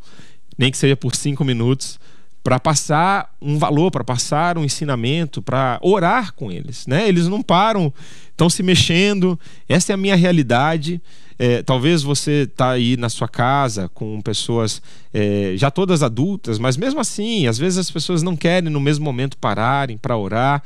nem 0.57 0.71
que 0.71 0.77
seja 0.77 0.97
por 0.97 1.15
cinco 1.15 1.45
minutos, 1.45 1.99
para 2.43 2.59
passar 2.59 3.33
um 3.41 3.57
valor, 3.57 3.89
para 3.89 4.03
passar 4.03 4.57
um 4.57 4.65
ensinamento, 4.65 5.41
para 5.41 5.79
orar 5.81 6.33
com 6.33 6.51
eles. 6.51 6.85
Né? 6.85 7.07
Eles 7.07 7.27
não 7.27 7.41
param, 7.41 7.93
estão 8.29 8.49
se 8.49 8.61
mexendo. 8.61 9.39
Essa 9.67 9.93
é 9.93 9.95
a 9.95 9.97
minha 9.97 10.15
realidade. 10.15 11.01
É, 11.39 11.63
talvez 11.63 12.03
você 12.03 12.43
está 12.43 12.71
aí 12.71 12.97
na 12.97 13.09
sua 13.09 13.27
casa 13.27 13.89
com 13.93 14.21
pessoas 14.21 14.81
é, 15.13 15.53
já 15.55 15.71
todas 15.71 16.03
adultas, 16.03 16.59
mas 16.59 16.77
mesmo 16.77 16.99
assim, 16.99 17.47
às 17.47 17.57
vezes 17.57 17.79
as 17.79 17.89
pessoas 17.89 18.21
não 18.21 18.35
querem 18.35 18.69
no 18.69 18.79
mesmo 18.79 19.05
momento 19.05 19.37
pararem 19.37 19.97
para 19.97 20.17
orar. 20.17 20.61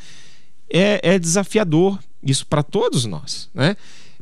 É, 0.69 1.15
é 1.15 1.19
desafiador 1.19 1.99
isso 2.21 2.45
para 2.45 2.63
todos 2.63 3.05
nós, 3.05 3.49
né? 3.53 3.77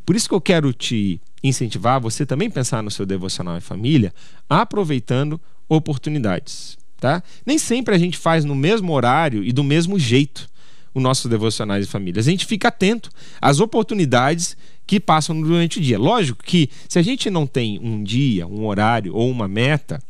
Por 0.05 0.15
isso 0.15 0.29
que 0.29 0.35
eu 0.35 0.41
quero 0.41 0.71
te 0.71 1.19
incentivar 1.41 1.99
você 1.99 2.25
também 2.25 2.49
pensar 2.49 2.83
no 2.83 2.91
seu 2.91 3.05
devocional 3.05 3.57
em 3.57 3.61
família, 3.61 4.13
aproveitando 4.47 5.41
oportunidades, 5.67 6.77
tá? 6.99 7.23
Nem 7.45 7.57
sempre 7.57 7.95
a 7.95 7.97
gente 7.97 8.17
faz 8.17 8.45
no 8.45 8.55
mesmo 8.55 8.91
horário 8.93 9.43
e 9.43 9.51
do 9.51 9.63
mesmo 9.63 9.99
jeito 9.99 10.49
o 10.93 10.99
nosso 10.99 11.27
devocionais 11.27 11.85
em 11.85 11.89
família. 11.89 12.21
A 12.21 12.23
gente 12.23 12.45
fica 12.45 12.69
atento 12.69 13.09
às 13.41 13.59
oportunidades 13.59 14.55
que 14.87 14.99
passam 14.99 15.39
durante 15.41 15.77
o 15.77 15.81
dia. 15.81 15.99
Lógico 15.99 16.43
que 16.43 16.69
se 16.87 16.97
a 16.97 17.01
gente 17.01 17.29
não 17.29 17.45
tem 17.45 17.79
um 17.79 18.01
dia, 18.01 18.47
um 18.47 18.65
horário 18.65 19.13
ou 19.13 19.29
uma 19.29 19.47
meta, 19.47 20.01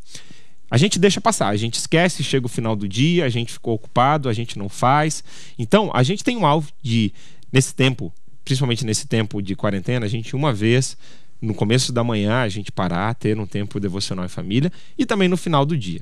a 0.70 0.78
gente 0.78 1.00
deixa 1.00 1.22
passar, 1.22 1.50
a 1.50 1.56
gente 1.56 1.76
esquece, 1.76 2.24
chega 2.24 2.46
o 2.46 2.50
final 2.50 2.76
do 2.76 2.88
dia, 2.88 3.26
a 3.26 3.30
gente 3.30 3.54
ficou 3.54 3.74
ocupado, 3.76 4.30
a 4.30 4.34
gente 4.34 4.60
não 4.60 4.68
faz. 4.68 5.24
Então, 5.58 5.90
a 5.94 6.04
gente 6.04 6.24
tem 6.24 6.38
um 6.38 6.46
alvo 6.46 6.70
de, 6.82 7.12
nesse 7.52 7.74
tempo, 7.74 8.14
principalmente 8.44 8.86
nesse 8.86 9.08
tempo 9.08 9.42
de 9.42 9.56
quarentena, 9.56 10.06
a 10.06 10.10
gente 10.10 10.36
uma 10.36 10.52
vez, 10.52 10.98
no 11.42 11.54
começo 11.54 11.94
da 11.94 12.04
manhã, 12.04 12.42
a 12.42 12.50
gente 12.50 12.72
parar, 12.72 13.14
ter 13.16 13.40
um 13.40 13.46
tempo 13.46 13.80
devocional 13.80 14.26
em 14.26 14.30
família 14.30 14.72
e 14.98 15.06
também 15.06 15.28
no 15.28 15.38
final 15.38 15.66
do 15.66 15.78
dia. 15.78 16.02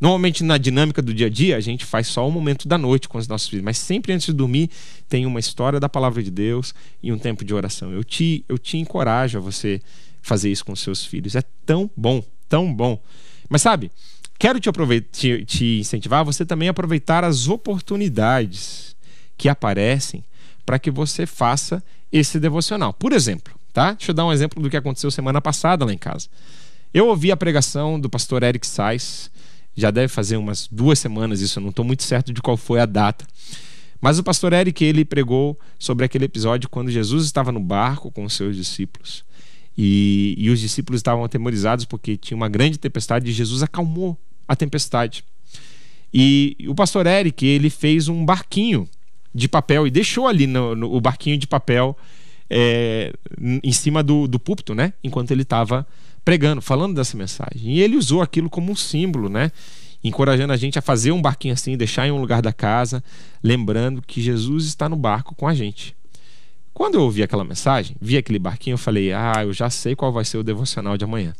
Normalmente 0.00 0.44
na 0.44 0.58
dinâmica 0.58 1.00
do 1.00 1.14
dia 1.14 1.26
a 1.26 1.30
dia, 1.30 1.56
a 1.56 1.60
gente 1.60 1.84
faz 1.84 2.06
só 2.06 2.26
o 2.26 2.30
momento 2.30 2.68
da 2.68 2.76
noite 2.76 3.08
com 3.08 3.18
os 3.18 3.26
nossos 3.26 3.48
filhos, 3.48 3.64
mas 3.64 3.78
sempre 3.78 4.12
antes 4.12 4.26
de 4.26 4.32
dormir 4.32 4.70
tem 5.08 5.24
uma 5.24 5.40
história 5.40 5.80
da 5.80 5.88
palavra 5.88 6.22
de 6.22 6.30
Deus 6.30 6.74
e 7.02 7.12
um 7.12 7.18
tempo 7.18 7.44
de 7.44 7.54
oração. 7.54 7.92
Eu 7.92 8.04
te, 8.04 8.44
eu 8.48 8.58
te 8.58 8.76
encorajo 8.76 9.38
a 9.38 9.40
você 9.40 9.80
fazer 10.20 10.50
isso 10.50 10.64
com 10.64 10.76
seus 10.76 11.04
filhos. 11.04 11.34
É 11.34 11.42
tão 11.64 11.90
bom, 11.96 12.22
tão 12.48 12.72
bom. 12.72 13.00
Mas 13.48 13.62
sabe, 13.62 13.90
quero 14.38 14.60
te, 14.60 14.70
te, 15.12 15.44
te 15.44 15.78
incentivar 15.78 16.20
a 16.20 16.24
você 16.24 16.44
também 16.44 16.68
aproveitar 16.68 17.24
as 17.24 17.48
oportunidades 17.48 18.94
que 19.38 19.48
aparecem 19.48 20.24
para 20.64 20.78
que 20.78 20.90
você 20.90 21.26
faça 21.26 21.82
esse 22.10 22.40
devocional. 22.40 22.92
Por 22.92 23.12
exemplo, 23.12 23.54
tá? 23.72 23.92
Deixa 23.92 24.10
eu 24.10 24.14
dar 24.14 24.26
um 24.26 24.32
exemplo 24.32 24.62
do 24.62 24.68
que 24.68 24.76
aconteceu 24.76 25.10
semana 25.10 25.40
passada 25.40 25.84
lá 25.84 25.92
em 25.92 25.98
casa. 25.98 26.28
Eu 26.92 27.06
ouvi 27.08 27.30
a 27.30 27.36
pregação 27.36 28.00
do 28.00 28.10
pastor 28.10 28.42
Eric 28.42 28.66
Sais 28.66 29.30
já 29.76 29.90
deve 29.90 30.08
fazer 30.08 30.36
umas 30.36 30.68
duas 30.70 30.98
semanas 30.98 31.40
isso, 31.40 31.58
eu 31.58 31.62
não 31.62 31.70
estou 31.70 31.84
muito 31.84 32.02
certo 32.02 32.32
de 32.32 32.40
qual 32.40 32.56
foi 32.56 32.80
a 32.80 32.86
data. 32.86 33.26
Mas 34.00 34.18
o 34.18 34.22
pastor 34.22 34.52
Eric 34.52 34.84
ele 34.84 35.04
pregou 35.04 35.58
sobre 35.78 36.04
aquele 36.04 36.24
episódio 36.24 36.68
quando 36.68 36.90
Jesus 36.90 37.24
estava 37.24 37.52
no 37.52 37.60
barco 37.60 38.10
com 38.10 38.24
os 38.24 38.34
seus 38.34 38.56
discípulos. 38.56 39.24
E, 39.76 40.34
e 40.38 40.48
os 40.48 40.60
discípulos 40.60 41.00
estavam 41.00 41.24
atemorizados 41.24 41.84
porque 41.84 42.16
tinha 42.16 42.36
uma 42.36 42.48
grande 42.48 42.78
tempestade 42.78 43.28
e 43.28 43.32
Jesus 43.32 43.62
acalmou 43.62 44.16
a 44.48 44.56
tempestade. 44.56 45.22
E 46.12 46.56
o 46.68 46.74
pastor 46.74 47.06
Eric 47.06 47.44
ele 47.44 47.68
fez 47.68 48.08
um 48.08 48.24
barquinho 48.24 48.88
de 49.34 49.48
papel 49.48 49.86
e 49.86 49.90
deixou 49.90 50.26
ali 50.26 50.46
no, 50.46 50.74
no 50.74 50.94
o 50.94 51.00
barquinho 51.00 51.36
de 51.36 51.46
papel 51.46 51.96
é, 52.48 53.12
em 53.62 53.72
cima 53.72 54.02
do, 54.02 54.26
do 54.26 54.38
púlpito, 54.38 54.74
né? 54.74 54.92
Enquanto 55.04 55.30
ele 55.30 55.42
estava 55.42 55.86
pregando, 56.26 56.60
falando 56.60 56.96
dessa 56.96 57.16
mensagem. 57.16 57.70
E 57.76 57.80
ele 57.80 57.96
usou 57.96 58.20
aquilo 58.20 58.50
como 58.50 58.72
um 58.72 58.74
símbolo, 58.74 59.28
né? 59.28 59.52
Encorajando 60.02 60.52
a 60.52 60.56
gente 60.56 60.76
a 60.76 60.82
fazer 60.82 61.12
um 61.12 61.22
barquinho 61.22 61.54
assim, 61.54 61.76
deixar 61.76 62.08
em 62.08 62.10
um 62.10 62.20
lugar 62.20 62.42
da 62.42 62.52
casa, 62.52 63.02
lembrando 63.40 64.02
que 64.02 64.20
Jesus 64.20 64.66
está 64.66 64.88
no 64.88 64.96
barco 64.96 65.36
com 65.36 65.46
a 65.46 65.54
gente. 65.54 65.94
Quando 66.74 66.96
eu 66.96 67.02
ouvi 67.02 67.22
aquela 67.22 67.44
mensagem, 67.44 67.94
vi 68.00 68.16
aquele 68.16 68.40
barquinho, 68.40 68.74
eu 68.74 68.78
falei: 68.78 69.12
Ah, 69.12 69.44
eu 69.44 69.52
já 69.52 69.70
sei 69.70 69.94
qual 69.94 70.12
vai 70.12 70.24
ser 70.24 70.36
o 70.36 70.42
devocional 70.42 70.96
de 70.98 71.04
amanhã. 71.04 71.32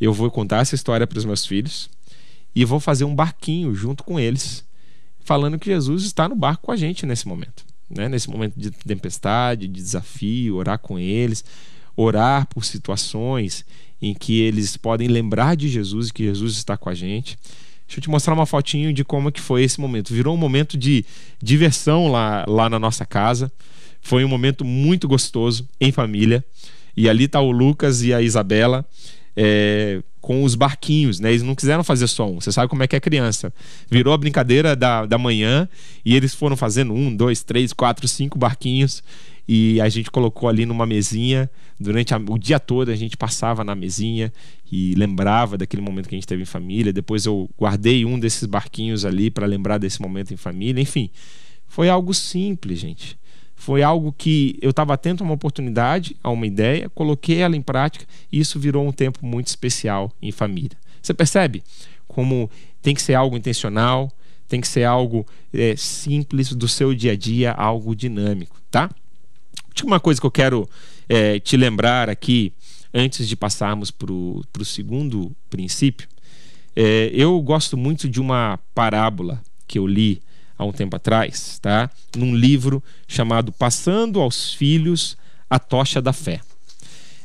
Eu 0.00 0.12
vou 0.12 0.28
contar 0.32 0.58
essa 0.58 0.74
história 0.74 1.06
para 1.06 1.18
os 1.18 1.24
meus 1.24 1.46
filhos 1.46 1.88
e 2.56 2.64
vou 2.64 2.80
fazer 2.80 3.04
um 3.04 3.14
barquinho 3.14 3.72
junto 3.72 4.02
com 4.02 4.18
eles, 4.18 4.64
falando 5.20 5.60
que 5.60 5.66
Jesus 5.66 6.02
está 6.02 6.28
no 6.28 6.34
barco 6.34 6.64
com 6.64 6.72
a 6.72 6.76
gente 6.76 7.06
nesse 7.06 7.28
momento. 7.28 7.64
Né? 7.88 8.08
Nesse 8.08 8.28
momento 8.28 8.58
de 8.58 8.72
tempestade, 8.72 9.68
de 9.68 9.80
desafio, 9.80 10.56
orar 10.56 10.80
com 10.80 10.98
eles, 10.98 11.44
orar 11.96 12.48
por 12.48 12.64
situações 12.64 13.64
em 14.02 14.12
que 14.12 14.40
eles 14.40 14.76
podem 14.76 15.06
lembrar 15.06 15.54
de 15.56 15.68
Jesus 15.68 16.08
e 16.08 16.12
que 16.12 16.24
Jesus 16.24 16.56
está 16.56 16.76
com 16.76 16.90
a 16.90 16.94
gente. 16.94 17.38
Deixa 17.86 18.00
eu 18.00 18.02
te 18.02 18.10
mostrar 18.10 18.34
uma 18.34 18.46
fotinho 18.46 18.92
de 18.92 19.04
como 19.04 19.30
que 19.30 19.40
foi 19.40 19.62
esse 19.62 19.80
momento. 19.80 20.12
Virou 20.12 20.34
um 20.34 20.38
momento 20.38 20.76
de 20.76 21.04
diversão 21.40 22.10
lá, 22.10 22.44
lá 22.48 22.68
na 22.68 22.78
nossa 22.78 23.06
casa. 23.06 23.52
Foi 24.00 24.24
um 24.24 24.28
momento 24.28 24.64
muito 24.64 25.06
gostoso 25.06 25.68
em 25.80 25.92
família. 25.92 26.44
E 26.96 27.08
ali 27.08 27.24
está 27.24 27.40
o 27.40 27.52
Lucas 27.52 28.02
e 28.02 28.12
a 28.12 28.20
Isabela 28.20 28.84
é, 29.36 30.02
com 30.20 30.42
os 30.42 30.54
barquinhos, 30.54 31.20
né? 31.20 31.30
Eles 31.30 31.42
não 31.42 31.54
quiseram 31.54 31.84
fazer 31.84 32.06
só 32.06 32.28
um. 32.28 32.40
Você 32.40 32.50
sabe 32.50 32.68
como 32.68 32.82
é 32.82 32.86
que 32.86 32.96
é 32.96 33.00
criança. 33.00 33.52
Virou 33.90 34.12
a 34.12 34.18
brincadeira 34.18 34.74
da, 34.74 35.06
da 35.06 35.18
manhã 35.18 35.68
e 36.04 36.16
eles 36.16 36.34
foram 36.34 36.56
fazendo 36.56 36.92
um, 36.92 37.14
dois, 37.14 37.42
três, 37.42 37.72
quatro, 37.72 38.08
cinco 38.08 38.38
barquinhos 38.38 39.02
e 39.46 39.80
a 39.80 39.88
gente 39.88 40.10
colocou 40.10 40.48
ali 40.48 40.64
numa 40.64 40.86
mesinha. 40.86 41.50
Durante 41.78 42.14
a, 42.14 42.16
o 42.16 42.38
dia 42.38 42.60
todo 42.60 42.90
a 42.90 42.96
gente 42.96 43.16
passava 43.16 43.64
na 43.64 43.74
mesinha 43.74 44.32
e 44.70 44.94
lembrava 44.94 45.58
daquele 45.58 45.82
momento 45.82 46.08
que 46.08 46.14
a 46.14 46.18
gente 46.18 46.26
teve 46.26 46.42
em 46.42 46.46
família. 46.46 46.92
Depois 46.92 47.26
eu 47.26 47.50
guardei 47.58 48.04
um 48.04 48.18
desses 48.18 48.46
barquinhos 48.46 49.04
ali 49.04 49.30
para 49.30 49.46
lembrar 49.46 49.78
desse 49.78 50.00
momento 50.00 50.32
em 50.32 50.36
família. 50.36 50.80
Enfim, 50.80 51.10
foi 51.66 51.88
algo 51.88 52.14
simples, 52.14 52.78
gente. 52.78 53.18
Foi 53.54 53.82
algo 53.82 54.12
que 54.12 54.58
eu 54.60 54.70
estava 54.70 54.94
atento 54.94 55.22
a 55.22 55.26
uma 55.26 55.34
oportunidade, 55.34 56.16
a 56.22 56.30
uma 56.30 56.46
ideia, 56.46 56.90
coloquei 56.90 57.38
ela 57.38 57.56
em 57.56 57.62
prática 57.62 58.04
e 58.30 58.40
isso 58.40 58.58
virou 58.58 58.86
um 58.86 58.92
tempo 58.92 59.24
muito 59.24 59.46
especial 59.46 60.10
em 60.20 60.32
família. 60.32 60.76
Você 61.00 61.14
percebe 61.14 61.62
como 62.08 62.50
tem 62.80 62.94
que 62.94 63.00
ser 63.00 63.14
algo 63.14 63.36
intencional, 63.36 64.10
tem 64.48 64.60
que 64.60 64.68
ser 64.68 64.84
algo 64.84 65.26
é, 65.52 65.74
simples 65.76 66.52
do 66.52 66.68
seu 66.68 66.92
dia 66.94 67.12
a 67.12 67.16
dia, 67.16 67.52
algo 67.52 67.94
dinâmico, 67.94 68.60
tá? 68.70 68.90
Última 69.72 69.98
coisa 69.98 70.20
que 70.20 70.26
eu 70.26 70.30
quero 70.30 70.68
é, 71.08 71.40
te 71.40 71.56
lembrar 71.56 72.10
aqui, 72.10 72.52
antes 72.92 73.26
de 73.26 73.34
passarmos 73.34 73.90
para 73.90 74.12
o 74.12 74.64
segundo 74.64 75.34
princípio, 75.48 76.06
é, 76.76 77.10
eu 77.14 77.40
gosto 77.40 77.74
muito 77.74 78.06
de 78.06 78.20
uma 78.20 78.58
parábola 78.74 79.42
que 79.66 79.78
eu 79.78 79.86
li 79.86 80.20
há 80.58 80.64
um 80.64 80.72
tempo 80.72 80.94
atrás, 80.94 81.58
tá? 81.58 81.90
num 82.14 82.36
livro 82.36 82.82
chamado 83.08 83.50
Passando 83.50 84.20
aos 84.20 84.52
Filhos 84.52 85.16
a 85.48 85.58
Tocha 85.58 86.02
da 86.02 86.12
Fé. 86.12 86.42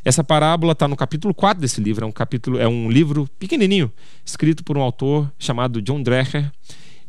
Essa 0.06 0.24
parábola 0.24 0.72
está 0.72 0.88
no 0.88 0.96
capítulo 0.96 1.34
4 1.34 1.60
desse 1.60 1.82
livro, 1.82 2.06
é 2.06 2.08
um 2.08 2.14
capítulo, 2.14 2.58
é 2.58 2.68
um 2.68 2.90
livro 2.90 3.30
pequenininho, 3.38 3.92
escrito 4.26 4.64
por 4.64 4.78
um 4.78 4.82
autor 4.82 5.30
chamado 5.38 5.82
John 5.82 6.02
Dreher, 6.02 6.50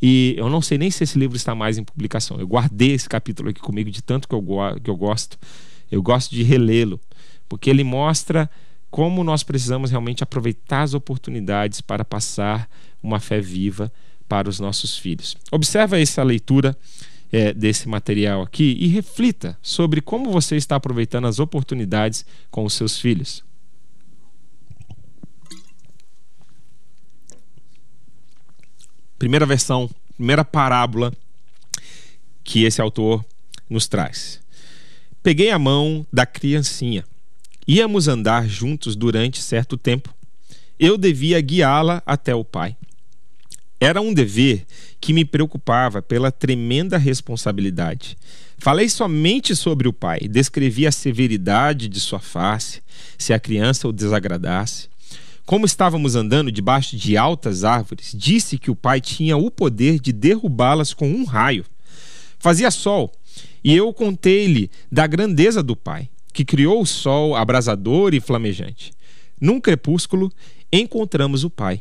e 0.00 0.34
eu 0.36 0.48
não 0.48 0.62
sei 0.62 0.78
nem 0.78 0.90
se 0.90 1.04
esse 1.04 1.18
livro 1.18 1.36
está 1.36 1.54
mais 1.54 1.78
em 1.78 1.84
publicação. 1.84 2.38
Eu 2.38 2.46
guardei 2.46 2.92
esse 2.92 3.08
capítulo 3.08 3.50
aqui 3.50 3.60
comigo 3.60 3.90
de 3.90 4.02
tanto 4.02 4.28
que 4.28 4.34
eu, 4.34 4.44
que 4.82 4.90
eu 4.90 4.96
gosto. 4.96 5.38
Eu 5.90 6.02
gosto 6.02 6.34
de 6.34 6.42
relê-lo, 6.42 7.00
porque 7.48 7.70
ele 7.70 7.82
mostra 7.82 8.48
como 8.90 9.24
nós 9.24 9.42
precisamos 9.42 9.90
realmente 9.90 10.22
aproveitar 10.22 10.82
as 10.82 10.94
oportunidades 10.94 11.80
para 11.80 12.04
passar 12.04 12.68
uma 13.02 13.20
fé 13.20 13.40
viva 13.40 13.92
para 14.28 14.48
os 14.48 14.60
nossos 14.60 14.96
filhos. 14.96 15.36
Observa 15.50 15.98
essa 15.98 16.22
leitura 16.22 16.76
é, 17.32 17.52
desse 17.52 17.88
material 17.88 18.42
aqui 18.42 18.76
e 18.78 18.86
reflita 18.88 19.58
sobre 19.62 20.00
como 20.00 20.30
você 20.30 20.56
está 20.56 20.76
aproveitando 20.76 21.26
as 21.26 21.38
oportunidades 21.38 22.24
com 22.50 22.64
os 22.64 22.74
seus 22.74 22.98
filhos. 22.98 23.42
Primeira 29.18 29.44
versão, 29.44 29.90
primeira 30.16 30.44
parábola 30.44 31.12
que 32.44 32.64
esse 32.64 32.80
autor 32.80 33.24
nos 33.68 33.88
traz. 33.88 34.40
Peguei 35.22 35.50
a 35.50 35.58
mão 35.58 36.06
da 36.12 36.24
criancinha. 36.24 37.04
Íamos 37.66 38.08
andar 38.08 38.48
juntos 38.48 38.96
durante 38.96 39.42
certo 39.42 39.76
tempo. 39.76 40.14
Eu 40.78 40.96
devia 40.96 41.40
guiá-la 41.40 42.02
até 42.06 42.34
o 42.34 42.44
pai. 42.44 42.76
Era 43.80 44.00
um 44.00 44.14
dever 44.14 44.64
que 45.00 45.12
me 45.12 45.24
preocupava 45.24 46.00
pela 46.00 46.32
tremenda 46.32 46.96
responsabilidade. 46.96 48.16
Falei 48.56 48.88
somente 48.88 49.54
sobre 49.54 49.86
o 49.86 49.92
pai, 49.92 50.20
descrevi 50.20 50.86
a 50.86 50.92
severidade 50.92 51.88
de 51.88 52.00
sua 52.00 52.18
face, 52.18 52.82
se 53.16 53.32
a 53.32 53.38
criança 53.38 53.86
o 53.86 53.92
desagradasse. 53.92 54.88
Como 55.48 55.64
estávamos 55.64 56.14
andando 56.14 56.52
debaixo 56.52 56.94
de 56.94 57.16
altas 57.16 57.64
árvores, 57.64 58.12
disse 58.14 58.58
que 58.58 58.70
o 58.70 58.76
pai 58.76 59.00
tinha 59.00 59.34
o 59.34 59.50
poder 59.50 59.98
de 59.98 60.12
derrubá-las 60.12 60.92
com 60.92 61.10
um 61.10 61.24
raio. 61.24 61.64
Fazia 62.38 62.70
sol, 62.70 63.10
e 63.64 63.74
eu 63.74 63.90
contei-lhe 63.94 64.70
da 64.92 65.06
grandeza 65.06 65.62
do 65.62 65.74
pai, 65.74 66.10
que 66.34 66.44
criou 66.44 66.82
o 66.82 66.86
sol 66.86 67.34
abrasador 67.34 68.12
e 68.12 68.20
flamejante. 68.20 68.92
Num 69.40 69.58
crepúsculo, 69.58 70.30
encontramos 70.70 71.44
o 71.44 71.48
pai. 71.48 71.80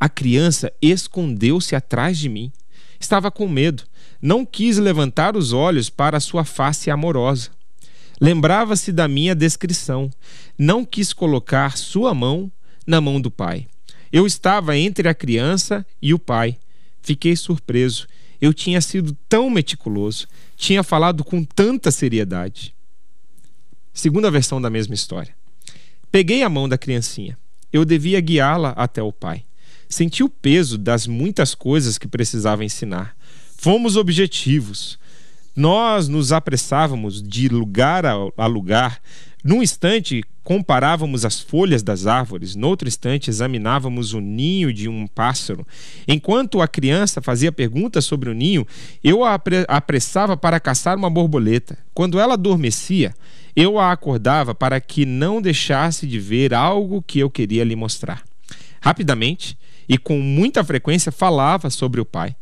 A 0.00 0.08
criança 0.08 0.72
escondeu-se 0.80 1.76
atrás 1.76 2.16
de 2.16 2.30
mim. 2.30 2.50
Estava 2.98 3.30
com 3.30 3.46
medo. 3.46 3.82
Não 4.22 4.42
quis 4.42 4.78
levantar 4.78 5.36
os 5.36 5.52
olhos 5.52 5.90
para 5.90 6.18
sua 6.18 6.46
face 6.46 6.90
amorosa. 6.90 7.50
Lembrava-se 8.18 8.90
da 8.90 9.06
minha 9.06 9.34
descrição. 9.34 10.08
Não 10.56 10.82
quis 10.82 11.12
colocar 11.12 11.76
sua 11.76 12.14
mão 12.14 12.50
na 12.86 13.00
mão 13.00 13.20
do 13.20 13.30
pai. 13.30 13.66
Eu 14.12 14.26
estava 14.26 14.76
entre 14.76 15.08
a 15.08 15.14
criança 15.14 15.86
e 16.00 16.12
o 16.12 16.18
pai. 16.18 16.58
Fiquei 17.02 17.34
surpreso. 17.34 18.06
Eu 18.40 18.52
tinha 18.52 18.80
sido 18.80 19.16
tão 19.28 19.48
meticuloso, 19.48 20.26
tinha 20.56 20.82
falado 20.82 21.22
com 21.22 21.44
tanta 21.44 21.90
seriedade. 21.90 22.74
Segunda 23.94 24.30
versão 24.30 24.60
da 24.60 24.68
mesma 24.68 24.94
história. 24.94 25.34
Peguei 26.10 26.42
a 26.42 26.48
mão 26.48 26.68
da 26.68 26.76
criancinha. 26.76 27.38
Eu 27.72 27.84
devia 27.84 28.20
guiá-la 28.20 28.70
até 28.70 29.02
o 29.02 29.12
pai. 29.12 29.44
Senti 29.88 30.22
o 30.22 30.28
peso 30.28 30.76
das 30.76 31.06
muitas 31.06 31.54
coisas 31.54 31.98
que 31.98 32.08
precisava 32.08 32.64
ensinar. 32.64 33.16
Fomos 33.56 33.96
objetivos. 33.96 34.98
Nós 35.54 36.08
nos 36.08 36.32
apressávamos 36.32 37.22
de 37.22 37.48
lugar 37.48 38.04
a 38.06 38.46
lugar. 38.46 39.00
Num 39.44 39.62
instante, 39.62 40.24
comparávamos 40.44 41.24
as 41.24 41.40
folhas 41.40 41.82
das 41.82 42.06
árvores, 42.06 42.54
noutro 42.56 42.88
instante, 42.88 43.30
examinávamos 43.30 44.12
o 44.12 44.20
ninho 44.20 44.72
de 44.72 44.88
um 44.88 45.06
pássaro. 45.06 45.66
Enquanto 46.06 46.60
a 46.60 46.68
criança 46.68 47.22
fazia 47.22 47.52
perguntas 47.52 48.04
sobre 48.04 48.28
o 48.28 48.34
ninho, 48.34 48.66
eu 49.02 49.24
a 49.24 49.40
apressava 49.68 50.36
para 50.36 50.60
caçar 50.60 50.96
uma 50.96 51.10
borboleta. 51.10 51.78
Quando 51.94 52.18
ela 52.18 52.34
adormecia, 52.34 53.14
eu 53.54 53.78
a 53.78 53.92
acordava 53.92 54.54
para 54.54 54.80
que 54.80 55.06
não 55.06 55.40
deixasse 55.40 56.06
de 56.06 56.18
ver 56.18 56.54
algo 56.54 57.02
que 57.02 57.20
eu 57.20 57.30
queria 57.30 57.64
lhe 57.64 57.76
mostrar. 57.76 58.22
Rapidamente, 58.80 59.56
e 59.88 59.98
com 59.98 60.18
muita 60.18 60.64
frequência 60.64 61.12
falava 61.12 61.70
sobre 61.70 62.00
o 62.00 62.04
pai. 62.04 62.34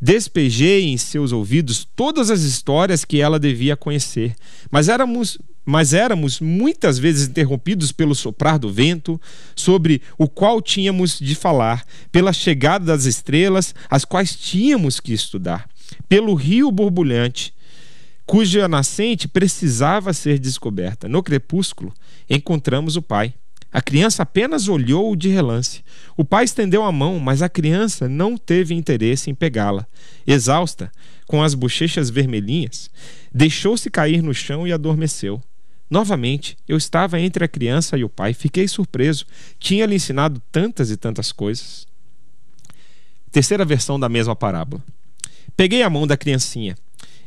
Despejei 0.00 0.88
em 0.88 0.98
seus 0.98 1.32
ouvidos 1.32 1.88
todas 1.96 2.30
as 2.30 2.42
histórias 2.42 3.04
que 3.04 3.20
ela 3.20 3.40
devia 3.40 3.76
conhecer, 3.76 4.36
mas 4.70 4.88
éramos 4.88 5.38
mas 5.66 5.92
éramos 5.92 6.38
muitas 6.40 6.96
vezes 6.96 7.28
interrompidos 7.28 7.90
pelo 7.90 8.14
soprar 8.14 8.56
do 8.56 8.72
vento, 8.72 9.20
sobre 9.56 10.00
o 10.16 10.28
qual 10.28 10.62
tínhamos 10.62 11.18
de 11.18 11.34
falar, 11.34 11.84
pela 12.12 12.32
chegada 12.32 12.86
das 12.86 13.04
estrelas, 13.04 13.74
as 13.90 14.04
quais 14.04 14.36
tínhamos 14.36 15.00
que 15.00 15.12
estudar, 15.12 15.68
pelo 16.08 16.34
rio 16.34 16.70
borbulhante, 16.70 17.52
cuja 18.24 18.68
nascente 18.68 19.26
precisava 19.26 20.12
ser 20.12 20.38
descoberta. 20.38 21.08
No 21.08 21.22
crepúsculo, 21.22 21.92
encontramos 22.30 22.94
o 22.96 23.02
pai. 23.02 23.34
A 23.72 23.82
criança 23.82 24.22
apenas 24.22 24.68
olhou 24.68 25.14
de 25.16 25.28
relance. 25.28 25.84
O 26.16 26.24
pai 26.24 26.44
estendeu 26.44 26.82
a 26.84 26.92
mão, 26.92 27.18
mas 27.18 27.42
a 27.42 27.48
criança 27.48 28.08
não 28.08 28.36
teve 28.36 28.72
interesse 28.72 29.30
em 29.30 29.34
pegá-la. 29.34 29.86
Exausta, 30.26 30.90
com 31.26 31.42
as 31.42 31.54
bochechas 31.54 32.08
vermelhinhas, 32.08 32.88
deixou-se 33.34 33.90
cair 33.90 34.22
no 34.22 34.32
chão 34.32 34.66
e 34.66 34.72
adormeceu. 34.72 35.42
Novamente, 35.88 36.56
eu 36.66 36.76
estava 36.76 37.20
entre 37.20 37.44
a 37.44 37.48
criança 37.48 37.96
e 37.96 38.04
o 38.04 38.08
pai. 38.08 38.34
Fiquei 38.34 38.66
surpreso. 38.66 39.24
Tinha-lhe 39.58 39.94
ensinado 39.94 40.42
tantas 40.50 40.90
e 40.90 40.96
tantas 40.96 41.30
coisas. 41.30 41.86
Terceira 43.30 43.64
versão 43.64 43.98
da 43.98 44.08
mesma 44.08 44.34
parábola. 44.34 44.82
Peguei 45.56 45.82
a 45.82 45.90
mão 45.90 46.06
da 46.06 46.16
criancinha. 46.16 46.76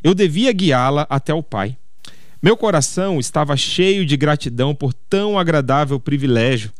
Eu 0.03 0.13
devia 0.13 0.51
guiá-la 0.51 1.07
até 1.09 1.33
o 1.33 1.43
pai. 1.43 1.77
Meu 2.41 2.55
coração 2.55 3.19
estava 3.19 3.55
cheio 3.57 4.05
de 4.05 4.15
gratidão 4.15 4.73
por 4.73 4.93
tão 4.93 5.37
agradável 5.37 5.99
privilégio. 5.99 6.71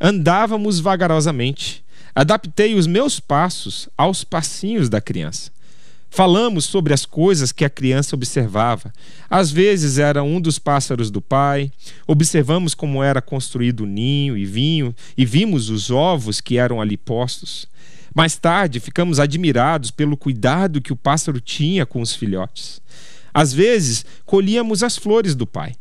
Andávamos 0.00 0.80
vagarosamente. 0.80 1.84
Adaptei 2.14 2.74
os 2.74 2.86
meus 2.86 3.20
passos 3.20 3.88
aos 3.96 4.24
passinhos 4.24 4.88
da 4.88 5.00
criança. 5.00 5.50
Falamos 6.16 6.64
sobre 6.64 6.94
as 6.94 7.04
coisas 7.04 7.52
que 7.52 7.62
a 7.62 7.68
criança 7.68 8.16
observava. 8.16 8.90
Às 9.28 9.50
vezes 9.50 9.98
era 9.98 10.22
um 10.22 10.40
dos 10.40 10.58
pássaros 10.58 11.10
do 11.10 11.20
pai. 11.20 11.70
Observamos 12.06 12.72
como 12.72 13.02
era 13.02 13.20
construído 13.20 13.80
o 13.80 13.86
ninho 13.86 14.34
e 14.34 14.46
vinho 14.46 14.94
e 15.14 15.26
vimos 15.26 15.68
os 15.68 15.90
ovos 15.90 16.40
que 16.40 16.56
eram 16.56 16.80
ali 16.80 16.96
postos. 16.96 17.66
Mais 18.14 18.34
tarde, 18.34 18.80
ficamos 18.80 19.20
admirados 19.20 19.90
pelo 19.90 20.16
cuidado 20.16 20.80
que 20.80 20.90
o 20.90 20.96
pássaro 20.96 21.38
tinha 21.38 21.84
com 21.84 22.00
os 22.00 22.14
filhotes. 22.14 22.80
Às 23.34 23.52
vezes, 23.52 24.06
colhíamos 24.24 24.82
as 24.82 24.96
flores 24.96 25.34
do 25.34 25.46
pai, 25.46 25.74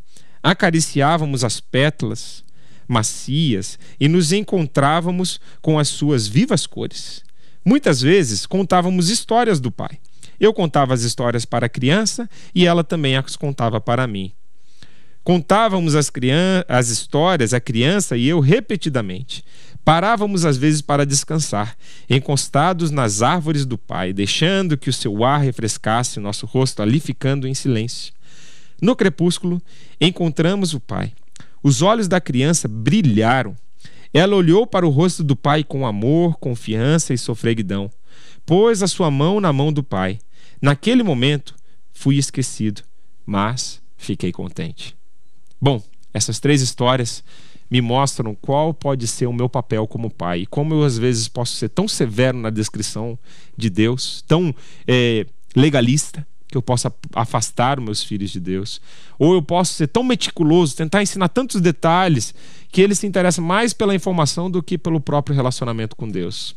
acariciávamos 0.43 1.45
as 1.45 1.61
pétalas 1.61 2.43
macias 2.85 3.79
e 3.97 4.09
nos 4.09 4.33
encontrávamos 4.33 5.39
com 5.61 5.79
as 5.79 5.87
suas 5.87 6.27
vivas 6.27 6.67
cores. 6.67 7.23
Muitas 7.63 8.01
vezes 8.01 8.45
contávamos 8.45 9.09
histórias 9.09 9.61
do 9.61 9.71
pai. 9.71 9.97
Eu 10.39 10.53
contava 10.53 10.93
as 10.93 11.01
histórias 11.01 11.45
para 11.45 11.65
a 11.65 11.69
criança 11.69 12.29
e 12.53 12.65
ela 12.65 12.83
também 12.83 13.15
as 13.15 13.35
contava 13.35 13.79
para 13.79 14.07
mim. 14.07 14.31
Contávamos 15.23 15.95
as, 15.95 16.11
as 16.67 16.89
histórias, 16.89 17.53
a 17.53 17.59
criança 17.59 18.15
e 18.15 18.27
eu, 18.27 18.39
repetidamente. 18.39 19.43
Parávamos 19.83 20.45
às 20.45 20.55
vezes 20.57 20.81
para 20.81 21.05
descansar, 21.05 21.75
encostados 22.09 22.91
nas 22.91 23.21
árvores 23.21 23.65
do 23.65 23.77
pai, 23.77 24.13
deixando 24.13 24.77
que 24.77 24.89
o 24.89 24.93
seu 24.93 25.23
ar 25.23 25.41
refrescasse 25.41 26.19
nosso 26.19 26.45
rosto, 26.45 26.81
ali 26.81 26.99
ficando 26.99 27.47
em 27.47 27.53
silêncio. 27.53 28.13
No 28.81 28.95
crepúsculo, 28.95 29.61
encontramos 29.99 30.73
o 30.73 30.79
pai. 30.79 31.13
Os 31.63 31.81
olhos 31.81 32.07
da 32.07 32.21
criança 32.21 32.67
brilharam. 32.67 33.55
Ela 34.13 34.35
olhou 34.35 34.67
para 34.67 34.85
o 34.85 34.91
rosto 34.91 35.23
do 35.23 35.35
pai 35.35 35.63
com 35.63 35.85
amor, 35.87 36.37
confiança 36.37 37.13
e 37.13 37.17
sofreguidão. 37.17 37.89
Pôs 38.45 38.83
a 38.83 38.87
sua 38.87 39.09
mão 39.09 39.39
na 39.39 39.51
mão 39.51 39.73
do 39.73 39.83
pai. 39.83 40.19
Naquele 40.61 41.03
momento, 41.03 41.55
fui 41.93 42.17
esquecido, 42.17 42.81
mas 43.25 43.81
fiquei 43.97 44.31
contente. 44.31 44.95
Bom, 45.59 45.81
essas 46.13 46.39
três 46.39 46.61
histórias 46.61 47.23
me 47.69 47.81
mostram 47.81 48.35
qual 48.35 48.73
pode 48.73 49.07
ser 49.07 49.25
o 49.25 49.33
meu 49.33 49.49
papel 49.49 49.87
como 49.87 50.09
pai 50.09 50.41
e 50.41 50.45
como 50.45 50.73
eu 50.73 50.83
às 50.83 50.97
vezes 50.97 51.27
posso 51.27 51.55
ser 51.55 51.69
tão 51.69 51.87
severo 51.87 52.37
na 52.37 52.49
descrição 52.49 53.17
de 53.57 53.69
Deus, 53.69 54.23
tão 54.27 54.53
é, 54.87 55.25
legalista 55.55 56.25
que 56.47 56.55
eu 56.55 56.61
possa 56.61 56.93
afastar 57.13 57.81
meus 57.81 58.03
filhos 58.03 58.29
de 58.29 58.39
Deus, 58.39 58.79
ou 59.17 59.33
eu 59.33 59.41
posso 59.41 59.73
ser 59.73 59.87
tão 59.87 60.03
meticuloso, 60.03 60.75
tentar 60.75 61.01
ensinar 61.01 61.27
tantos 61.29 61.59
detalhes 61.59 62.33
que 62.71 62.81
ele 62.81 62.93
se 62.93 63.07
interessa 63.07 63.41
mais 63.41 63.73
pela 63.73 63.95
informação 63.95 64.49
do 64.49 64.61
que 64.61 64.77
pelo 64.77 65.01
próprio 65.01 65.35
relacionamento 65.35 65.95
com 65.95 66.07
Deus. 66.07 66.55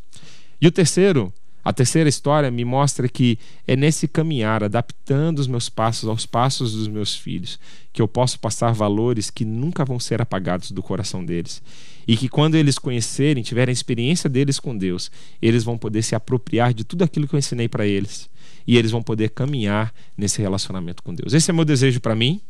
E 0.60 0.66
o 0.66 0.70
terceiro 0.70 1.32
a 1.68 1.72
terceira 1.74 2.08
história 2.08 2.50
me 2.50 2.64
mostra 2.64 3.06
que 3.06 3.38
é 3.66 3.76
nesse 3.76 4.08
caminhar, 4.08 4.64
adaptando 4.64 5.38
os 5.38 5.46
meus 5.46 5.68
passos 5.68 6.08
aos 6.08 6.24
passos 6.24 6.72
dos 6.72 6.88
meus 6.88 7.14
filhos, 7.14 7.60
que 7.92 8.00
eu 8.00 8.08
posso 8.08 8.40
passar 8.40 8.72
valores 8.72 9.28
que 9.28 9.44
nunca 9.44 9.84
vão 9.84 10.00
ser 10.00 10.22
apagados 10.22 10.70
do 10.70 10.82
coração 10.82 11.22
deles. 11.22 11.62
E 12.06 12.16
que 12.16 12.26
quando 12.26 12.54
eles 12.54 12.78
conhecerem, 12.78 13.42
tiverem 13.42 13.70
a 13.70 13.74
experiência 13.74 14.30
deles 14.30 14.58
com 14.58 14.74
Deus, 14.74 15.10
eles 15.42 15.62
vão 15.62 15.76
poder 15.76 16.00
se 16.00 16.14
apropriar 16.14 16.72
de 16.72 16.84
tudo 16.84 17.04
aquilo 17.04 17.28
que 17.28 17.34
eu 17.34 17.38
ensinei 17.38 17.68
para 17.68 17.86
eles. 17.86 18.30
E 18.66 18.78
eles 18.78 18.90
vão 18.90 19.02
poder 19.02 19.28
caminhar 19.28 19.92
nesse 20.16 20.40
relacionamento 20.40 21.02
com 21.02 21.14
Deus. 21.14 21.34
Esse 21.34 21.50
é 21.50 21.52
meu 21.52 21.66
desejo 21.66 22.00
para 22.00 22.14
mim. 22.14 22.40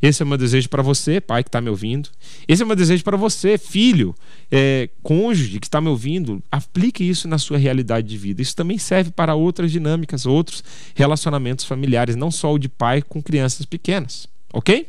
Esse 0.00 0.22
é 0.22 0.24
o 0.24 0.28
meu 0.28 0.38
desejo 0.38 0.68
para 0.68 0.82
você, 0.82 1.20
pai 1.20 1.42
que 1.42 1.48
está 1.48 1.60
me 1.60 1.68
ouvindo. 1.68 2.08
Esse 2.46 2.62
é 2.62 2.64
o 2.64 2.66
meu 2.66 2.76
desejo 2.76 3.02
para 3.02 3.16
você, 3.16 3.58
filho, 3.58 4.14
é, 4.50 4.88
cônjuge 5.02 5.58
que 5.58 5.66
está 5.66 5.80
me 5.80 5.88
ouvindo. 5.88 6.42
Aplique 6.50 7.02
isso 7.02 7.26
na 7.26 7.38
sua 7.38 7.58
realidade 7.58 8.06
de 8.06 8.16
vida. 8.16 8.40
Isso 8.40 8.54
também 8.54 8.78
serve 8.78 9.10
para 9.10 9.34
outras 9.34 9.72
dinâmicas, 9.72 10.26
outros 10.26 10.62
relacionamentos 10.94 11.64
familiares, 11.64 12.16
não 12.16 12.30
só 12.30 12.52
o 12.52 12.58
de 12.58 12.68
pai 12.68 13.02
com 13.02 13.22
crianças 13.22 13.66
pequenas. 13.66 14.28
Ok? 14.52 14.88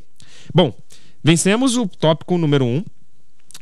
Bom, 0.53 0.75
vencemos 1.23 1.75
o 1.75 1.87
tópico 1.87 2.37
número 2.37 2.65
um. 2.65 2.83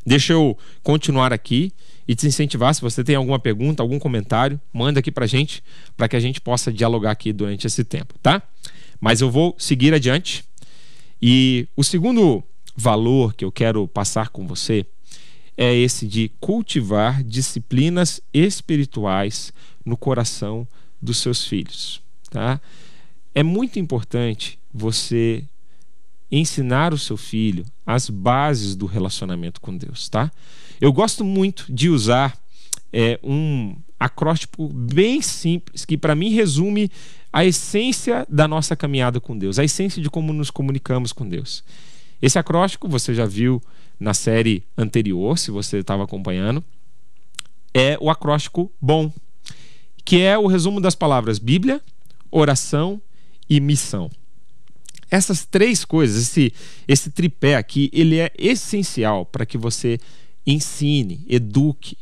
Deixa 0.06 0.34
eu 0.34 0.58
continuar 0.84 1.34
aqui 1.34 1.72
e 2.08 2.16
te 2.16 2.26
incentivar. 2.28 2.74
Se 2.74 2.82
você 2.82 3.04
tem 3.04 3.16
alguma 3.16 3.40
pergunta, 3.40 3.84
algum 3.84 4.00
comentário, 4.00 4.60
manda 4.72 5.00
aqui 5.00 5.12
para 5.12 5.28
gente, 5.28 5.62
para 5.96 6.08
que 6.08 6.16
a 6.16 6.20
gente 6.20 6.40
possa 6.40 6.72
dialogar 6.72 7.12
aqui 7.12 7.34
durante 7.34 7.68
esse 7.68 7.84
tempo, 7.84 8.14
tá? 8.22 8.42
Mas 9.00 9.22
eu 9.22 9.30
vou 9.30 9.56
seguir 9.58 9.94
adiante. 9.94 10.46
E 11.22 11.68
o 11.76 11.84
segundo 11.84 12.44
valor 12.76 13.34
que 13.34 13.44
eu 13.44 13.52
quero 13.52 13.88
passar 13.88 14.30
com 14.30 14.46
você 14.46 14.86
é 15.56 15.74
esse 15.74 16.06
de 16.08 16.30
cultivar 16.40 17.24
disciplinas 17.24 18.22
espirituais 18.32 19.52
no 19.84 19.98
coração 19.98 20.68
dos 21.02 21.18
seus 21.18 21.46
filhos, 21.46 22.02
tá? 22.30 22.62
É 23.34 23.42
muito 23.42 23.80
importante 23.80 24.60
você 24.72 25.44
ensinar 26.32 26.94
o 26.94 26.98
seu 26.98 27.18
filho 27.18 27.66
as 27.86 28.10
bases 28.10 28.76
do 28.76 28.86
relacionamento 28.86 29.62
com 29.62 29.76
Deus, 29.76 30.10
tá? 30.10 30.32
Eu 30.80 30.92
gosto 30.92 31.24
muito 31.24 31.66
de 31.70 31.90
usar 31.90 32.38
é, 32.92 33.20
um 33.24 33.76
acróstico 34.00 34.68
bem 34.68 35.22
simples 35.22 35.86
que 35.86 35.98
para 35.98 36.16
mim 36.16 36.30
resume 36.30 36.92
a 37.32 37.46
essência 37.46 38.26
da 38.30 38.48
nossa 38.48 38.76
caminhada 38.76 39.20
com 39.20 39.38
Deus, 39.38 39.60
a 39.60 39.64
essência 39.64 40.02
de 40.02 40.10
como 40.10 40.32
nos 40.34 40.50
comunicamos 40.50 41.12
com 41.12 41.28
Deus. 41.28 41.64
Esse 42.22 42.40
acróstico 42.40 42.88
você 42.88 43.14
já 43.14 43.26
viu 43.26 43.62
na 44.00 44.14
série 44.14 44.64
anterior, 44.78 45.38
se 45.38 45.52
você 45.52 45.80
estava 45.80 46.04
acompanhando, 46.04 46.64
é 47.74 47.98
o 48.00 48.10
acróstico 48.10 48.72
BOM, 48.82 49.12
que 50.06 50.22
é 50.22 50.38
o 50.38 50.48
resumo 50.48 50.80
das 50.80 50.96
palavras 50.96 51.38
Bíblia, 51.38 51.82
oração 52.32 53.02
e 53.50 53.60
missão. 53.60 54.10
Essas 55.10 55.46
três 55.46 55.86
coisas, 55.86 56.22
esse, 56.24 56.54
esse 56.88 57.10
tripé 57.10 57.56
aqui, 57.56 57.90
ele 57.94 58.20
é 58.20 58.32
essencial 58.38 59.26
para 59.26 59.46
que 59.46 59.58
você 59.58 60.00
ensine, 60.46 61.26
eduque, 61.30 61.98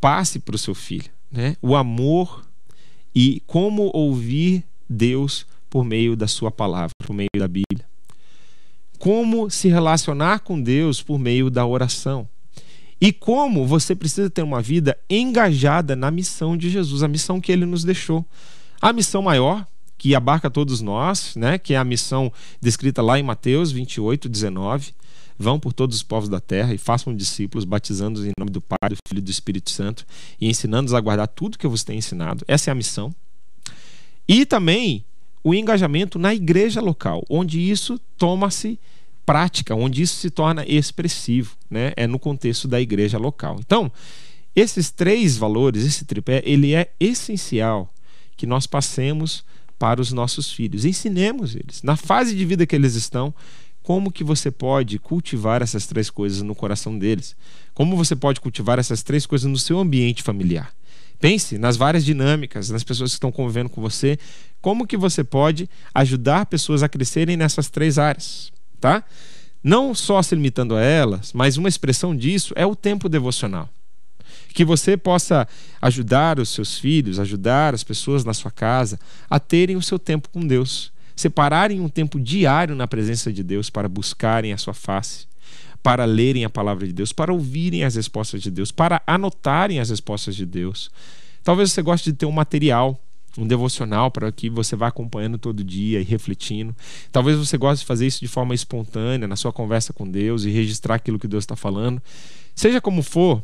passe 0.00 0.38
para 0.38 0.54
o 0.54 0.58
seu 0.58 0.74
filho 0.74 1.10
né? 1.32 1.56
o 1.62 1.74
amor 1.74 2.44
e 3.14 3.42
como 3.46 3.90
ouvir 3.94 4.64
Deus 4.88 5.46
por 5.70 5.84
meio 5.84 6.14
da 6.14 6.28
sua 6.28 6.50
palavra, 6.50 6.92
por 6.98 7.14
meio 7.14 7.30
da 7.36 7.48
Bíblia. 7.48 7.86
Como 8.98 9.50
se 9.50 9.68
relacionar 9.68 10.40
com 10.40 10.60
Deus 10.60 11.02
por 11.02 11.18
meio 11.18 11.50
da 11.50 11.66
oração. 11.66 12.28
E 13.00 13.12
como 13.12 13.66
você 13.66 13.96
precisa 13.96 14.30
ter 14.30 14.42
uma 14.42 14.62
vida 14.62 14.96
engajada 15.10 15.96
na 15.96 16.10
missão 16.10 16.56
de 16.56 16.70
Jesus, 16.70 17.02
a 17.02 17.08
missão 17.08 17.40
que 17.40 17.50
ele 17.50 17.66
nos 17.66 17.82
deixou. 17.82 18.24
A 18.80 18.92
missão 18.92 19.22
maior, 19.22 19.66
que 19.98 20.14
abarca 20.14 20.50
todos 20.50 20.80
nós, 20.80 21.34
né, 21.34 21.58
que 21.58 21.74
é 21.74 21.76
a 21.76 21.84
missão 21.84 22.32
descrita 22.60 23.02
lá 23.02 23.18
em 23.18 23.22
Mateus 23.22 23.72
28, 23.72 24.28
19, 24.28 24.92
Vão 25.42 25.58
por 25.58 25.72
todos 25.72 25.96
os 25.96 26.02
povos 26.04 26.28
da 26.28 26.38
terra 26.38 26.72
e 26.72 26.78
façam 26.78 27.12
discípulos, 27.12 27.64
batizando-os 27.64 28.24
em 28.24 28.30
nome 28.38 28.52
do 28.52 28.60
Pai, 28.60 28.88
do 28.88 28.96
Filho 29.08 29.18
e 29.18 29.22
do 29.22 29.30
Espírito 29.30 29.72
Santo 29.72 30.06
e 30.40 30.48
ensinando-os 30.48 30.94
a 30.94 31.00
guardar 31.00 31.26
tudo 31.26 31.58
que 31.58 31.66
eu 31.66 31.70
vos 31.70 31.82
tenho 31.82 31.98
ensinado. 31.98 32.44
Essa 32.46 32.70
é 32.70 32.72
a 32.72 32.76
missão. 32.76 33.12
E 34.28 34.46
também 34.46 35.04
o 35.42 35.52
engajamento 35.52 36.16
na 36.16 36.32
igreja 36.32 36.80
local, 36.80 37.24
onde 37.28 37.58
isso 37.58 37.98
toma-se 38.16 38.78
prática, 39.26 39.74
onde 39.74 40.02
isso 40.02 40.14
se 40.14 40.30
torna 40.30 40.64
expressivo, 40.64 41.56
né? 41.68 41.92
É 41.96 42.06
no 42.06 42.20
contexto 42.20 42.68
da 42.68 42.80
igreja 42.80 43.18
local. 43.18 43.56
Então, 43.58 43.90
esses 44.54 44.92
três 44.92 45.36
valores, 45.36 45.84
esse 45.84 46.04
tripé, 46.04 46.40
ele 46.44 46.72
é 46.72 46.92
essencial 47.00 47.92
que 48.36 48.46
nós 48.46 48.64
passemos 48.64 49.44
para 49.76 50.00
os 50.00 50.12
nossos 50.12 50.52
filhos. 50.52 50.84
Ensinemos 50.84 51.56
eles, 51.56 51.82
na 51.82 51.96
fase 51.96 52.36
de 52.36 52.44
vida 52.44 52.64
que 52.64 52.76
eles 52.76 52.94
estão, 52.94 53.34
como 53.82 54.12
que 54.12 54.22
você 54.22 54.50
pode 54.50 54.98
cultivar 54.98 55.60
essas 55.60 55.86
três 55.86 56.08
coisas 56.08 56.40
no 56.42 56.54
coração 56.54 56.96
deles? 56.96 57.34
Como 57.74 57.96
você 57.96 58.14
pode 58.14 58.40
cultivar 58.40 58.78
essas 58.78 59.02
três 59.02 59.26
coisas 59.26 59.50
no 59.50 59.58
seu 59.58 59.78
ambiente 59.78 60.22
familiar? 60.22 60.72
Pense 61.20 61.58
nas 61.58 61.76
várias 61.76 62.04
dinâmicas, 62.04 62.70
nas 62.70 62.84
pessoas 62.84 63.10
que 63.10 63.14
estão 63.14 63.32
convivendo 63.32 63.68
com 63.68 63.80
você, 63.80 64.18
como 64.60 64.86
que 64.86 64.96
você 64.96 65.24
pode 65.24 65.68
ajudar 65.94 66.46
pessoas 66.46 66.82
a 66.82 66.88
crescerem 66.88 67.36
nessas 67.36 67.68
três 67.68 67.98
áreas, 67.98 68.52
tá? 68.80 69.04
Não 69.62 69.94
só 69.94 70.22
se 70.22 70.34
limitando 70.34 70.74
a 70.74 70.82
elas, 70.82 71.32
mas 71.32 71.56
uma 71.56 71.68
expressão 71.68 72.14
disso 72.14 72.52
é 72.56 72.66
o 72.66 72.74
tempo 72.76 73.08
devocional. 73.08 73.68
Que 74.48 74.64
você 74.64 74.96
possa 74.96 75.48
ajudar 75.80 76.38
os 76.38 76.50
seus 76.50 76.78
filhos, 76.78 77.18
ajudar 77.18 77.74
as 77.74 77.82
pessoas 77.82 78.24
na 78.24 78.34
sua 78.34 78.50
casa 78.50 78.98
a 79.30 79.40
terem 79.40 79.76
o 79.76 79.82
seu 79.82 79.98
tempo 79.98 80.28
com 80.28 80.46
Deus 80.46 80.91
separarem 81.14 81.80
um 81.80 81.88
tempo 81.88 82.18
diário 82.18 82.74
na 82.74 82.86
presença 82.86 83.32
de 83.32 83.42
Deus 83.42 83.70
para 83.70 83.88
buscarem 83.88 84.52
a 84.52 84.58
sua 84.58 84.74
face, 84.74 85.26
para 85.82 86.04
lerem 86.04 86.44
a 86.44 86.50
palavra 86.50 86.86
de 86.86 86.92
Deus, 86.92 87.12
para 87.12 87.32
ouvirem 87.32 87.84
as 87.84 87.94
respostas 87.94 88.42
de 88.42 88.50
Deus, 88.50 88.70
para 88.70 89.02
anotarem 89.06 89.80
as 89.80 89.90
respostas 89.90 90.34
de 90.34 90.46
Deus. 90.46 90.90
Talvez 91.42 91.72
você 91.72 91.82
goste 91.82 92.10
de 92.10 92.16
ter 92.16 92.26
um 92.26 92.32
material, 92.32 92.98
um 93.36 93.46
devocional 93.46 94.10
para 94.10 94.30
que 94.30 94.48
você 94.48 94.76
vá 94.76 94.88
acompanhando 94.88 95.38
todo 95.38 95.64
dia 95.64 96.00
e 96.00 96.04
refletindo. 96.04 96.74
Talvez 97.10 97.36
você 97.36 97.56
goste 97.56 97.82
de 97.82 97.86
fazer 97.86 98.06
isso 98.06 98.20
de 98.20 98.28
forma 98.28 98.54
espontânea, 98.54 99.26
na 99.26 99.36
sua 99.36 99.52
conversa 99.52 99.92
com 99.92 100.08
Deus 100.08 100.44
e 100.44 100.50
registrar 100.50 100.96
aquilo 100.96 101.18
que 101.18 101.26
Deus 101.26 101.42
está 101.42 101.56
falando. 101.56 102.00
Seja 102.54 102.80
como 102.80 103.02
for, 103.02 103.42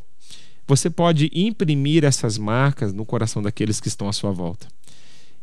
você 0.67 0.91
pode 0.91 1.31
imprimir 1.35 2.05
essas 2.05 2.39
marcas 2.39 2.93
no 2.93 3.05
coração 3.05 3.43
daqueles 3.43 3.81
que 3.81 3.89
estão 3.89 4.09
à 4.09 4.13
sua 4.13 4.31
volta 4.31 4.69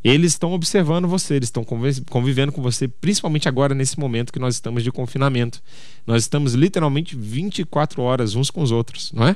eles 0.07 0.33
estão 0.33 0.53
observando 0.53 1.07
você, 1.07 1.33
eles 1.33 1.47
estão 1.47 1.63
convivendo 1.63 2.51
com 2.51 2.61
você, 2.61 2.87
principalmente 2.87 3.49
agora 3.49 3.73
nesse 3.73 3.99
momento 3.99 4.31
que 4.31 4.37
nós 4.37 4.53
estamos 4.53 4.83
de 4.83 4.91
confinamento. 4.91 5.63
Nós 6.05 6.21
estamos 6.21 6.53
literalmente 6.53 7.15
24 7.15 8.03
horas 8.03 8.35
uns 8.35 8.51
com 8.51 8.61
os 8.61 8.69
outros, 8.69 9.11
não 9.11 9.27
é? 9.27 9.35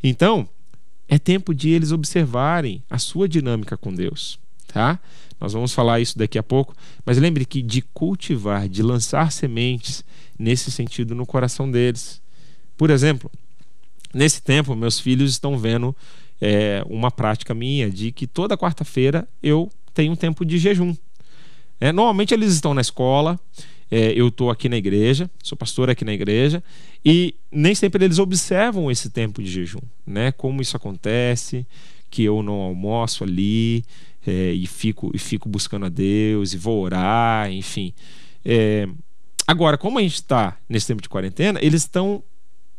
Então, 0.00 0.48
é 1.08 1.18
tempo 1.18 1.52
de 1.52 1.70
eles 1.70 1.90
observarem 1.90 2.84
a 2.88 2.98
sua 2.98 3.28
dinâmica 3.28 3.76
com 3.76 3.92
Deus, 3.92 4.38
tá? 4.68 5.00
Nós 5.40 5.54
vamos 5.54 5.72
falar 5.72 5.98
isso 5.98 6.16
daqui 6.16 6.38
a 6.38 6.42
pouco, 6.42 6.72
mas 7.04 7.18
lembre 7.18 7.44
que 7.44 7.60
de 7.60 7.82
cultivar, 7.82 8.68
de 8.68 8.84
lançar 8.84 9.32
sementes 9.32 10.04
nesse 10.38 10.70
sentido 10.70 11.16
no 11.16 11.26
coração 11.26 11.68
deles. 11.68 12.22
Por 12.76 12.90
exemplo, 12.90 13.28
nesse 14.14 14.40
tempo, 14.40 14.76
meus 14.76 15.00
filhos 15.00 15.32
estão 15.32 15.58
vendo 15.58 15.96
é, 16.40 16.84
uma 16.88 17.10
prática 17.10 17.52
minha 17.52 17.90
de 17.90 18.12
que 18.12 18.28
toda 18.28 18.56
quarta-feira 18.56 19.26
eu 19.42 19.68
tem 19.96 20.10
um 20.10 20.14
tempo 20.14 20.44
de 20.44 20.58
jejum. 20.58 20.94
É, 21.80 21.90
normalmente 21.90 22.34
eles 22.34 22.52
estão 22.52 22.74
na 22.74 22.82
escola, 22.82 23.40
é, 23.90 24.12
eu 24.12 24.28
estou 24.28 24.50
aqui 24.50 24.68
na 24.68 24.76
igreja, 24.76 25.30
sou 25.42 25.56
pastor 25.56 25.88
aqui 25.88 26.04
na 26.04 26.12
igreja, 26.12 26.62
e 27.02 27.34
nem 27.50 27.74
sempre 27.74 28.04
eles 28.04 28.18
observam 28.18 28.90
esse 28.90 29.08
tempo 29.08 29.42
de 29.42 29.50
jejum, 29.50 29.80
né? 30.06 30.32
Como 30.32 30.60
isso 30.60 30.76
acontece, 30.76 31.66
que 32.10 32.22
eu 32.22 32.42
não 32.42 32.60
almoço 32.60 33.24
ali 33.24 33.84
é, 34.26 34.52
e, 34.52 34.66
fico, 34.66 35.10
e 35.14 35.18
fico 35.18 35.48
buscando 35.48 35.86
a 35.86 35.88
Deus 35.88 36.52
e 36.52 36.58
vou 36.58 36.82
orar, 36.82 37.50
enfim. 37.50 37.94
É, 38.44 38.86
agora, 39.46 39.78
como 39.78 39.98
a 39.98 40.02
gente 40.02 40.16
está 40.16 40.58
nesse 40.68 40.88
tempo 40.88 41.00
de 41.00 41.08
quarentena, 41.08 41.58
eles 41.62 41.82
estão 41.82 42.22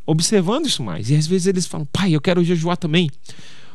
observando 0.05 0.67
isso 0.67 0.83
mais. 0.83 1.09
E 1.09 1.15
às 1.15 1.25
vezes 1.25 1.47
eles 1.47 1.65
falam, 1.65 1.87
pai, 1.91 2.13
eu 2.13 2.21
quero 2.21 2.43
jejuar 2.43 2.77
também. 2.77 3.09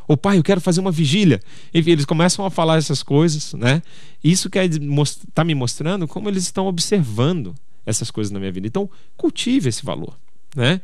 Ou 0.07 0.17
pai, 0.17 0.37
eu 0.37 0.43
quero 0.43 0.61
fazer 0.61 0.79
uma 0.79 0.91
vigília. 0.91 1.41
Enfim, 1.73 1.91
eles 1.91 2.05
começam 2.05 2.45
a 2.45 2.49
falar 2.49 2.77
essas 2.77 3.01
coisas, 3.03 3.53
né? 3.53 3.81
Isso 4.23 4.49
quer 4.49 4.65
está 4.65 5.43
me 5.43 5.55
mostrando 5.55 6.07
como 6.07 6.29
eles 6.29 6.43
estão 6.43 6.67
observando 6.67 7.55
essas 7.85 8.09
coisas 8.11 8.31
na 8.31 8.39
minha 8.39 8.51
vida. 8.51 8.67
Então, 8.67 8.89
cultive 9.17 9.69
esse 9.69 9.85
valor, 9.85 10.17
né? 10.55 10.81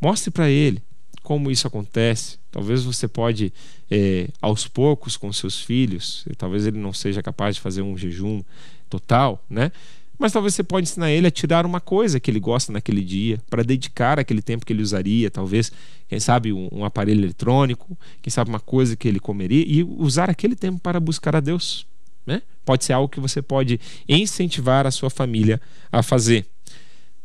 Mostre 0.00 0.30
para 0.30 0.50
ele 0.50 0.82
como 1.22 1.50
isso 1.50 1.66
acontece. 1.66 2.38
Talvez 2.50 2.84
você 2.84 3.08
pode, 3.08 3.52
é, 3.90 4.28
aos 4.40 4.68
poucos, 4.68 5.16
com 5.16 5.32
seus 5.32 5.60
filhos, 5.60 6.24
talvez 6.36 6.66
ele 6.66 6.78
não 6.78 6.92
seja 6.92 7.22
capaz 7.22 7.56
de 7.56 7.60
fazer 7.60 7.82
um 7.82 7.96
jejum 7.96 8.42
total, 8.88 9.42
né? 9.48 9.72
Mas 10.18 10.32
talvez 10.32 10.54
você 10.54 10.62
pode 10.62 10.88
ensinar 10.88 11.10
ele 11.10 11.26
a 11.26 11.30
tirar 11.30 11.66
uma 11.66 11.80
coisa 11.80 12.20
que 12.20 12.30
ele 12.30 12.38
gosta 12.38 12.72
naquele 12.72 13.02
dia, 13.02 13.40
para 13.50 13.62
dedicar 13.64 14.18
aquele 14.18 14.40
tempo 14.40 14.64
que 14.64 14.72
ele 14.72 14.82
usaria, 14.82 15.30
talvez, 15.30 15.72
quem 16.08 16.20
sabe, 16.20 16.52
um, 16.52 16.68
um, 16.70 16.84
aparelho 16.84 17.24
eletrônico, 17.24 17.98
quem 18.22 18.30
sabe 18.30 18.48
uma 18.48 18.60
coisa 18.60 18.96
que 18.96 19.08
ele 19.08 19.18
comeria, 19.18 19.64
e 19.66 19.82
usar 19.82 20.30
aquele 20.30 20.54
tempo 20.54 20.78
para 20.78 21.00
buscar 21.00 21.34
a 21.34 21.40
Deus. 21.40 21.86
Né? 22.24 22.42
Pode 22.64 22.84
ser 22.84 22.92
algo 22.92 23.08
que 23.08 23.20
você 23.20 23.42
pode 23.42 23.80
incentivar 24.08 24.86
a 24.86 24.90
sua 24.90 25.10
família 25.10 25.60
a 25.90 26.02
fazer. 26.02 26.46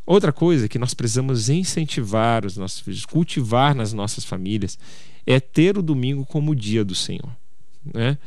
Outra 0.05 0.33
coisa 0.33 0.67
que 0.67 0.79
nós 0.79 0.95
precisamos 0.95 1.49
incentivar 1.49 2.43
os 2.43 2.57
nossos 2.57 2.79
filhos, 2.79 3.05
cultivar 3.05 3.75
nas 3.75 3.93
nossas 3.93 4.25
famílias, 4.25 4.79
é 5.25 5.39
ter 5.39 5.77
o 5.77 5.83
domingo 5.83 6.25
como 6.25 6.51
o 6.51 6.55
dia 6.55 6.83
do 6.83 6.95
Senhor. 6.95 7.29
Né? 7.93 8.17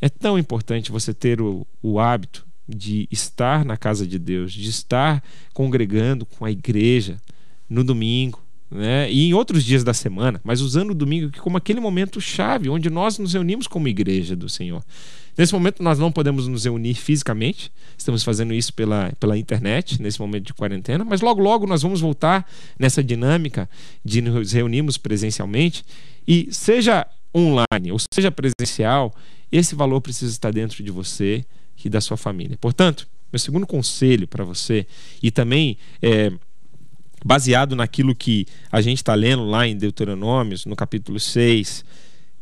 É 0.00 0.08
tão 0.08 0.38
importante 0.38 0.90
você 0.90 1.12
ter 1.12 1.40
o, 1.42 1.66
o 1.82 2.00
hábito 2.00 2.46
de 2.74 3.08
estar 3.10 3.64
na 3.64 3.76
casa 3.76 4.06
de 4.06 4.18
Deus, 4.18 4.52
de 4.52 4.68
estar 4.68 5.22
congregando 5.52 6.24
com 6.24 6.44
a 6.44 6.50
igreja 6.50 7.16
no 7.68 7.84
domingo, 7.84 8.42
né? 8.70 9.10
e 9.10 9.28
em 9.28 9.34
outros 9.34 9.64
dias 9.64 9.82
da 9.82 9.92
semana, 9.92 10.40
mas 10.44 10.60
usando 10.60 10.90
o 10.90 10.94
domingo 10.94 11.30
como 11.40 11.56
aquele 11.56 11.80
momento 11.80 12.20
chave, 12.20 12.68
onde 12.68 12.88
nós 12.88 13.18
nos 13.18 13.32
reunimos 13.32 13.66
como 13.66 13.88
igreja 13.88 14.36
do 14.36 14.48
Senhor. 14.48 14.84
Nesse 15.36 15.52
momento 15.52 15.82
nós 15.82 15.98
não 15.98 16.12
podemos 16.12 16.46
nos 16.46 16.64
reunir 16.64 16.94
fisicamente, 16.94 17.72
estamos 17.96 18.22
fazendo 18.22 18.52
isso 18.52 18.74
pela, 18.74 19.12
pela 19.18 19.38
internet, 19.38 20.00
nesse 20.00 20.20
momento 20.20 20.46
de 20.46 20.54
quarentena, 20.54 21.04
mas 21.04 21.20
logo 21.20 21.40
logo 21.40 21.66
nós 21.66 21.82
vamos 21.82 22.00
voltar 22.00 22.48
nessa 22.78 23.02
dinâmica 23.02 23.68
de 24.04 24.20
nos 24.20 24.52
reunirmos 24.52 24.96
presencialmente 24.96 25.84
e 26.26 26.48
seja 26.52 27.06
online 27.34 27.92
ou 27.92 27.98
seja 28.12 28.30
presencial, 28.30 29.14
esse 29.50 29.74
valor 29.74 30.00
precisa 30.00 30.30
estar 30.30 30.52
dentro 30.52 30.82
de 30.82 30.90
você 30.90 31.44
e 31.84 31.90
da 31.90 32.00
sua 32.00 32.16
família. 32.16 32.56
Portanto, 32.60 33.06
meu 33.32 33.38
segundo 33.38 33.66
conselho 33.66 34.26
para 34.26 34.44
você, 34.44 34.86
e 35.22 35.30
também 35.30 35.78
é, 36.02 36.32
baseado 37.24 37.76
naquilo 37.76 38.14
que 38.14 38.46
a 38.70 38.80
gente 38.80 38.98
está 38.98 39.14
lendo 39.14 39.44
lá 39.44 39.66
em 39.66 39.76
Deuteronômios, 39.76 40.66
no 40.66 40.74
capítulo 40.74 41.20
6, 41.20 41.84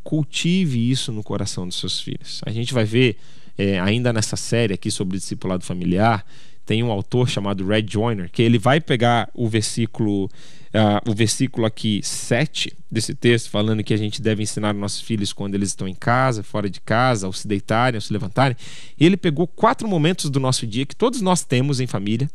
cultive 0.03 0.91
isso 0.91 1.13
no 1.13 1.23
coração 1.23 1.67
dos 1.67 1.79
seus 1.79 2.01
filhos. 2.01 2.41
A 2.47 2.51
gente 2.51 2.73
vai 2.73 2.85
ver, 2.85 3.17
é, 3.57 3.79
ainda 3.81 4.13
nessa 4.13 4.37
série 4.37 4.73
aqui 4.73 4.91
sobre 4.91 5.19
discipulado 5.19 5.65
familiar, 5.65 6.25
tem 6.65 6.83
um 6.83 6.91
autor 6.91 7.29
chamado 7.29 7.67
Red 7.67 7.87
Joyner, 7.89 8.31
que 8.31 8.43
ele 8.43 8.59
vai 8.59 8.81
pegar 8.81 9.29
o 9.35 9.49
versículo 9.49 10.31
Uh, 10.69 11.11
o 11.11 11.15
versículo 11.15 11.67
aqui 11.67 12.01
7 12.05 12.73
desse 12.91 13.15
texto, 13.15 13.49
falando 13.49 13.83
que 13.83 13.95
a 13.95 13.97
gente 13.97 14.21
deve 14.21 14.43
ensinar 14.43 14.75
nossos 14.75 15.01
filhos 15.01 15.33
quando 15.33 15.55
eles 15.55 15.71
estão 15.71 15.89
em 15.89 15.95
casa, 15.95 16.43
fora 16.43 16.69
de 16.69 16.81
casa, 16.81 17.27
ao 17.27 17.33
se 17.33 17.49
deitarem, 17.49 17.97
ao 17.97 18.03
se 18.03 18.13
levantarem. 18.13 18.57
E 18.99 19.07
ele 19.07 19.17
pegou 19.17 19.47
quatro 19.47 19.89
momentos 19.89 20.29
do 20.29 20.39
nosso 20.39 20.67
dia 20.67 20.85
que 20.85 20.95
todos 20.95 21.21
nós 21.21 21.43
temos 21.43 21.81
em 21.81 21.87
família. 21.87 22.31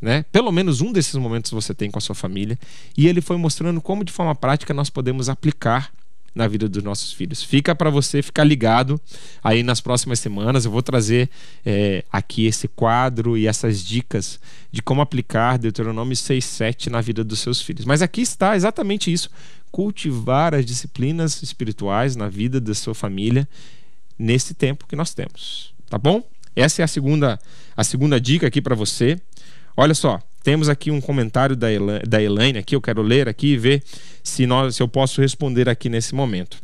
Né? 0.00 0.24
Pelo 0.30 0.52
menos 0.52 0.80
um 0.80 0.92
desses 0.92 1.14
momentos 1.14 1.50
você 1.50 1.74
tem 1.74 1.90
com 1.90 1.98
a 1.98 2.00
sua 2.00 2.14
família. 2.14 2.58
E 2.96 3.06
ele 3.06 3.20
foi 3.20 3.36
mostrando 3.36 3.80
como, 3.80 4.04
de 4.04 4.12
forma 4.12 4.34
prática, 4.34 4.72
nós 4.72 4.88
podemos 4.88 5.28
aplicar 5.28 5.92
na 6.38 6.46
vida 6.46 6.68
dos 6.68 6.82
nossos 6.82 7.12
filhos. 7.12 7.42
Fica 7.42 7.74
para 7.74 7.90
você 7.90 8.22
ficar 8.22 8.44
ligado 8.44 8.98
aí 9.42 9.64
nas 9.64 9.80
próximas 9.80 10.20
semanas. 10.20 10.64
Eu 10.64 10.70
vou 10.70 10.82
trazer 10.82 11.28
é, 11.66 12.04
aqui 12.10 12.46
esse 12.46 12.68
quadro 12.68 13.36
e 13.36 13.46
essas 13.46 13.84
dicas 13.84 14.40
de 14.70 14.80
como 14.80 15.02
aplicar 15.02 15.58
Deuteronômio 15.58 16.14
6,7 16.14 16.86
na 16.86 17.00
vida 17.00 17.24
dos 17.24 17.40
seus 17.40 17.60
filhos. 17.60 17.84
Mas 17.84 18.00
aqui 18.00 18.20
está 18.20 18.54
exatamente 18.54 19.12
isso: 19.12 19.28
cultivar 19.72 20.54
as 20.54 20.64
disciplinas 20.64 21.42
espirituais 21.42 22.14
na 22.14 22.28
vida 22.28 22.60
da 22.60 22.72
sua 22.72 22.94
família 22.94 23.46
nesse 24.16 24.54
tempo 24.54 24.86
que 24.86 24.94
nós 24.94 25.12
temos. 25.12 25.74
Tá 25.90 25.98
bom? 25.98 26.22
Essa 26.54 26.82
é 26.82 26.84
a 26.84 26.88
segunda, 26.88 27.38
a 27.76 27.82
segunda 27.82 28.20
dica 28.20 28.46
aqui 28.46 28.62
para 28.62 28.76
você. 28.76 29.20
Olha 29.76 29.94
só, 29.94 30.20
temos 30.48 30.70
aqui 30.70 30.90
um 30.90 30.98
comentário 30.98 31.54
da, 31.54 31.70
Elaine, 31.70 32.02
da 32.08 32.22
Elaine 32.22 32.58
aqui, 32.58 32.74
eu 32.74 32.80
quero 32.80 33.02
ler 33.02 33.28
aqui 33.28 33.48
e 33.48 33.58
ver 33.58 33.82
se, 34.22 34.46
nós, 34.46 34.76
se 34.76 34.82
eu 34.82 34.88
posso 34.88 35.20
responder 35.20 35.68
aqui 35.68 35.90
nesse 35.90 36.14
momento. 36.14 36.56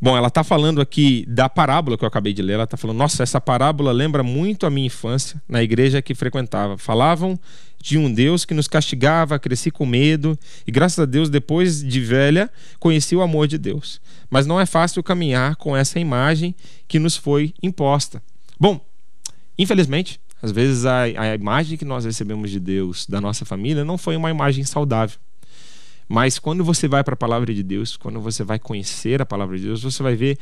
Bom, 0.00 0.16
ela 0.16 0.28
está 0.28 0.44
falando 0.44 0.80
aqui 0.80 1.24
da 1.26 1.48
parábola 1.48 1.98
que 1.98 2.04
eu 2.04 2.06
acabei 2.06 2.32
de 2.32 2.40
ler. 2.40 2.52
Ela 2.52 2.62
está 2.62 2.76
falando: 2.76 2.98
Nossa, 2.98 3.24
essa 3.24 3.40
parábola 3.40 3.90
lembra 3.90 4.22
muito 4.22 4.64
a 4.64 4.70
minha 4.70 4.86
infância 4.86 5.42
na 5.48 5.60
igreja 5.60 6.00
que 6.00 6.14
frequentava. 6.14 6.78
Falavam 6.78 7.36
de 7.82 7.98
um 7.98 8.14
Deus 8.14 8.44
que 8.44 8.54
nos 8.54 8.68
castigava, 8.68 9.36
cresci 9.36 9.68
com 9.68 9.84
medo 9.84 10.38
e, 10.64 10.70
graças 10.70 11.00
a 11.00 11.04
Deus, 11.04 11.28
depois 11.28 11.82
de 11.82 12.00
velha, 12.00 12.48
conheci 12.78 13.16
o 13.16 13.22
amor 13.22 13.48
de 13.48 13.58
Deus. 13.58 14.00
Mas 14.30 14.46
não 14.46 14.60
é 14.60 14.66
fácil 14.66 15.02
caminhar 15.02 15.56
com 15.56 15.76
essa 15.76 15.98
imagem 15.98 16.54
que 16.86 17.00
nos 17.00 17.16
foi 17.16 17.52
imposta. 17.60 18.22
Bom, 18.56 18.80
infelizmente, 19.58 20.20
às 20.42 20.52
vezes 20.52 20.84
a, 20.84 21.02
a 21.02 21.34
imagem 21.34 21.76
que 21.76 21.84
nós 21.84 22.04
recebemos 22.04 22.50
de 22.50 22.60
Deus, 22.60 23.06
da 23.06 23.20
nossa 23.20 23.44
família, 23.44 23.84
não 23.84 23.98
foi 23.98 24.16
uma 24.16 24.30
imagem 24.30 24.64
saudável. 24.64 25.18
Mas 26.08 26.38
quando 26.38 26.64
você 26.64 26.88
vai 26.88 27.04
para 27.04 27.14
a 27.14 27.16
palavra 27.16 27.52
de 27.52 27.62
Deus, 27.62 27.96
quando 27.96 28.20
você 28.20 28.42
vai 28.42 28.58
conhecer 28.58 29.20
a 29.20 29.26
palavra 29.26 29.58
de 29.58 29.64
Deus, 29.64 29.82
você 29.82 30.02
vai 30.02 30.14
ver 30.14 30.38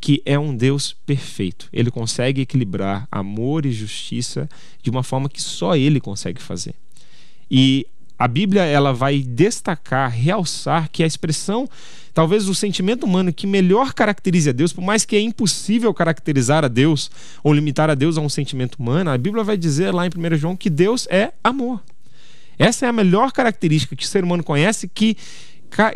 que 0.00 0.22
é 0.24 0.38
um 0.38 0.56
Deus 0.56 0.96
perfeito. 1.06 1.68
Ele 1.72 1.90
consegue 1.90 2.40
equilibrar 2.40 3.06
amor 3.10 3.66
e 3.66 3.72
justiça 3.72 4.48
de 4.82 4.90
uma 4.90 5.02
forma 5.02 5.28
que 5.28 5.40
só 5.40 5.76
ele 5.76 6.00
consegue 6.00 6.42
fazer. 6.42 6.74
E 7.50 7.86
a 8.18 8.28
Bíblia 8.28 8.62
ela 8.62 8.92
vai 8.92 9.20
destacar, 9.20 10.10
realçar 10.10 10.88
que 10.90 11.02
a 11.02 11.06
expressão, 11.06 11.68
talvez 12.14 12.48
o 12.48 12.54
sentimento 12.54 13.04
humano 13.04 13.32
que 13.32 13.46
melhor 13.46 13.92
caracterize 13.92 14.48
a 14.48 14.52
Deus, 14.52 14.72
por 14.72 14.82
mais 14.82 15.04
que 15.04 15.16
é 15.16 15.20
impossível 15.20 15.92
caracterizar 15.92 16.64
a 16.64 16.68
Deus 16.68 17.10
ou 17.42 17.52
limitar 17.52 17.90
a 17.90 17.94
Deus 17.94 18.16
a 18.16 18.20
um 18.20 18.28
sentimento 18.28 18.76
humano, 18.76 19.10
a 19.10 19.18
Bíblia 19.18 19.42
vai 19.42 19.56
dizer 19.56 19.92
lá 19.92 20.06
em 20.06 20.10
1 20.10 20.36
João 20.36 20.56
que 20.56 20.70
Deus 20.70 21.06
é 21.10 21.32
amor. 21.42 21.82
Essa 22.58 22.86
é 22.86 22.88
a 22.88 22.92
melhor 22.92 23.32
característica 23.32 23.96
que 23.96 24.04
o 24.04 24.08
ser 24.08 24.22
humano 24.22 24.44
conhece 24.44 24.86
que, 24.86 25.16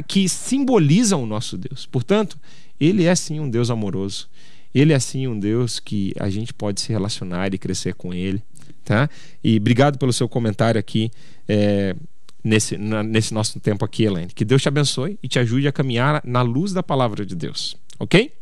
que 0.09 0.29
simboliza 0.29 1.17
o 1.17 1.27
nosso 1.27 1.57
Deus. 1.57 1.87
Portanto, 1.87 2.39
ele 2.81 3.05
é 3.05 3.15
sim 3.15 3.39
um 3.41 3.49
Deus 3.49 3.71
amoroso. 3.71 4.29
Ele 4.75 4.93
é 4.93 4.99
sim 4.99 5.27
um 5.27 5.39
Deus 5.39 5.81
que 5.81 6.13
a 6.19 6.29
gente 6.29 6.53
pode 6.53 6.81
se 6.81 6.93
relacionar 6.93 7.55
e 7.55 7.59
crescer 7.59 7.95
com 7.95 8.13
ele. 8.13 8.43
Tá? 8.87 9.11
E 9.43 9.57
obrigado 9.57 9.99
pelo 9.99 10.13
seu 10.13 10.29
comentário 10.29 10.79
aqui. 10.79 11.11
É, 11.49 11.97
nesse, 12.43 12.79
na, 12.79 13.03
nesse 13.03 13.35
nosso 13.35 13.59
tempo 13.59 13.85
aqui, 13.85 14.05
Elaine. 14.05 14.33
Que 14.33 14.45
Deus 14.45 14.63
te 14.63 14.69
abençoe 14.69 15.19
e 15.21 15.27
te 15.27 15.41
ajude 15.41 15.67
a 15.67 15.73
caminhar 15.73 16.23
na 16.25 16.41
luz 16.41 16.73
da 16.73 16.85
palavra 16.85 17.27
de 17.27 17.35
Deus. 17.35 17.77
Ok? 17.99 18.33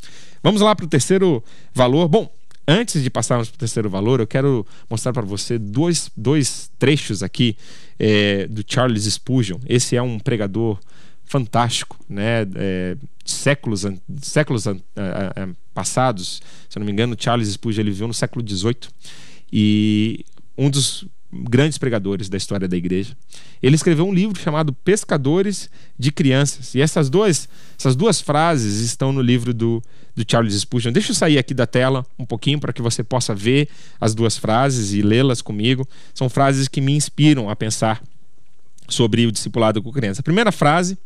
Vamos 0.42 0.60
lá 0.60 0.76
para 0.76 0.84
o 0.84 0.88
terceiro 0.88 1.42
valor. 1.72 2.06
Bom, 2.08 2.30
antes 2.68 3.02
de 3.02 3.08
passarmos 3.08 3.48
para 3.48 3.56
o 3.56 3.58
terceiro 3.58 3.88
valor, 3.88 4.20
eu 4.20 4.26
quero 4.26 4.66
mostrar 4.90 5.14
para 5.14 5.22
você 5.22 5.58
dois, 5.58 6.10
dois 6.14 6.70
trechos 6.78 7.22
aqui 7.22 7.56
é, 7.98 8.46
do 8.46 8.62
Charles 8.66 9.04
Spurgeon. 9.04 9.60
Esse 9.66 9.96
é 9.96 10.02
um 10.02 10.18
pregador 10.18 10.78
fantástico, 11.24 11.98
né? 12.06 12.46
É, 12.54 12.98
séculos, 13.24 13.86
séculos 14.20 14.66
passados, 15.72 16.42
se 16.68 16.76
eu 16.76 16.80
não 16.80 16.86
me 16.86 16.92
engano, 16.92 17.16
Charles 17.18 17.48
Spurgeon 17.48 17.80
ele 17.80 17.90
viveu 17.90 18.06
no 18.06 18.12
século 18.12 18.46
XVIII 18.46 18.90
e 19.50 20.26
um 20.56 20.70
dos 20.70 21.06
grandes 21.42 21.78
pregadores 21.78 22.28
da 22.28 22.36
história 22.36 22.68
da 22.68 22.76
igreja. 22.76 23.16
Ele 23.62 23.74
escreveu 23.74 24.06
um 24.06 24.14
livro 24.14 24.40
chamado 24.40 24.72
Pescadores 24.72 25.68
de 25.98 26.12
Crianças. 26.12 26.74
E 26.74 26.80
essas 26.80 27.10
duas, 27.10 27.48
essas 27.78 27.96
duas 27.96 28.20
frases 28.20 28.80
estão 28.80 29.12
no 29.12 29.20
livro 29.20 29.52
do, 29.52 29.82
do 30.14 30.24
Charles 30.28 30.54
Spurgeon. 30.54 30.92
Deixa 30.92 31.10
eu 31.10 31.14
sair 31.14 31.38
aqui 31.38 31.52
da 31.52 31.66
tela 31.66 32.06
um 32.18 32.24
pouquinho 32.24 32.60
para 32.60 32.72
que 32.72 32.80
você 32.80 33.02
possa 33.02 33.34
ver 33.34 33.68
as 34.00 34.14
duas 34.14 34.36
frases 34.38 34.92
e 34.92 35.02
lê-las 35.02 35.42
comigo. 35.42 35.86
São 36.14 36.28
frases 36.28 36.68
que 36.68 36.80
me 36.80 36.92
inspiram 36.92 37.50
a 37.50 37.56
pensar 37.56 38.02
sobre 38.88 39.26
o 39.26 39.32
discipulado 39.32 39.82
com 39.82 39.90
criança. 39.90 40.20
A 40.20 40.24
primeira 40.24 40.52
frase, 40.52 40.96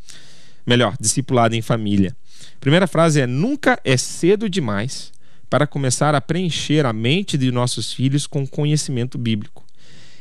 melhor, 0.66 0.94
discipulado 1.00 1.54
em 1.54 1.62
família. 1.62 2.14
A 2.56 2.60
primeira 2.60 2.86
frase 2.86 3.20
é: 3.20 3.26
Nunca 3.26 3.80
é 3.84 3.96
cedo 3.96 4.48
demais 4.48 5.12
para 5.48 5.66
começar 5.66 6.14
a 6.14 6.20
preencher 6.20 6.84
a 6.84 6.92
mente 6.92 7.38
de 7.38 7.50
nossos 7.50 7.92
filhos 7.92 8.26
com 8.26 8.46
conhecimento 8.46 9.16
bíblico. 9.16 9.64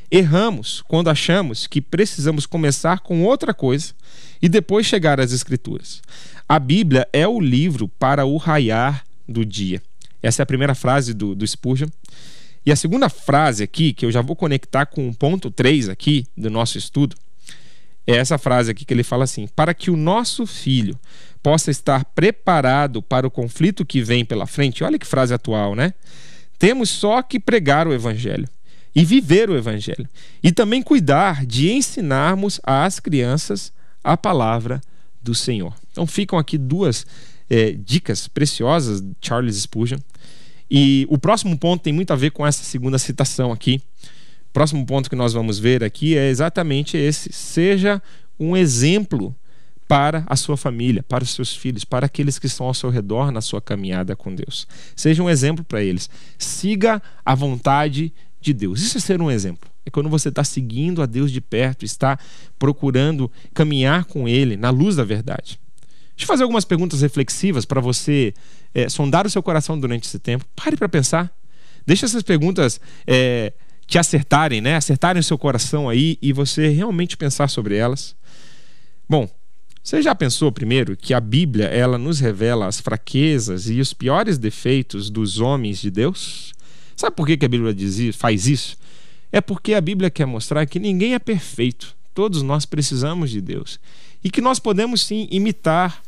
Erramos 0.09 0.81
quando 0.87 1.09
achamos 1.09 1.67
que 1.67 1.81
precisamos 1.81 2.45
começar 2.45 3.01
com 3.01 3.23
outra 3.23 3.53
coisa 3.53 3.93
e 4.41 4.47
depois 4.47 4.85
chegar 4.85 5.19
às 5.19 5.33
Escrituras. 5.33 6.01
A 6.47 6.59
Bíblia 6.59 7.07
é 7.11 7.27
o 7.27 7.41
livro 7.41 7.89
para 7.89 8.25
o 8.25 8.37
raiar 8.37 9.03
do 9.27 9.45
dia. 9.45 9.81
Essa 10.23 10.41
é 10.41 10.43
a 10.43 10.47
primeira 10.47 10.73
frase 10.73 11.13
do, 11.13 11.35
do 11.35 11.45
Spurgeon. 11.45 11.89
E 12.65 12.71
a 12.71 12.75
segunda 12.75 13.09
frase 13.09 13.63
aqui, 13.63 13.93
que 13.93 14.05
eu 14.05 14.11
já 14.11 14.21
vou 14.21 14.35
conectar 14.35 14.85
com 14.85 15.07
o 15.07 15.13
ponto 15.13 15.51
3 15.51 15.89
aqui 15.89 16.25
do 16.35 16.49
nosso 16.49 16.77
estudo, 16.77 17.15
é 18.05 18.15
essa 18.15 18.37
frase 18.37 18.71
aqui 18.71 18.85
que 18.85 18.93
ele 18.93 19.03
fala 19.03 19.25
assim: 19.25 19.47
para 19.47 19.73
que 19.73 19.91
o 19.91 19.97
nosso 19.97 20.45
filho 20.45 20.97
possa 21.41 21.71
estar 21.71 22.03
preparado 22.05 23.01
para 23.01 23.27
o 23.27 23.31
conflito 23.31 23.85
que 23.85 24.01
vem 24.01 24.25
pela 24.25 24.45
frente. 24.45 24.83
Olha 24.83 24.99
que 24.99 25.05
frase 25.05 25.33
atual, 25.33 25.75
né? 25.75 25.93
Temos 26.59 26.89
só 26.89 27.21
que 27.21 27.39
pregar 27.39 27.87
o 27.87 27.93
evangelho 27.93 28.47
e 28.97 29.05
viver 29.05 29.47
o 29.47 29.55
Evangelho. 29.55 30.09
E 30.41 30.51
também 30.51 30.81
cuidar 30.81 31.45
de 31.45 31.71
ensinarmos 31.71 32.59
às 32.63 32.99
crianças 32.99 33.71
a 34.03 34.17
palavra 34.17 34.81
do 35.21 35.35
Senhor. 35.35 35.71
Então 35.91 36.07
ficam 36.07 36.39
aqui 36.39 36.57
duas 36.57 37.05
é, 37.47 37.73
dicas 37.73 38.27
preciosas 38.27 38.99
de 38.99 39.13
Charles 39.21 39.55
Spurgeon. 39.57 39.99
E 40.69 41.05
o 41.11 41.17
próximo 41.19 41.55
ponto 41.55 41.83
tem 41.83 41.93
muito 41.93 42.11
a 42.11 42.15
ver 42.15 42.31
com 42.31 42.45
essa 42.45 42.63
segunda 42.63 42.97
citação 42.97 43.51
aqui. 43.51 43.79
O 44.49 44.53
próximo 44.53 44.83
ponto 44.83 45.11
que 45.11 45.15
nós 45.15 45.31
vamos 45.31 45.59
ver 45.59 45.83
aqui 45.83 46.17
é 46.17 46.27
exatamente 46.27 46.97
esse: 46.97 47.31
seja 47.31 48.01
um 48.39 48.57
exemplo 48.57 49.35
para 49.87 50.23
a 50.27 50.35
sua 50.35 50.57
família, 50.57 51.01
para 51.01 51.23
os 51.23 51.31
seus 51.31 51.55
filhos, 51.55 51.85
para 51.85 52.05
aqueles 52.05 52.37
que 52.37 52.47
estão 52.47 52.67
ao 52.67 52.73
seu 52.73 52.89
redor 52.89 53.31
na 53.31 53.41
sua 53.41 53.61
caminhada 53.61 54.15
com 54.15 54.35
Deus. 54.35 54.67
Seja 54.95 55.23
um 55.23 55.29
exemplo 55.29 55.63
para 55.63 55.81
eles. 55.81 56.09
Siga 56.37 57.01
a 57.25 57.33
vontade 57.33 58.13
de 58.41 58.53
Deus. 58.53 58.81
Isso 58.81 58.97
é 58.97 59.01
ser 59.01 59.21
um 59.21 59.31
exemplo. 59.31 59.69
É 59.85 59.89
quando 59.89 60.09
você 60.09 60.27
está 60.27 60.43
seguindo 60.43 61.01
a 61.01 61.05
Deus 61.05 61.31
de 61.31 61.39
perto, 61.39 61.85
está 61.85 62.19
procurando 62.59 63.31
caminhar 63.53 64.03
com 64.05 64.27
Ele 64.27 64.57
na 64.57 64.69
luz 64.69 64.97
da 64.97 65.03
verdade. 65.05 65.59
Deixa 66.09 66.23
eu 66.23 66.27
fazer 66.27 66.43
algumas 66.43 66.65
perguntas 66.65 67.01
reflexivas 67.01 67.63
para 67.63 67.79
você 67.79 68.33
é, 68.73 68.89
sondar 68.89 69.25
o 69.25 69.29
seu 69.29 69.41
coração 69.41 69.79
durante 69.79 70.05
esse 70.05 70.19
tempo. 70.19 70.43
Pare 70.55 70.75
para 70.75 70.89
pensar. 70.89 71.31
Deixa 71.85 72.05
essas 72.05 72.23
perguntas 72.23 72.81
é, 73.05 73.53
te 73.85 73.97
acertarem, 73.97 74.59
né? 74.59 74.75
Acertarem 74.75 75.19
o 75.21 75.23
seu 75.23 75.37
coração 75.37 75.87
aí 75.87 76.17
e 76.21 76.33
você 76.33 76.67
realmente 76.67 77.15
pensar 77.15 77.47
sobre 77.47 77.77
elas. 77.77 78.15
Bom, 79.07 79.29
você 79.87 80.01
já 80.01 80.13
pensou 80.13 80.51
primeiro 80.51 80.97
que 80.97 81.13
a 81.13 81.19
Bíblia 81.21 81.67
ela 81.67 81.97
nos 81.97 82.19
revela 82.19 82.67
as 82.67 82.77
fraquezas 82.77 83.69
e 83.69 83.79
os 83.79 83.93
piores 83.93 84.37
defeitos 84.37 85.09
dos 85.09 85.39
homens 85.39 85.79
de 85.79 85.89
Deus? 85.89 86.51
Sabe 86.93 87.15
por 87.15 87.25
que 87.25 87.45
a 87.45 87.47
Bíblia 87.47 87.73
diz, 87.73 88.13
faz 88.13 88.47
isso? 88.47 88.77
É 89.31 89.39
porque 89.39 89.73
a 89.73 89.79
Bíblia 89.79 90.09
quer 90.09 90.25
mostrar 90.25 90.65
que 90.65 90.77
ninguém 90.77 91.13
é 91.13 91.19
perfeito. 91.19 91.95
Todos 92.13 92.41
nós 92.41 92.65
precisamos 92.65 93.31
de 93.31 93.39
Deus. 93.39 93.79
E 94.21 94.29
que 94.29 94.41
nós 94.41 94.59
podemos 94.59 95.05
sim 95.05 95.25
imitar 95.31 96.03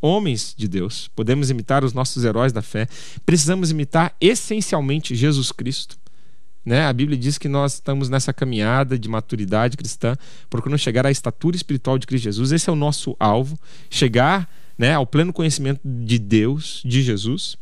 homens 0.00 0.54
de 0.56 0.68
Deus, 0.68 1.10
podemos 1.16 1.50
imitar 1.50 1.82
os 1.82 1.92
nossos 1.92 2.22
heróis 2.22 2.52
da 2.52 2.62
fé, 2.62 2.86
precisamos 3.24 3.72
imitar 3.72 4.14
essencialmente 4.20 5.16
Jesus 5.16 5.50
Cristo. 5.50 5.98
Né? 6.66 6.84
A 6.84 6.92
Bíblia 6.92 7.16
diz 7.16 7.38
que 7.38 7.46
nós 7.46 7.74
estamos 7.74 8.10
nessa 8.10 8.32
caminhada 8.32 8.98
de 8.98 9.08
maturidade 9.08 9.76
cristã, 9.76 10.16
procurando 10.50 10.76
chegar 10.80 11.06
à 11.06 11.12
estatura 11.12 11.54
espiritual 11.54 11.96
de 11.96 12.08
Cristo 12.08 12.24
Jesus. 12.24 12.50
Esse 12.50 12.68
é 12.68 12.72
o 12.72 12.76
nosso 12.76 13.14
alvo, 13.20 13.56
chegar 13.88 14.50
né, 14.76 14.92
ao 14.92 15.06
pleno 15.06 15.32
conhecimento 15.32 15.80
de 15.84 16.18
Deus, 16.18 16.82
de 16.84 17.02
Jesus. 17.02 17.56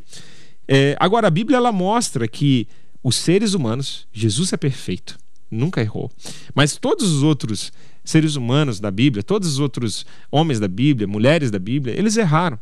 É, 0.66 0.96
agora, 0.98 1.26
a 1.26 1.30
Bíblia 1.30 1.58
ela 1.58 1.70
mostra 1.70 2.26
que 2.26 2.66
os 3.02 3.16
seres 3.16 3.52
humanos, 3.52 4.08
Jesus 4.10 4.54
é 4.54 4.56
perfeito, 4.56 5.18
nunca 5.50 5.82
errou, 5.82 6.10
mas 6.54 6.78
todos 6.78 7.12
os 7.12 7.22
outros 7.22 7.70
seres 8.02 8.36
humanos 8.36 8.80
da 8.80 8.90
Bíblia, 8.90 9.22
todos 9.22 9.48
os 9.48 9.58
outros 9.58 10.06
homens 10.30 10.58
da 10.58 10.66
Bíblia, 10.68 11.06
mulheres 11.06 11.50
da 11.50 11.58
Bíblia, 11.58 11.94
eles 11.96 12.16
erraram. 12.16 12.58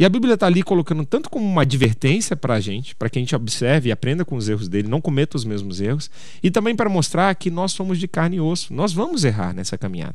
E 0.00 0.04
a 0.06 0.08
Bíblia 0.08 0.32
está 0.32 0.46
ali 0.46 0.62
colocando 0.62 1.04
tanto 1.04 1.28
como 1.28 1.44
uma 1.44 1.60
advertência 1.60 2.34
para 2.34 2.54
a 2.54 2.60
gente, 2.60 2.94
para 2.94 3.10
que 3.10 3.18
a 3.18 3.20
gente 3.20 3.36
observe 3.36 3.90
e 3.90 3.92
aprenda 3.92 4.24
com 4.24 4.34
os 4.34 4.48
erros 4.48 4.66
dele, 4.66 4.88
não 4.88 4.98
cometa 4.98 5.36
os 5.36 5.44
mesmos 5.44 5.78
erros, 5.78 6.10
e 6.42 6.50
também 6.50 6.74
para 6.74 6.88
mostrar 6.88 7.34
que 7.34 7.50
nós 7.50 7.72
somos 7.72 7.98
de 7.98 8.08
carne 8.08 8.38
e 8.38 8.40
osso, 8.40 8.72
nós 8.72 8.94
vamos 8.94 9.24
errar 9.24 9.52
nessa 9.52 9.76
caminhada. 9.76 10.14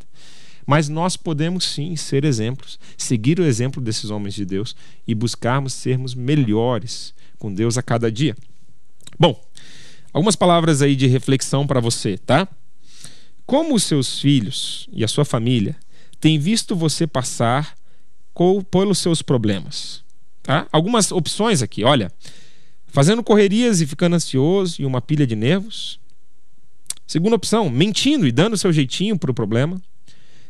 Mas 0.66 0.90
nós 0.90 1.16
podemos 1.16 1.66
sim 1.66 1.96
ser 1.96 2.26
exemplos, 2.26 2.80
seguir 2.98 3.40
o 3.40 3.46
exemplo 3.46 3.80
desses 3.80 4.10
homens 4.10 4.34
de 4.34 4.44
Deus 4.44 4.76
e 5.08 5.14
buscarmos 5.14 5.74
sermos 5.74 6.16
melhores 6.16 7.14
com 7.38 7.54
Deus 7.54 7.78
a 7.78 7.84
cada 7.84 8.12
dia. 8.12 8.36
Bom, 9.20 9.40
algumas 10.12 10.36
palavras 10.36 10.82
aí 10.82 10.96
de 10.96 11.06
reflexão 11.06 11.68
para 11.68 11.80
você, 11.80 12.18
tá? 12.18 12.48
Como 13.46 13.76
os 13.76 13.84
seus 13.84 14.20
filhos 14.20 14.90
e 14.92 15.04
a 15.04 15.08
sua 15.08 15.26
família 15.26 15.76
têm 16.20 16.40
visto 16.40 16.76
você 16.76 17.06
passar 17.06 17.76
pelos 18.70 19.00
seus 19.00 19.22
problemas? 19.22 20.04
Tá? 20.44 20.68
Algumas 20.72 21.12
opções 21.12 21.62
aqui, 21.62 21.84
olha. 21.84 22.12
Fazendo 22.88 23.24
correrias 23.24 23.82
e 23.82 23.88
ficando 23.88 24.16
ansioso 24.16 24.82
e 24.82 24.86
uma 24.86 25.02
pilha 25.02 25.28
de 25.28 25.36
nervos. 25.36 26.00
Segunda 27.06 27.36
opção, 27.36 27.70
mentindo 27.70 28.26
e 28.26 28.32
dando 28.32 28.58
seu 28.58 28.72
jeitinho 28.72 29.18
para 29.18 29.32
o 29.32 29.34
problema. 29.34 29.82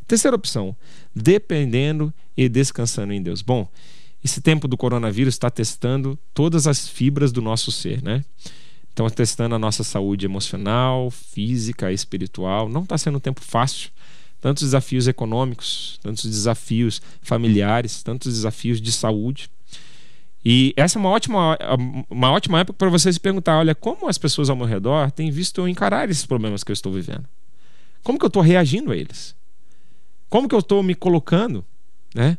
Terceira 0.07 0.35
opção, 0.35 0.75
dependendo 1.15 2.13
e 2.37 2.47
descansando 2.47 3.13
em 3.13 3.21
Deus. 3.21 3.41
Bom, 3.41 3.67
esse 4.23 4.41
tempo 4.41 4.67
do 4.67 4.77
coronavírus 4.77 5.33
está 5.33 5.49
testando 5.49 6.17
todas 6.33 6.67
as 6.67 6.87
fibras 6.87 7.31
do 7.31 7.41
nosso 7.41 7.71
ser, 7.71 8.03
né? 8.03 8.23
Estão 8.89 9.09
testando 9.09 9.55
a 9.55 9.59
nossa 9.59 9.83
saúde 9.83 10.25
emocional, 10.25 11.11
física, 11.11 11.91
espiritual. 11.91 12.69
Não 12.69 12.83
está 12.83 12.97
sendo 12.97 13.17
um 13.17 13.19
tempo 13.19 13.41
fácil. 13.41 13.89
Tantos 14.45 14.61
desafios 14.61 15.07
econômicos, 15.07 15.99
tantos 16.03 16.23
desafios 16.23 17.01
familiares, 17.19 18.03
tantos 18.03 18.31
desafios 18.31 18.79
de 18.79 18.91
saúde. 18.91 19.49
E 20.45 20.71
essa 20.77 20.99
é 20.99 21.01
uma 21.01 21.09
ótima, 21.09 21.57
uma 22.07 22.29
ótima 22.29 22.59
época 22.59 22.77
para 22.77 22.89
você 22.91 23.11
se 23.11 23.19
perguntar: 23.19 23.57
olha, 23.57 23.73
como 23.73 24.07
as 24.07 24.19
pessoas 24.19 24.47
ao 24.47 24.55
meu 24.55 24.67
redor 24.67 25.09
têm 25.09 25.31
visto 25.31 25.61
eu 25.61 25.67
encarar 25.67 26.11
esses 26.11 26.27
problemas 26.27 26.63
que 26.63 26.71
eu 26.71 26.75
estou 26.75 26.93
vivendo? 26.93 27.25
Como 28.03 28.19
que 28.19 28.25
eu 28.25 28.27
estou 28.27 28.43
reagindo 28.43 28.91
a 28.91 28.95
eles? 28.95 29.35
Como 30.29 30.47
que 30.47 30.53
eu 30.53 30.59
estou 30.59 30.83
me 30.83 30.93
colocando? 30.93 31.65
Né? 32.13 32.37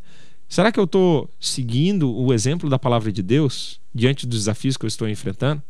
Será 0.48 0.70
que 0.70 0.78
eu 0.78 0.84
estou 0.84 1.28
seguindo 1.40 2.16
o 2.16 2.32
exemplo 2.32 2.70
da 2.70 2.78
palavra 2.78 3.10
de 3.10 3.20
Deus 3.20 3.80
diante 3.92 4.28
dos 4.28 4.38
desafios 4.38 4.76
que 4.76 4.84
eu 4.84 4.88
estou 4.88 5.08
enfrentando? 5.08 5.60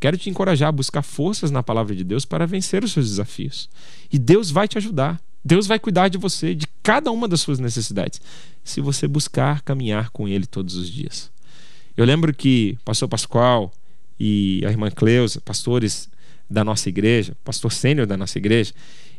Quero 0.00 0.18
te 0.18 0.28
encorajar 0.28 0.70
a 0.70 0.72
buscar 0.72 1.02
forças 1.02 1.52
na 1.52 1.62
palavra 1.62 1.94
de 1.94 2.02
Deus 2.02 2.24
para 2.24 2.48
vencer 2.48 2.82
os 2.82 2.90
seus 2.90 3.08
desafios. 3.08 3.70
E 4.12 4.18
Deus 4.18 4.50
vai 4.50 4.66
te 4.66 4.76
ajudar. 4.76 5.22
Deus 5.44 5.66
vai 5.66 5.78
cuidar 5.78 6.08
de 6.08 6.18
você, 6.18 6.54
de 6.54 6.66
cada 6.82 7.10
uma 7.10 7.26
das 7.26 7.40
suas 7.40 7.58
necessidades, 7.58 8.20
se 8.62 8.80
você 8.80 9.08
buscar 9.08 9.62
caminhar 9.62 10.10
com 10.10 10.28
Ele 10.28 10.46
todos 10.46 10.76
os 10.76 10.88
dias. 10.88 11.30
Eu 11.96 12.04
lembro 12.04 12.32
que 12.32 12.76
o 12.80 12.84
pastor 12.84 13.08
Pascoal 13.08 13.72
e 14.18 14.62
a 14.64 14.70
irmã 14.70 14.90
Cleusa, 14.90 15.40
pastores 15.40 16.08
da 16.48 16.64
nossa 16.64 16.88
igreja, 16.88 17.36
pastor 17.44 17.72
sênior 17.72 18.06
da 18.06 18.16
nossa 18.16 18.38
igreja, 18.38 18.72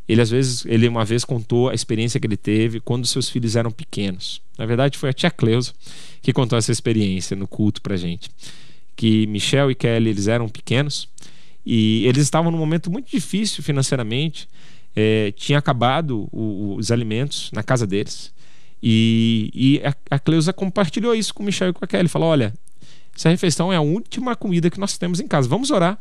ele 0.08 0.22
às 0.22 0.30
vezes, 0.30 0.66
ele 0.66 0.88
uma 0.88 1.06
vez 1.06 1.24
contou 1.24 1.70
a 1.70 1.74
experiência 1.74 2.20
que 2.20 2.28
ele 2.28 2.38
teve 2.38 2.80
quando 2.80 3.08
seus 3.08 3.30
filhos 3.30 3.56
eram 3.56 3.72
pequenos. 3.72 4.42
Na 4.58 4.66
verdade, 4.66 4.98
foi 4.98 5.10
a 5.10 5.14
tia 5.14 5.32
Cleusa 5.32 5.74
que 6.22 6.34
contou 6.34 6.58
essa 6.58 6.72
experiência 6.72 7.36
no 7.36 7.48
culto 7.48 7.82
pra 7.82 7.96
gente 7.96 8.30
que 8.96 9.28
Michel 9.28 9.72
e 9.72 9.76
Kelly 9.76 10.10
eles 10.10 10.28
eram 10.28 10.48
pequenos 10.48 11.08
e 11.66 12.06
eles 12.06 12.24
estavam 12.24 12.52
num 12.52 12.58
momento 12.58 12.92
muito 12.92 13.10
difícil 13.10 13.64
financeiramente. 13.64 14.48
É, 14.96 15.32
tinha 15.32 15.58
acabado 15.58 16.28
o, 16.32 16.76
os 16.78 16.92
alimentos 16.92 17.50
na 17.52 17.64
casa 17.64 17.88
deles. 17.88 18.32
E, 18.82 19.50
e 19.54 19.82
a, 19.86 19.96
a 20.16 20.20
Cleusa 20.20 20.52
compartilhou 20.52 21.16
isso 21.16 21.34
com 21.34 21.42
o 21.42 21.46
Michel 21.46 21.70
e 21.70 21.74
com 21.74 21.84
a 21.84 21.88
Kelly. 21.88 22.08
Falou: 22.08 22.30
olha, 22.30 22.54
essa 23.16 23.30
refeição 23.30 23.72
é 23.72 23.76
a 23.76 23.82
última 23.82 24.36
comida 24.36 24.70
que 24.70 24.80
nós 24.80 24.98
temos 24.98 25.20
em 25.20 25.28
casa. 25.28 25.48
Vamos 25.48 25.72
orar 25.72 25.98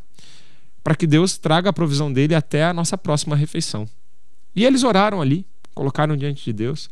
para 0.82 0.94
que 0.94 1.06
Deus 1.06 1.38
traga 1.38 1.70
a 1.70 1.72
provisão 1.72 2.12
dele 2.12 2.34
até 2.34 2.64
a 2.64 2.72
nossa 2.72 2.98
próxima 2.98 3.36
refeição. 3.36 3.88
E 4.54 4.64
eles 4.64 4.82
oraram 4.82 5.22
ali, 5.22 5.46
colocaram 5.74 6.16
diante 6.16 6.44
de 6.44 6.52
Deus. 6.52 6.90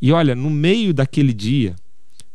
E 0.00 0.12
olha, 0.12 0.34
no 0.34 0.50
meio 0.50 0.92
daquele 0.92 1.32
dia, 1.32 1.76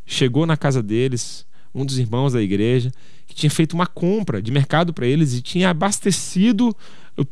chegou 0.06 0.46
na 0.46 0.56
casa 0.56 0.82
deles 0.82 1.46
um 1.74 1.86
dos 1.86 2.00
irmãos 2.00 2.34
da 2.34 2.42
igreja, 2.42 2.92
que 3.28 3.36
tinha 3.36 3.50
feito 3.50 3.74
uma 3.74 3.86
compra 3.86 4.42
de 4.42 4.52
mercado 4.52 4.94
para 4.94 5.06
eles 5.06 5.34
e 5.34 5.42
tinha 5.42 5.70
abastecido 5.70 6.76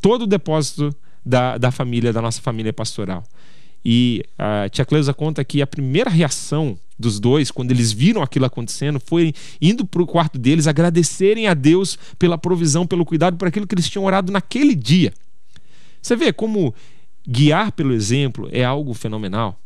todo 0.00 0.22
o 0.22 0.26
depósito 0.26 0.94
da, 1.28 1.58
da 1.58 1.70
família, 1.70 2.12
da 2.12 2.22
nossa 2.22 2.40
família 2.40 2.72
pastoral. 2.72 3.24
E 3.84 4.24
a 4.36 4.68
tia 4.68 4.84
Cleusa 4.84 5.14
conta 5.14 5.44
que 5.44 5.62
a 5.62 5.66
primeira 5.66 6.10
reação 6.10 6.78
dos 6.98 7.20
dois, 7.20 7.50
quando 7.50 7.70
eles 7.70 7.92
viram 7.92 8.22
aquilo 8.22 8.44
acontecendo, 8.44 8.98
foi 8.98 9.32
indo 9.60 9.86
para 9.86 10.02
o 10.02 10.06
quarto 10.06 10.38
deles 10.38 10.66
agradecerem 10.66 11.46
a 11.46 11.54
Deus 11.54 11.98
pela 12.18 12.36
provisão, 12.36 12.86
pelo 12.86 13.04
cuidado, 13.04 13.36
por 13.36 13.46
aquilo 13.46 13.66
que 13.66 13.74
eles 13.74 13.88
tinham 13.88 14.04
orado 14.04 14.32
naquele 14.32 14.74
dia. 14.74 15.12
Você 16.02 16.16
vê 16.16 16.32
como 16.32 16.74
guiar 17.26 17.72
pelo 17.72 17.92
exemplo 17.92 18.48
é 18.50 18.64
algo 18.64 18.94
fenomenal 18.94 19.60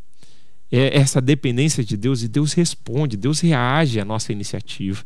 é 0.73 0.97
essa 0.97 1.21
dependência 1.21 1.85
de 1.85 1.99
Deus 1.99 2.23
e 2.23 2.29
Deus 2.29 2.55
responde, 2.55 3.15
Deus 3.15 3.41
reage 3.41 4.01
à 4.01 4.05
nossa 4.07 4.33
iniciativa. 4.33 5.05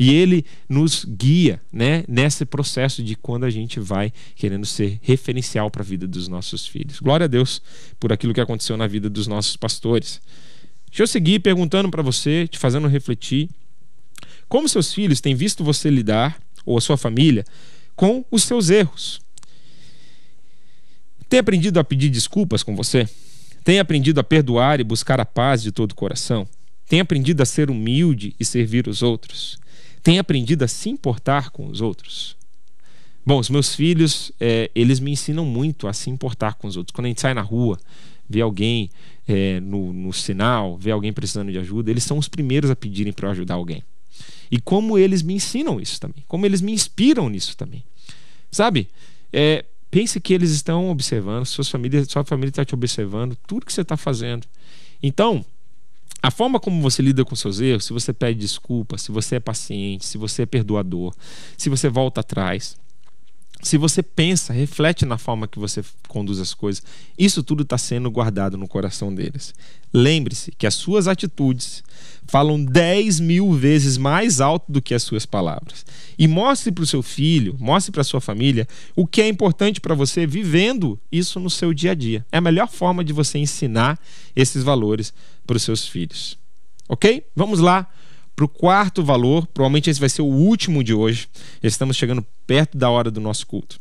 E 0.00 0.14
ele 0.14 0.46
nos 0.66 1.04
guia 1.04 1.60
né, 1.70 2.04
nesse 2.08 2.46
processo 2.46 3.02
de 3.02 3.14
quando 3.14 3.44
a 3.44 3.50
gente 3.50 3.78
vai 3.78 4.10
querendo 4.34 4.64
ser 4.64 4.98
referencial 5.02 5.70
para 5.70 5.82
a 5.82 5.84
vida 5.84 6.08
dos 6.08 6.26
nossos 6.26 6.66
filhos. 6.66 7.00
Glória 7.00 7.24
a 7.24 7.26
Deus 7.26 7.60
por 8.00 8.10
aquilo 8.10 8.32
que 8.32 8.40
aconteceu 8.40 8.78
na 8.78 8.86
vida 8.86 9.10
dos 9.10 9.26
nossos 9.26 9.58
pastores. 9.58 10.18
Deixa 10.88 11.02
eu 11.02 11.06
seguir 11.06 11.40
perguntando 11.40 11.90
para 11.90 12.02
você, 12.02 12.48
te 12.48 12.58
fazendo 12.58 12.88
refletir. 12.88 13.50
Como 14.48 14.66
seus 14.70 14.90
filhos 14.90 15.20
têm 15.20 15.34
visto 15.34 15.62
você 15.62 15.90
lidar, 15.90 16.40
ou 16.64 16.78
a 16.78 16.80
sua 16.80 16.96
família, 16.96 17.44
com 17.94 18.24
os 18.30 18.44
seus 18.44 18.70
erros? 18.70 19.20
Tem 21.28 21.40
aprendido 21.40 21.78
a 21.78 21.84
pedir 21.84 22.08
desculpas 22.08 22.62
com 22.62 22.74
você? 22.74 23.06
Tem 23.62 23.78
aprendido 23.78 24.18
a 24.18 24.24
perdoar 24.24 24.80
e 24.80 24.84
buscar 24.84 25.20
a 25.20 25.26
paz 25.26 25.62
de 25.62 25.70
todo 25.70 25.92
o 25.92 25.94
coração? 25.94 26.48
Tem 26.88 27.00
aprendido 27.00 27.42
a 27.42 27.44
ser 27.44 27.70
humilde 27.70 28.34
e 28.40 28.46
servir 28.46 28.88
os 28.88 29.02
outros? 29.02 29.60
Tem 30.02 30.18
aprendido 30.18 30.64
a 30.64 30.68
se 30.68 30.88
importar 30.88 31.50
com 31.50 31.66
os 31.66 31.80
outros? 31.80 32.36
Bom, 33.24 33.38
os 33.38 33.50
meus 33.50 33.74
filhos, 33.74 34.32
é, 34.40 34.70
eles 34.74 34.98
me 34.98 35.10
ensinam 35.10 35.44
muito 35.44 35.86
a 35.86 35.92
se 35.92 36.08
importar 36.10 36.54
com 36.54 36.66
os 36.66 36.76
outros. 36.76 36.94
Quando 36.94 37.06
a 37.06 37.08
gente 37.08 37.20
sai 37.20 37.34
na 37.34 37.42
rua, 37.42 37.78
vê 38.28 38.40
alguém 38.40 38.90
é, 39.28 39.60
no, 39.60 39.92
no 39.92 40.12
sinal, 40.12 40.76
vê 40.76 40.90
alguém 40.90 41.12
precisando 41.12 41.52
de 41.52 41.58
ajuda, 41.58 41.90
eles 41.90 42.04
são 42.04 42.18
os 42.18 42.28
primeiros 42.28 42.70
a 42.70 42.76
pedirem 42.76 43.12
para 43.12 43.28
eu 43.28 43.32
ajudar 43.32 43.54
alguém. 43.54 43.82
E 44.50 44.58
como 44.58 44.98
eles 44.98 45.22
me 45.22 45.34
ensinam 45.34 45.80
isso 45.80 46.00
também, 46.00 46.24
como 46.26 46.46
eles 46.46 46.60
me 46.60 46.72
inspiram 46.72 47.28
nisso 47.28 47.56
também. 47.56 47.84
Sabe? 48.50 48.88
É, 49.32 49.64
Pense 49.90 50.20
que 50.20 50.32
eles 50.32 50.50
estão 50.52 50.88
observando, 50.88 51.44
suas 51.44 51.68
famílias, 51.68 52.08
sua 52.08 52.24
família 52.24 52.50
está 52.50 52.64
te 52.64 52.74
observando, 52.74 53.36
tudo 53.46 53.66
que 53.66 53.72
você 53.72 53.80
está 53.80 53.96
fazendo. 53.96 54.46
Então, 55.02 55.44
a 56.22 56.30
forma 56.30 56.60
como 56.60 56.82
você 56.82 57.00
lida 57.02 57.24
com 57.24 57.34
seus 57.34 57.60
erros, 57.60 57.84
se 57.84 57.92
você 57.92 58.12
pede 58.12 58.38
desculpa, 58.38 58.98
se 58.98 59.10
você 59.10 59.36
é 59.36 59.40
paciente, 59.40 60.04
se 60.04 60.18
você 60.18 60.42
é 60.42 60.46
perdoador, 60.46 61.14
se 61.56 61.68
você 61.68 61.88
volta 61.88 62.20
atrás, 62.20 62.76
se 63.62 63.76
você 63.76 64.02
pensa, 64.02 64.52
reflete 64.52 65.04
na 65.04 65.18
forma 65.18 65.46
que 65.46 65.58
você 65.58 65.84
conduz 66.08 66.38
as 66.38 66.54
coisas, 66.54 66.82
isso 67.18 67.42
tudo 67.42 67.62
está 67.62 67.76
sendo 67.76 68.10
guardado 68.10 68.56
no 68.56 68.66
coração 68.66 69.14
deles. 69.14 69.54
Lembre-se 69.92 70.52
que 70.52 70.66
as 70.66 70.74
suas 70.74 71.06
atitudes 71.06 71.82
falam 72.26 72.62
10 72.62 73.20
mil 73.20 73.52
vezes 73.52 73.96
mais 73.96 74.40
alto 74.40 74.70
do 74.70 74.80
que 74.80 74.94
as 74.94 75.02
suas 75.02 75.26
palavras. 75.26 75.84
E 76.18 76.28
mostre 76.28 76.70
para 76.70 76.84
o 76.84 76.86
seu 76.86 77.02
filho, 77.02 77.56
mostre 77.58 77.90
para 77.90 78.02
a 78.02 78.04
sua 78.04 78.20
família 78.20 78.68
o 78.94 79.06
que 79.06 79.20
é 79.20 79.28
importante 79.28 79.80
para 79.80 79.94
você 79.94 80.26
vivendo 80.26 80.98
isso 81.10 81.40
no 81.40 81.50
seu 81.50 81.72
dia 81.72 81.92
a 81.92 81.94
dia. 81.94 82.24
É 82.30 82.38
a 82.38 82.40
melhor 82.40 82.68
forma 82.68 83.02
de 83.02 83.12
você 83.12 83.38
ensinar 83.38 83.98
esses 84.36 84.62
valores 84.62 85.12
para 85.46 85.56
os 85.56 85.62
seus 85.62 85.86
filhos. 85.86 86.38
Ok? 86.88 87.24
Vamos 87.34 87.60
lá 87.60 87.86
para 88.34 88.44
o 88.44 88.48
quarto 88.48 89.04
valor, 89.04 89.46
provavelmente 89.48 89.90
esse 89.90 90.00
vai 90.00 90.08
ser 90.08 90.22
o 90.22 90.26
último 90.26 90.82
de 90.82 90.94
hoje. 90.94 91.28
Estamos 91.62 91.96
chegando 91.96 92.24
perto 92.46 92.78
da 92.78 92.88
hora 92.88 93.10
do 93.10 93.20
nosso 93.20 93.46
culto. 93.46 93.78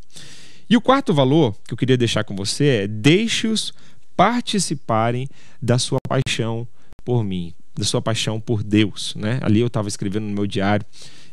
E 0.70 0.78
o 0.78 0.82
quarto 0.82 1.14
valor 1.14 1.56
que 1.68 1.74
eu 1.74 1.78
queria 1.78 1.98
deixar 1.98 2.24
com 2.24 2.36
você 2.36 2.66
é: 2.66 2.88
deixe-os 2.88 3.74
participarem 4.16 5.30
da 5.62 5.80
sua 5.80 5.98
paixão 6.08 6.68
por 7.06 7.24
mim, 7.24 7.54
da 7.80 7.86
sua 7.86 8.02
paixão 8.02 8.40
por 8.40 8.62
Deus. 8.62 9.16
Né? 9.16 9.40
Ali 9.42 9.60
eu 9.60 9.68
estava 9.68 9.88
escrevendo 9.88 10.26
no 10.26 10.34
meu 10.34 10.46
diário 10.46 10.86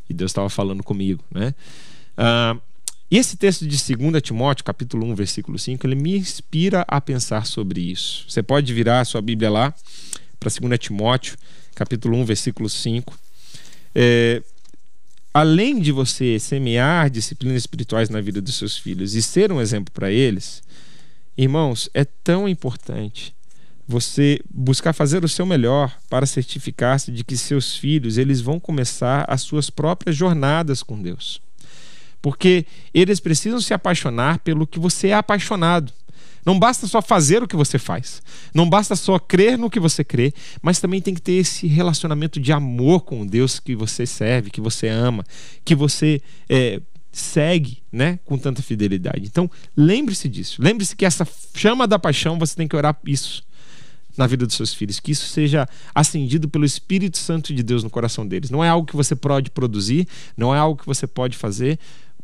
e 0.09 0.14
Deus 0.14 0.30
estava 0.30 0.49
falando 0.49 0.82
comigo. 0.82 1.22
Né? 1.30 1.55
Uh, 2.16 2.61
e 3.11 3.18
esse 3.18 3.36
texto 3.36 3.66
de 3.66 3.97
2 3.97 4.22
Timóteo, 4.22 4.64
capítulo 4.64 5.07
1, 5.07 5.14
versículo 5.14 5.59
5, 5.59 5.86
ele 5.86 5.94
me 5.94 6.16
inspira 6.16 6.84
a 6.88 7.01
pensar 7.01 7.47
sobre 7.47 7.80
isso. 7.80 8.24
Você 8.28 8.42
pode 8.42 8.72
virar 8.72 9.01
a 9.01 9.05
sua 9.05 9.20
Bíblia 9.20 9.51
lá 9.51 9.74
para 10.40 10.51
2 10.51 10.78
Timóteo, 10.78 11.36
capítulo 11.74 12.16
1, 12.16 12.24
versículo 12.24 12.68
5. 12.68 13.16
É, 13.94 14.42
além 15.32 15.78
de 15.78 15.92
você 15.92 16.38
semear 16.40 17.11
disciplinas 17.11 17.59
espirituais 17.59 18.09
na 18.09 18.20
vida 18.20 18.40
dos 18.40 18.57
seus 18.57 18.76
filhos 18.76 19.14
e 19.14 19.22
ser 19.22 19.53
um 19.53 19.61
exemplo 19.61 19.92
para 19.92 20.11
eles, 20.11 20.62
irmãos, 21.36 21.88
é 21.94 22.05
tão 22.05 22.49
importante 22.49 23.36
você 23.87 24.41
buscar 24.53 24.93
fazer 24.93 25.24
o 25.24 25.28
seu 25.28 25.47
melhor 25.47 25.97
para 26.11 26.26
certificar-se 26.26 27.12
de 27.12 27.22
que 27.22 27.37
seus 27.37 27.76
filhos 27.76 28.18
eles 28.18 28.41
vão 28.41 28.59
começar 28.59 29.24
as 29.28 29.43
suas 29.43 29.70
próprias 29.70 30.16
jornadas 30.16 30.82
com 30.82 31.01
Deus. 31.01 31.41
Porque 32.20 32.66
eles 32.93 33.20
precisam 33.20 33.61
se 33.61 33.72
apaixonar 33.72 34.41
pelo 34.41 34.66
que 34.66 34.80
você 34.80 35.09
é 35.09 35.14
apaixonado. 35.14 35.93
Não 36.45 36.59
basta 36.59 36.87
só 36.87 37.03
fazer 37.03 37.43
o 37.43 37.49
que 37.49 37.57
você 37.57 37.76
faz, 37.76 38.22
não 38.55 38.70
basta 38.70 38.95
só 38.95 39.18
crer 39.18 39.59
no 39.59 39.68
que 39.68 39.80
você 39.80 40.05
crê, 40.05 40.32
mas 40.62 40.78
também 40.78 41.01
tem 41.01 41.12
que 41.12 41.20
ter 41.20 41.32
esse 41.32 41.66
relacionamento 41.66 42.39
de 42.39 42.53
amor 42.53 43.01
com 43.01 43.22
o 43.22 43.26
Deus 43.26 43.59
que 43.59 43.74
você 43.74 44.07
serve, 44.07 44.51
que 44.51 44.61
você 44.61 44.87
ama, 44.87 45.24
que 45.64 45.74
você 45.74 46.20
é, 46.49 46.80
segue 47.11 47.78
né, 47.91 48.20
com 48.24 48.39
tanta 48.39 48.62
fidelidade. 48.62 49.26
Então, 49.26 49.51
lembre-se 49.76 50.28
disso. 50.28 50.62
Lembre-se 50.62 50.95
que 50.95 51.05
essa 51.05 51.26
chama 51.53 51.87
da 51.87 51.99
paixão 51.99 52.39
você 52.39 52.55
tem 52.55 52.68
que 52.68 52.76
orar 52.76 52.97
isso 53.05 53.45
na 54.17 54.27
vida 54.27 54.47
dos 54.47 54.57
seus 54.57 54.73
filhos, 54.73 55.01
que 55.01 55.12
isso 55.12 55.27
seja 55.27 55.69
acendido 55.95 56.49
pelo 56.49 56.64
Espírito 56.64 57.19
Santo 57.19 57.55
de 57.55 57.62
Deus 57.62 57.85
no 57.85 57.91
coração 57.91 58.27
deles. 58.27 58.51
Não 58.51 58.64
é 58.64 58.69
algo 58.69 58.87
que 58.87 58.97
você 58.97 59.14
pode 59.14 59.51
produzir, 59.51 60.07
não 60.37 60.55
é 60.55 60.59
algo 60.59 60.81
que 60.81 60.87
você 60.87 61.07
pode 61.07 61.37
fazer. 61.37 61.79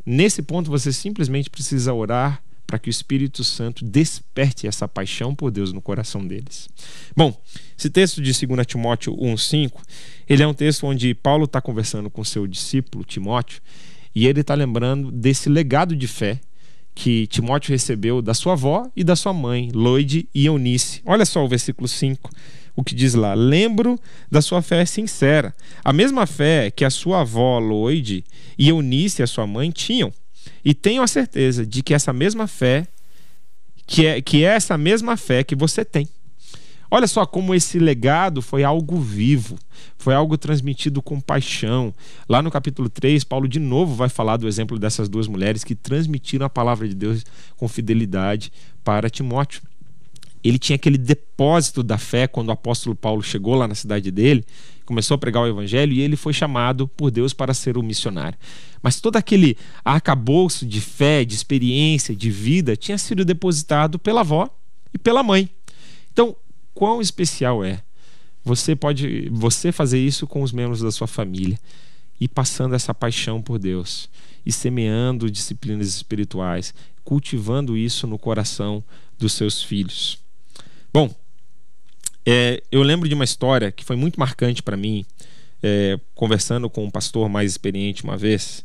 Nesse 0.05 0.43
ponto, 0.43 0.71
você 0.71 0.93
simplesmente 0.93 1.51
precisa 1.51 1.93
orar 1.93 2.43
para 2.67 2.79
que 2.79 2.89
o 2.89 2.91
Espírito 2.91 3.45
Santo 3.45 3.85
desperte 3.85 4.67
essa 4.67 4.89
paixão 4.89 5.35
por 5.35 5.51
Deus 5.51 5.75
no 5.75 5.83
coração 5.83 6.27
deles. 6.27 6.71
Bom, 7.15 7.39
esse 7.79 7.91
texto 7.91 8.23
de 8.23 8.47
2 8.47 8.67
Timóteo 8.67 9.15
1,5, 9.15 9.73
ele 10.27 10.43
é 10.43 10.47
um 10.47 10.55
texto 10.55 10.87
onde 10.87 11.13
Paulo 11.13 11.45
está 11.45 11.61
conversando 11.61 12.09
com 12.09 12.25
seu 12.25 12.47
discípulo 12.47 13.05
Timóteo 13.05 13.61
e 14.15 14.27
ele 14.27 14.41
está 14.41 14.55
lembrando 14.55 15.11
desse 15.11 15.51
legado 15.51 15.95
de 15.95 16.07
fé 16.07 16.41
que 16.95 17.27
Timóteo 17.27 17.73
recebeu 17.73 18.21
da 18.21 18.35
sua 18.35 18.53
avó 18.53 18.91
e 18.95 19.03
da 19.03 19.17
sua 19.17 19.33
mãe, 19.33 19.71
Loide 19.73 20.29
e 20.35 20.47
Eunice. 20.47 21.01
Olha 21.05 21.25
só 21.25 21.45
o 21.45 21.49
versículo 21.49 21.89
5, 21.89 22.31
o 22.77 22.85
que 22.85 22.95
diz 22.95 23.15
lá: 23.15 23.35
Lembro 23.35 23.99
da 24.31 24.43
sua 24.43 24.63
fé 24.63 24.85
sincera, 24.85 25.55
a 25.85 25.93
mesma 25.93 26.27
fé 26.27 26.71
que 26.71 26.85
a 26.85 26.91
sua 26.91 27.23
avó 27.23 27.59
Loide 27.59 28.25
e 28.59 28.69
Eunice, 28.69 29.23
a 29.23 29.27
sua 29.27 29.47
mãe, 29.47 29.71
tinham 29.71 30.13
e 30.65 30.75
tenho 30.75 31.03
a 31.03 31.07
certeza 31.07 31.67
de 31.67 31.83
que 31.83 31.95
essa 31.95 32.13
mesma 32.13 32.47
fé, 32.47 32.87
que 33.87 34.07
é, 34.07 34.21
que 34.21 34.45
é 34.45 34.49
essa 34.49 34.79
mesma 34.79 35.17
fé 35.17 35.43
que 35.43 35.55
você 35.55 35.85
tem. 35.85 36.09
Olha 36.95 37.07
só 37.07 37.25
como 37.25 37.55
esse 37.55 37.79
legado 37.79 38.43
foi 38.43 38.65
algo 38.65 39.01
vivo, 39.01 39.59
foi 39.97 40.15
algo 40.15 40.37
transmitido 40.37 41.01
com 41.01 41.19
paixão. 41.19 41.91
Lá 42.29 42.43
no 42.43 42.51
capítulo 42.51 42.91
3, 42.91 43.25
Paulo 43.25 43.49
de 43.49 43.59
novo 43.59 43.95
vai 43.95 44.11
falar 44.11 44.37
do 44.37 44.47
exemplo 44.47 44.79
dessas 44.79 45.09
duas 45.09 45.27
mulheres 45.27 45.65
que 45.65 45.75
transmitiram 45.75 46.45
a 46.45 46.51
palavra 46.51 46.87
de 46.87 46.95
Deus 46.95 47.25
com 47.57 47.67
fidelidade 47.67 48.53
para 48.85 49.09
Timóteo. 49.09 49.63
Ele 50.45 50.59
tinha 50.59 50.77
aquele 50.77 50.99
depósito 50.99 51.83
da 51.83 51.97
fé 51.97 52.27
quando 52.27 52.51
o 52.51 52.53
apóstolo 52.53 52.95
Paulo 52.95 53.23
chegou 53.23 53.55
lá 53.55 53.67
na 53.67 53.75
cidade 53.75 54.11
dele, 54.11 54.45
começou 54.85 55.15
a 55.15 55.19
pregar 55.19 55.45
o 55.45 55.49
evangelho 55.49 55.95
e 55.95 56.03
ele 56.03 56.15
foi 56.15 56.35
chamado 56.35 56.87
por 56.87 57.11
Deus 57.11 57.33
para 57.33 57.55
ser 57.55 57.79
o 57.79 57.83
missionário. 57.83 58.39
Mas 58.83 59.01
todo 59.01 59.17
aquele 59.17 59.57
arcabouço 59.83 60.67
de 60.67 60.83
fé, 60.83 61.25
de 61.25 61.35
experiência, 61.35 62.15
de 62.15 62.31
vida 62.31 62.77
tinha 62.77 62.99
sido 62.99 63.25
depositado 63.25 63.99
pela 63.99 64.21
avó 64.21 64.47
e 64.93 64.99
pela 64.99 65.23
mãe. 65.23 65.49
Então, 66.13 66.37
quão 66.75 67.01
especial 67.01 67.65
é 67.65 67.83
você 68.45 68.75
pode 68.75 69.29
você 69.31 69.71
fazer 69.71 69.99
isso 69.99 70.27
com 70.27 70.43
os 70.43 70.53
membros 70.53 70.81
da 70.81 70.91
sua 70.91 71.07
família 71.07 71.59
e 72.21 72.27
passando 72.27 72.75
essa 72.75 72.93
paixão 72.93 73.41
por 73.41 73.59
Deus 73.59 74.09
e 74.45 74.53
semeando 74.53 75.31
disciplinas 75.31 75.89
espirituais, 75.89 76.75
cultivando 77.05 77.77
isso 77.77 78.07
no 78.07 78.19
coração 78.19 78.83
dos 79.19 79.33
seus 79.33 79.63
filhos. 79.63 80.19
Bom, 80.93 81.15
é, 82.27 82.63
eu 82.71 82.83
lembro 82.83 83.09
de 83.09 83.15
uma 83.15 83.25
história 83.25 83.71
que 83.71 83.85
foi 83.85 83.97
muito 83.97 84.19
marcante 84.19 84.63
para 84.63 84.77
mim, 84.77 85.05
é, 85.63 85.99
conversando 86.15 86.69
com 86.69 86.85
um 86.85 86.91
pastor 86.91 87.29
mais 87.29 87.53
experiente 87.53 88.05
uma 88.05 88.17
vez. 88.17 88.65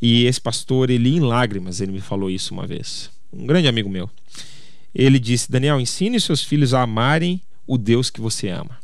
E 0.00 0.24
esse 0.24 0.40
pastor, 0.40 0.90
ele 0.90 1.16
em 1.16 1.20
lágrimas, 1.20 1.80
ele 1.80 1.92
me 1.92 2.00
falou 2.00 2.30
isso 2.30 2.54
uma 2.54 2.66
vez. 2.66 3.10
Um 3.32 3.46
grande 3.46 3.68
amigo 3.68 3.88
meu. 3.88 4.08
Ele 4.94 5.18
disse: 5.18 5.50
Daniel, 5.50 5.80
ensine 5.80 6.20
seus 6.20 6.42
filhos 6.42 6.72
a 6.72 6.82
amarem 6.82 7.40
o 7.68 7.78
Deus 7.78 8.10
que 8.10 8.20
você 8.20 8.48
ama. 8.48 8.76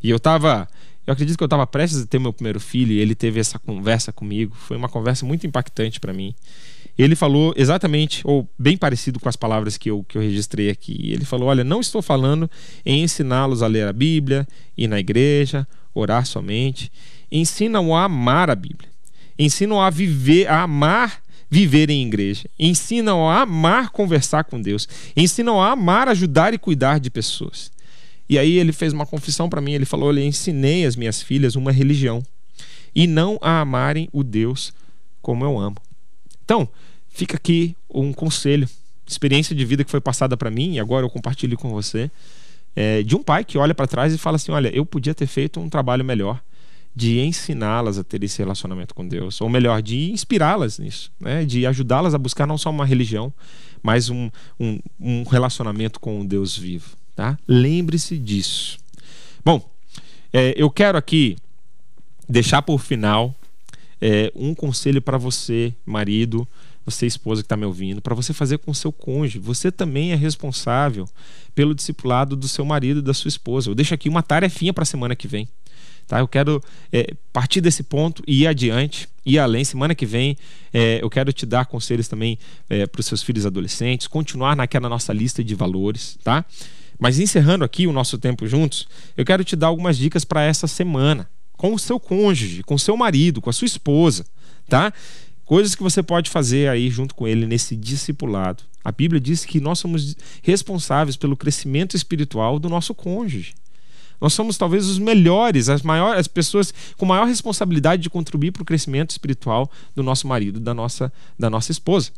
E 0.00 0.08
eu 0.08 0.18
estava 0.18 0.68
eu 1.04 1.12
acredito 1.12 1.36
que 1.36 1.42
eu 1.42 1.46
estava 1.46 1.66
prestes 1.66 2.02
a 2.02 2.06
ter 2.06 2.20
meu 2.20 2.32
primeiro 2.32 2.60
filho 2.60 2.92
e 2.92 3.00
ele 3.00 3.16
teve 3.16 3.40
essa 3.40 3.58
conversa 3.58 4.12
comigo. 4.12 4.54
Foi 4.54 4.76
uma 4.76 4.88
conversa 4.88 5.26
muito 5.26 5.44
impactante 5.44 5.98
para 5.98 6.12
mim 6.12 6.32
ele 7.02 7.16
falou 7.16 7.54
exatamente, 7.56 8.20
ou 8.24 8.48
bem 8.58 8.76
parecido 8.76 9.18
com 9.18 9.28
as 9.28 9.36
palavras 9.36 9.76
que 9.76 9.90
eu, 9.90 10.04
que 10.04 10.18
eu 10.18 10.22
registrei 10.22 10.70
aqui. 10.70 11.10
Ele 11.10 11.24
falou: 11.24 11.48
Olha, 11.48 11.64
não 11.64 11.80
estou 11.80 12.02
falando 12.02 12.50
em 12.84 13.02
ensiná-los 13.02 13.62
a 13.62 13.66
ler 13.66 13.86
a 13.86 13.92
Bíblia, 13.92 14.46
ir 14.76 14.88
na 14.88 15.00
igreja, 15.00 15.66
orar 15.94 16.26
somente. 16.26 16.90
Ensinam 17.30 17.94
a 17.96 18.04
amar 18.04 18.50
a 18.50 18.54
Bíblia. 18.54 18.90
Ensinam 19.38 19.80
a 19.80 19.88
viver, 19.88 20.46
a 20.48 20.62
amar 20.62 21.22
viver 21.48 21.90
em 21.90 22.06
igreja. 22.06 22.48
Ensinam 22.58 23.28
a 23.28 23.42
amar 23.42 23.90
conversar 23.90 24.44
com 24.44 24.60
Deus. 24.60 24.88
Ensinam 25.16 25.60
a 25.60 25.72
amar 25.72 26.08
ajudar 26.08 26.52
e 26.52 26.58
cuidar 26.58 27.00
de 27.00 27.10
pessoas. 27.10 27.72
E 28.30 28.38
aí 28.38 28.58
ele 28.58 28.70
fez 28.72 28.92
uma 28.92 29.04
confissão 29.04 29.48
para 29.50 29.60
mim. 29.60 29.72
Ele 29.72 29.84
falou: 29.84 30.08
Olha, 30.08 30.24
ensinei 30.24 30.86
as 30.86 30.94
minhas 30.94 31.20
filhas 31.20 31.56
uma 31.56 31.72
religião 31.72 32.22
e 32.94 33.08
não 33.08 33.36
a 33.42 33.60
amarem 33.60 34.08
o 34.12 34.22
Deus 34.22 34.72
como 35.20 35.44
eu 35.44 35.58
amo. 35.58 35.76
Então, 36.44 36.68
fica 37.08 37.36
aqui 37.36 37.76
um 37.92 38.12
conselho, 38.12 38.68
experiência 39.04 39.54
de 39.54 39.64
vida 39.64 39.82
que 39.82 39.90
foi 39.90 40.00
passada 40.00 40.36
para 40.36 40.48
mim 40.48 40.74
e 40.74 40.80
agora 40.80 41.04
eu 41.04 41.10
compartilho 41.10 41.58
com 41.58 41.70
você, 41.70 42.08
é, 42.76 43.02
de 43.02 43.16
um 43.16 43.22
pai 43.22 43.44
que 43.44 43.58
olha 43.58 43.74
para 43.74 43.88
trás 43.88 44.14
e 44.14 44.18
fala 44.18 44.36
assim: 44.36 44.52
olha, 44.52 44.68
eu 44.72 44.86
podia 44.86 45.12
ter 45.12 45.26
feito 45.26 45.58
um 45.58 45.68
trabalho 45.68 46.04
melhor 46.04 46.40
de 46.94 47.18
ensiná-las 47.18 47.98
a 47.98 48.04
ter 48.04 48.22
esse 48.22 48.38
relacionamento 48.38 48.94
com 48.94 49.06
Deus, 49.06 49.40
ou 49.40 49.48
melhor, 49.48 49.82
de 49.82 50.12
inspirá-las 50.12 50.78
nisso, 50.78 51.10
né? 51.20 51.44
de 51.44 51.66
ajudá-las 51.66 52.14
a 52.14 52.18
buscar 52.18 52.46
não 52.46 52.58
só 52.58 52.70
uma 52.70 52.84
religião, 52.84 53.32
mas 53.82 54.08
um, 54.08 54.30
um, 54.58 54.78
um 55.00 55.22
relacionamento 55.24 55.98
com 55.98 56.20
o 56.20 56.26
Deus 56.26 56.56
vivo. 56.56 56.99
Tá? 57.20 57.38
Lembre-se 57.46 58.16
disso. 58.16 58.78
Bom, 59.44 59.70
é, 60.32 60.54
eu 60.56 60.70
quero 60.70 60.96
aqui 60.96 61.36
deixar 62.26 62.62
por 62.62 62.78
final 62.78 63.36
é, 64.00 64.32
um 64.34 64.54
conselho 64.54 65.02
para 65.02 65.18
você, 65.18 65.74
marido, 65.84 66.48
você 66.82 67.04
esposa 67.04 67.42
que 67.42 67.44
está 67.44 67.58
me 67.58 67.66
ouvindo, 67.66 68.00
para 68.00 68.14
você 68.14 68.32
fazer 68.32 68.56
com 68.56 68.72
seu 68.72 68.90
cônjuge. 68.90 69.38
Você 69.38 69.70
também 69.70 70.12
é 70.12 70.14
responsável 70.14 71.06
pelo 71.54 71.74
discipulado 71.74 72.34
do 72.34 72.48
seu 72.48 72.64
marido 72.64 73.00
e 73.00 73.02
da 73.02 73.12
sua 73.12 73.28
esposa. 73.28 73.68
Eu 73.68 73.74
deixo 73.74 73.92
aqui 73.92 74.08
uma 74.08 74.22
tarefinha 74.22 74.72
para 74.72 74.84
a 74.84 74.86
semana 74.86 75.14
que 75.14 75.28
vem. 75.28 75.46
Tá? 76.08 76.20
Eu 76.20 76.26
quero 76.26 76.58
é, 76.90 77.12
partir 77.34 77.60
desse 77.60 77.82
ponto 77.82 78.22
e 78.26 78.44
ir 78.44 78.46
adiante, 78.46 79.06
ir 79.26 79.38
além. 79.38 79.62
Semana 79.62 79.94
que 79.94 80.06
vem 80.06 80.38
é, 80.72 81.00
eu 81.02 81.10
quero 81.10 81.34
te 81.34 81.44
dar 81.44 81.66
conselhos 81.66 82.08
também 82.08 82.38
é, 82.70 82.86
para 82.86 83.00
os 83.00 83.04
seus 83.04 83.22
filhos 83.22 83.44
adolescentes, 83.44 84.06
continuar 84.06 84.56
naquela 84.56 84.88
nossa 84.88 85.12
lista 85.12 85.44
de 85.44 85.54
valores, 85.54 86.18
tá? 86.24 86.46
Mas 87.00 87.18
encerrando 87.18 87.64
aqui 87.64 87.86
o 87.86 87.92
nosso 87.92 88.18
tempo 88.18 88.46
juntos, 88.46 88.86
eu 89.16 89.24
quero 89.24 89.42
te 89.42 89.56
dar 89.56 89.68
algumas 89.68 89.96
dicas 89.96 90.22
para 90.22 90.42
essa 90.42 90.66
semana, 90.66 91.28
com 91.56 91.72
o 91.72 91.78
seu 91.78 91.98
cônjuge, 91.98 92.62
com 92.62 92.74
o 92.74 92.78
seu 92.78 92.94
marido, 92.94 93.40
com 93.40 93.48
a 93.48 93.52
sua 93.54 93.64
esposa, 93.64 94.26
tá? 94.68 94.92
Coisas 95.46 95.74
que 95.74 95.82
você 95.82 96.02
pode 96.02 96.28
fazer 96.28 96.68
aí 96.68 96.90
junto 96.90 97.14
com 97.14 97.26
ele 97.26 97.46
nesse 97.46 97.74
discipulado. 97.74 98.62
A 98.84 98.92
Bíblia 98.92 99.20
diz 99.20 99.46
que 99.46 99.60
nós 99.60 99.78
somos 99.78 100.14
responsáveis 100.42 101.16
pelo 101.16 101.36
crescimento 101.36 101.96
espiritual 101.96 102.58
do 102.58 102.68
nosso 102.68 102.94
cônjuge. 102.94 103.54
Nós 104.20 104.34
somos 104.34 104.58
talvez 104.58 104.86
os 104.86 104.98
melhores, 104.98 105.70
as 105.70 105.80
maiores 105.80 106.20
as 106.20 106.28
pessoas 106.28 106.72
com 106.98 107.06
maior 107.06 107.26
responsabilidade 107.26 108.02
de 108.02 108.10
contribuir 108.10 108.52
para 108.52 108.62
o 108.62 108.66
crescimento 108.66 109.10
espiritual 109.10 109.70
do 109.94 110.02
nosso 110.02 110.28
marido, 110.28 110.60
da 110.60 110.74
nossa, 110.74 111.10
da 111.38 111.48
nossa 111.48 111.72
esposa. 111.72 112.12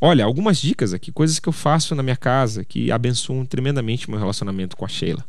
Olha, 0.00 0.24
algumas 0.24 0.58
dicas 0.58 0.92
aqui, 0.92 1.10
coisas 1.10 1.38
que 1.38 1.48
eu 1.48 1.52
faço 1.52 1.94
na 1.94 2.02
minha 2.02 2.16
casa 2.16 2.64
que 2.64 2.92
abençoam 2.92 3.46
tremendamente 3.46 4.10
meu 4.10 4.18
relacionamento 4.18 4.76
com 4.76 4.84
a 4.84 4.88
Sheila. 4.88 5.24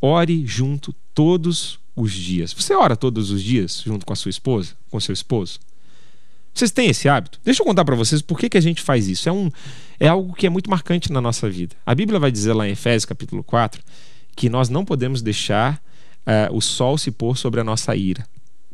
Ore 0.00 0.44
junto 0.46 0.92
todos 1.14 1.78
os 1.94 2.12
dias. 2.12 2.52
Você 2.52 2.74
ora 2.74 2.96
todos 2.96 3.30
os 3.30 3.42
dias 3.42 3.82
junto 3.84 4.04
com 4.04 4.12
a 4.12 4.16
sua 4.16 4.30
esposa, 4.30 4.74
com 4.90 4.98
seu 5.00 5.12
esposo? 5.12 5.60
Vocês 6.52 6.70
têm 6.70 6.88
esse 6.88 7.08
hábito? 7.08 7.38
Deixa 7.44 7.62
eu 7.62 7.66
contar 7.66 7.84
para 7.84 7.94
vocês 7.94 8.22
por 8.22 8.38
que, 8.38 8.48
que 8.48 8.56
a 8.56 8.62
gente 8.62 8.82
faz 8.82 9.08
isso. 9.08 9.28
É, 9.28 9.32
um, 9.32 9.50
é 10.00 10.08
algo 10.08 10.34
que 10.34 10.46
é 10.46 10.50
muito 10.50 10.70
marcante 10.70 11.12
na 11.12 11.20
nossa 11.20 11.48
vida. 11.48 11.76
A 11.84 11.94
Bíblia 11.94 12.18
vai 12.18 12.32
dizer 12.32 12.54
lá 12.54 12.66
em 12.66 12.72
Efésios 12.72 13.04
capítulo 13.04 13.44
4 13.44 13.82
que 14.34 14.48
nós 14.48 14.68
não 14.68 14.84
podemos 14.84 15.22
deixar 15.22 15.82
uh, 16.26 16.54
o 16.54 16.60
sol 16.60 16.98
se 16.98 17.10
pôr 17.10 17.36
sobre 17.36 17.60
a 17.60 17.64
nossa 17.64 17.94
ira. 17.94 18.26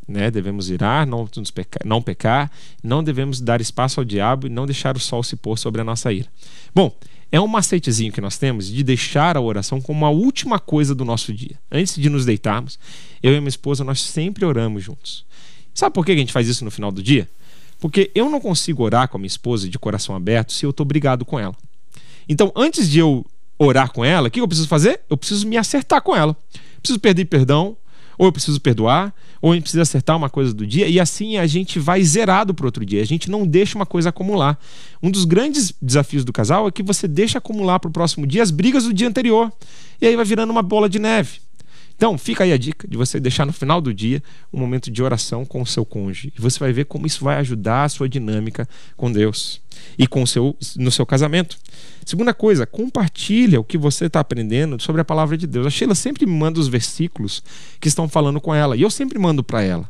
Né? 0.07 0.30
Devemos 0.30 0.68
irar, 0.68 1.07
não, 1.07 1.26
pecar, 1.26 1.82
não 1.84 2.03
pecar, 2.03 2.50
não 2.82 3.03
devemos 3.03 3.40
dar 3.40 3.61
espaço 3.61 4.00
ao 4.00 4.05
diabo 4.05 4.46
e 4.46 4.50
não 4.50 4.66
deixar 4.66 4.96
o 4.96 5.00
sol 5.00 5.22
se 5.22 5.36
pôr 5.36 5.59
sobre 5.59 5.80
a 5.80 5.84
nossa 5.84 6.12
ira. 6.12 6.28
Bom, 6.74 6.94
é 7.30 7.40
um 7.40 7.46
macetezinho 7.46 8.12
que 8.12 8.20
nós 8.20 8.36
temos 8.36 8.66
de 8.66 8.82
deixar 8.82 9.36
a 9.36 9.40
oração 9.40 9.80
como 9.80 10.05
a 10.05 10.11
última 10.11 10.59
coisa 10.59 10.94
do 10.94 11.05
nosso 11.05 11.32
dia. 11.32 11.59
Antes 11.70 11.96
de 11.96 12.11
nos 12.11 12.26
deitarmos, 12.26 12.78
eu 13.22 13.32
e 13.32 13.40
minha 13.40 13.48
esposa, 13.48 13.82
nós 13.82 14.03
sempre 14.03 14.44
oramos 14.44 14.84
juntos. 14.84 15.24
Sabe 15.72 15.94
por 15.94 16.05
que 16.05 16.12
a 16.12 16.16
gente 16.16 16.32
faz 16.32 16.46
isso 16.46 16.64
no 16.64 16.70
final 16.70 16.92
do 16.92 17.03
dia? 17.03 17.26
Porque 17.80 18.11
eu 18.14 18.28
não 18.28 18.38
consigo 18.38 18.82
orar 18.82 19.09
com 19.09 19.16
a 19.16 19.18
minha 19.18 19.26
esposa 19.26 19.68
de 19.68 19.78
coração 19.78 20.14
aberto 20.14 20.53
se 20.53 20.66
eu 20.66 20.70
estou 20.70 20.84
brigado 20.84 21.24
com 21.24 21.38
ela. 21.38 21.57
Então, 22.28 22.53
antes 22.55 22.88
de 22.88 22.98
eu 22.98 23.24
orar 23.59 23.90
com 23.90 24.05
ela, 24.05 24.28
o 24.28 24.30
que 24.30 24.40
eu 24.40 24.46
preciso 24.46 24.68
fazer? 24.68 25.00
Eu 25.09 25.16
preciso 25.16 25.46
me 25.48 25.57
acertar 25.57 26.03
com 26.03 26.14
ela. 26.14 26.36
Preciso 26.80 27.00
pedir 27.00 27.24
perdão, 27.24 27.76
ou 28.23 28.29
eu 28.29 28.33
preciso 28.33 28.61
perdoar, 28.61 29.12
ou 29.41 29.51
a 29.51 29.55
gente 29.57 29.64
precisa 29.64 29.83
acertar 29.83 30.16
uma 30.16 30.31
coisa 30.31 30.55
do 30.55 30.64
dia, 30.64 30.87
e 30.87 31.01
assim 31.01 31.39
a 31.39 31.47
gente 31.49 31.81
vai 31.81 32.01
zerado 32.05 32.55
para 32.55 32.64
outro 32.64 32.87
dia. 32.87 33.03
A 33.03 33.05
gente 33.05 33.29
não 33.29 33.45
deixa 33.45 33.77
uma 33.77 33.85
coisa 33.85 34.11
acumular. 34.11 34.57
Um 35.03 35.11
dos 35.11 35.25
grandes 35.25 35.75
desafios 35.83 36.25
do 36.25 36.33
casal 36.33 36.68
é 36.68 36.70
que 36.70 36.85
você 36.85 37.09
deixa 37.09 37.39
acumular 37.39 37.81
para 37.81 37.89
o 37.89 37.93
próximo 37.93 38.25
dia 38.25 38.41
as 38.41 38.53
brigas 38.53 38.85
do 38.85 38.95
dia 38.95 39.09
anterior. 39.09 39.53
E 40.01 40.07
aí 40.07 40.14
vai 40.14 40.25
virando 40.25 40.51
uma 40.53 40.62
bola 40.62 40.89
de 40.89 41.01
neve. 41.01 41.41
Então, 41.97 42.16
fica 42.16 42.45
aí 42.45 42.53
a 42.53 42.57
dica 42.57 42.87
de 42.87 42.97
você 42.97 43.18
deixar 43.18 43.45
no 43.45 43.53
final 43.53 43.81
do 43.81 43.93
dia 43.93 44.23
um 44.53 44.59
momento 44.61 44.89
de 44.89 45.03
oração 45.03 45.45
com 45.45 45.61
o 45.61 45.66
seu 45.66 45.85
cônjuge. 45.85 46.33
E 46.39 46.41
você 46.41 46.61
vai 46.61 46.73
ver 46.73 46.85
como 46.85 47.09
isso 47.09 47.25
vai 47.25 47.39
ajudar 47.39 47.83
a 47.83 47.89
sua 47.89 48.09
dinâmica 48.09 48.68
com 48.97 49.11
Deus 49.11 49.61
e 49.99 50.07
com 50.07 50.23
o 50.23 50.27
seu, 50.29 50.57
no 50.77 50.93
seu 50.93 51.05
casamento. 51.05 51.59
Segunda 52.05 52.34
coisa, 52.34 52.66
compartilha 52.66 53.61
o 53.61 53.64
que 53.64 53.78
você 53.78 54.07
está 54.07 54.20
aprendendo 54.20 54.80
sobre 54.80 55.00
a 55.00 55.05
palavra 55.05 55.36
de 55.36 55.46
Deus. 55.46 55.66
A 55.66 55.70
Sheila 55.70 55.94
sempre 55.94 56.26
me 56.26 56.32
manda 56.32 56.59
os 56.59 56.68
versículos 56.68 57.42
que 57.80 57.88
estão 57.88 58.09
falando 58.09 58.40
com 58.40 58.55
ela 58.55 58.76
e 58.76 58.82
eu 58.82 58.90
sempre 58.90 59.18
mando 59.18 59.42
para 59.42 59.62
ela. 59.62 59.88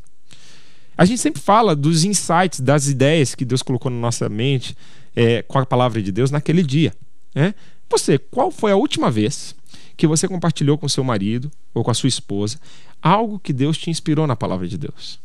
A 0.96 1.04
gente 1.04 1.20
sempre 1.20 1.40
fala 1.40 1.74
dos 1.74 2.04
insights, 2.04 2.60
das 2.60 2.86
ideias 2.86 3.34
que 3.34 3.44
Deus 3.44 3.62
colocou 3.62 3.90
na 3.90 3.98
nossa 3.98 4.28
mente 4.28 4.76
é, 5.16 5.42
com 5.42 5.58
a 5.58 5.66
palavra 5.66 6.02
de 6.02 6.12
Deus 6.12 6.30
naquele 6.30 6.62
dia. 6.62 6.92
Né? 7.34 7.54
Você, 7.88 8.18
qual 8.18 8.50
foi 8.50 8.72
a 8.72 8.76
última 8.76 9.10
vez 9.10 9.54
que 9.96 10.06
você 10.06 10.26
compartilhou 10.26 10.76
com 10.76 10.88
seu 10.88 11.04
marido 11.04 11.50
ou 11.72 11.84
com 11.84 11.90
a 11.90 11.94
sua 11.94 12.08
esposa 12.08 12.58
algo 13.00 13.38
que 13.38 13.52
Deus 13.52 13.76
te 13.76 13.90
inspirou 13.90 14.26
na 14.26 14.36
palavra 14.36 14.68
de 14.68 14.78
Deus. 14.78 15.18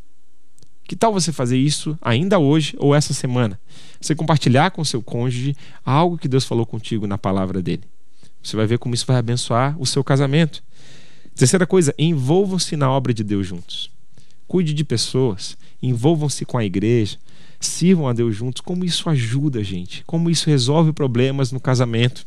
Que 0.88 0.96
tal 0.96 1.12
você 1.12 1.34
fazer 1.34 1.58
isso 1.58 1.98
ainda 2.02 2.40
hoje 2.40 2.74
ou 2.80 2.96
essa 2.96 3.14
semana? 3.14 3.60
Você 4.00 4.16
compartilhar 4.16 4.72
com 4.72 4.86
seu 4.86 5.02
cônjuge 5.04 5.54
algo 5.84 6.18
que 6.18 6.30
Deus 6.30 6.46
falou 6.46 6.66
contigo 6.66 7.06
na 7.06 7.18
palavra 7.18 7.62
dele. 7.62 7.84
Você 8.42 8.56
vai 8.56 8.66
ver 8.66 8.80
como 8.80 8.96
isso 8.96 9.06
vai 9.06 9.18
abençoar 9.18 9.76
o 9.78 9.86
seu 9.86 10.02
casamento. 10.02 10.64
Terceira 11.36 11.68
coisa, 11.68 11.94
envolvam-se 12.00 12.78
na 12.78 12.90
obra 12.90 13.14
de 13.14 13.22
Deus 13.22 13.46
juntos. 13.46 13.92
Cuide 14.48 14.74
de 14.74 14.86
pessoas, 14.86 15.58
envolvam-se 15.84 16.46
com 16.46 16.58
a 16.58 16.64
igreja, 16.64 17.18
sirvam 17.60 18.08
a 18.08 18.14
Deus 18.14 18.34
juntos. 18.34 18.62
Como 18.62 18.86
isso 18.86 19.10
ajuda 19.10 19.60
a 19.60 19.64
gente? 19.64 20.06
Como 20.06 20.30
isso 20.30 20.50
resolve 20.50 20.94
problemas 20.94 21.52
no 21.52 21.60
casamento? 21.60 22.26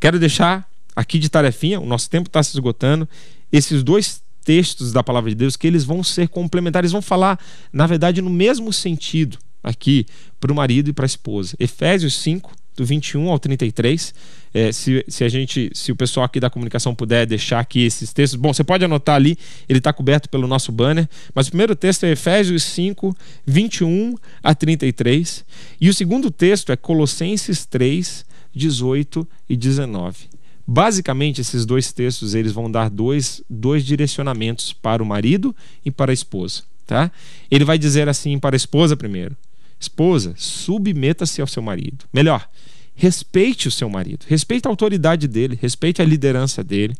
Quero 0.00 0.18
deixar 0.18 0.66
aqui 0.96 1.18
de 1.18 1.28
tarefinha, 1.28 1.78
o 1.78 1.86
nosso 1.86 2.08
tempo 2.08 2.28
está 2.28 2.42
se 2.42 2.56
esgotando. 2.56 3.06
Esses 3.52 3.82
dois 3.82 4.22
textos 4.44 4.92
da 4.92 5.02
palavra 5.02 5.30
de 5.30 5.36
Deus 5.36 5.56
que 5.56 5.66
eles 5.66 5.84
vão 5.84 6.02
ser 6.02 6.28
complementares, 6.28 6.92
vão 6.92 7.02
falar, 7.02 7.38
na 7.72 7.86
verdade, 7.86 8.20
no 8.22 8.30
mesmo 8.30 8.72
sentido 8.72 9.38
aqui 9.62 10.06
para 10.38 10.52
o 10.52 10.54
marido 10.54 10.90
e 10.90 10.92
para 10.92 11.04
a 11.04 11.06
esposa. 11.06 11.54
Efésios 11.58 12.14
5, 12.18 12.52
do 12.80 12.84
21 12.84 13.28
ao 13.28 13.38
33. 13.38 14.14
É, 14.52 14.72
se, 14.72 15.04
se 15.06 15.22
a 15.22 15.28
gente, 15.28 15.70
se 15.74 15.92
o 15.92 15.96
pessoal 15.96 16.24
aqui 16.24 16.40
da 16.40 16.50
comunicação 16.50 16.94
puder 16.94 17.26
deixar 17.26 17.60
aqui 17.60 17.84
esses 17.84 18.12
textos, 18.12 18.40
bom, 18.40 18.52
você 18.52 18.64
pode 18.64 18.84
anotar 18.84 19.14
ali, 19.14 19.38
ele 19.68 19.78
está 19.78 19.92
coberto 19.92 20.28
pelo 20.28 20.48
nosso 20.48 20.72
banner, 20.72 21.08
mas 21.34 21.46
o 21.46 21.50
primeiro 21.50 21.76
texto 21.76 22.04
é 22.04 22.12
Efésios 22.12 22.64
5, 22.64 23.16
21 23.46 24.16
a 24.42 24.54
33, 24.54 25.44
e 25.80 25.88
o 25.88 25.94
segundo 25.94 26.30
texto 26.30 26.72
é 26.72 26.76
Colossenses 26.76 27.64
3, 27.66 28.24
18 28.52 29.28
e 29.48 29.56
19. 29.56 30.29
Basicamente, 30.72 31.40
esses 31.40 31.66
dois 31.66 31.92
textos 31.92 32.32
eles 32.32 32.52
vão 32.52 32.70
dar 32.70 32.88
dois, 32.88 33.42
dois 33.50 33.84
direcionamentos 33.84 34.72
para 34.72 35.02
o 35.02 35.06
marido 35.06 35.52
e 35.84 35.90
para 35.90 36.12
a 36.12 36.14
esposa. 36.14 36.62
Tá? 36.86 37.10
Ele 37.50 37.64
vai 37.64 37.76
dizer 37.76 38.08
assim 38.08 38.38
para 38.38 38.54
a 38.54 38.56
esposa 38.56 38.96
primeiro: 38.96 39.36
Esposa, 39.80 40.32
submeta-se 40.36 41.40
ao 41.40 41.48
seu 41.48 41.60
marido. 41.60 42.04
Melhor, 42.12 42.48
respeite 42.94 43.66
o 43.66 43.70
seu 43.70 43.90
marido, 43.90 44.24
respeite 44.28 44.68
a 44.68 44.70
autoridade 44.70 45.26
dele, 45.26 45.58
respeite 45.60 46.00
a 46.00 46.04
liderança 46.04 46.62
dele. 46.62 46.96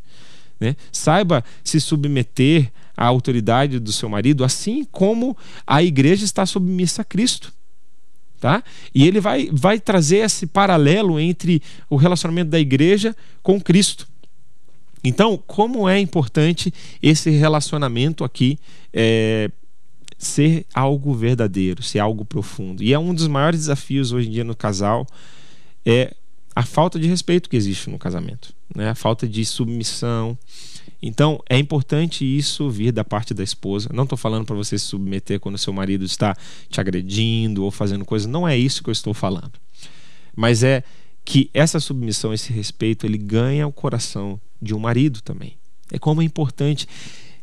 Né? 0.58 0.74
Saiba 0.90 1.44
se 1.62 1.80
submeter 1.80 2.72
à 2.96 3.06
autoridade 3.06 3.78
do 3.78 3.92
seu 3.92 4.08
marido, 4.08 4.42
assim 4.42 4.84
como 4.90 5.36
a 5.64 5.80
igreja 5.80 6.24
está 6.24 6.44
submissa 6.44 7.02
a 7.02 7.04
Cristo. 7.04 7.52
Tá? 8.40 8.64
E 8.94 9.06
ele 9.06 9.20
vai, 9.20 9.50
vai 9.52 9.78
trazer 9.78 10.18
esse 10.18 10.46
paralelo 10.46 11.20
entre 11.20 11.62
o 11.90 11.96
relacionamento 11.96 12.50
da 12.50 12.58
igreja 12.58 13.14
com 13.42 13.60
Cristo. 13.60 14.08
Então, 15.04 15.38
como 15.46 15.86
é 15.86 15.98
importante 16.00 16.72
esse 17.02 17.28
relacionamento 17.30 18.24
aqui 18.24 18.58
é, 18.94 19.50
ser 20.16 20.66
algo 20.72 21.14
verdadeiro, 21.14 21.82
ser 21.82 21.98
algo 21.98 22.24
profundo. 22.24 22.82
E 22.82 22.92
é 22.92 22.98
um 22.98 23.14
dos 23.14 23.26
maiores 23.26 23.60
desafios 23.60 24.12
hoje 24.12 24.28
em 24.28 24.32
dia 24.32 24.44
no 24.44 24.56
casal 24.56 25.06
é 25.84 26.14
a 26.54 26.62
falta 26.62 26.98
de 26.98 27.08
respeito 27.08 27.48
que 27.48 27.56
existe 27.56 27.88
no 27.88 27.98
casamento, 27.98 28.52
né? 28.74 28.90
A 28.90 28.94
falta 28.94 29.26
de 29.26 29.44
submissão, 29.44 30.36
então, 31.02 31.42
é 31.48 31.58
importante 31.58 32.24
isso 32.24 32.68
vir 32.68 32.92
da 32.92 33.02
parte 33.02 33.32
da 33.32 33.42
esposa. 33.42 33.88
Não 33.92 34.04
estou 34.04 34.18
falando 34.18 34.44
para 34.44 34.54
você 34.54 34.78
se 34.78 34.84
submeter 34.84 35.40
quando 35.40 35.56
seu 35.56 35.72
marido 35.72 36.04
está 36.04 36.36
te 36.68 36.80
agredindo 36.80 37.64
ou 37.64 37.70
fazendo 37.70 38.04
coisas. 38.04 38.28
Não 38.28 38.46
é 38.46 38.56
isso 38.56 38.82
que 38.82 38.90
eu 38.90 38.92
estou 38.92 39.14
falando. 39.14 39.52
Mas 40.36 40.62
é 40.62 40.84
que 41.24 41.50
essa 41.54 41.80
submissão, 41.80 42.34
esse 42.34 42.52
respeito, 42.52 43.06
ele 43.06 43.16
ganha 43.16 43.66
o 43.66 43.72
coração 43.72 44.38
de 44.60 44.74
um 44.74 44.78
marido 44.78 45.22
também. 45.22 45.56
É 45.90 45.98
como 45.98 46.20
é 46.20 46.24
importante 46.24 46.86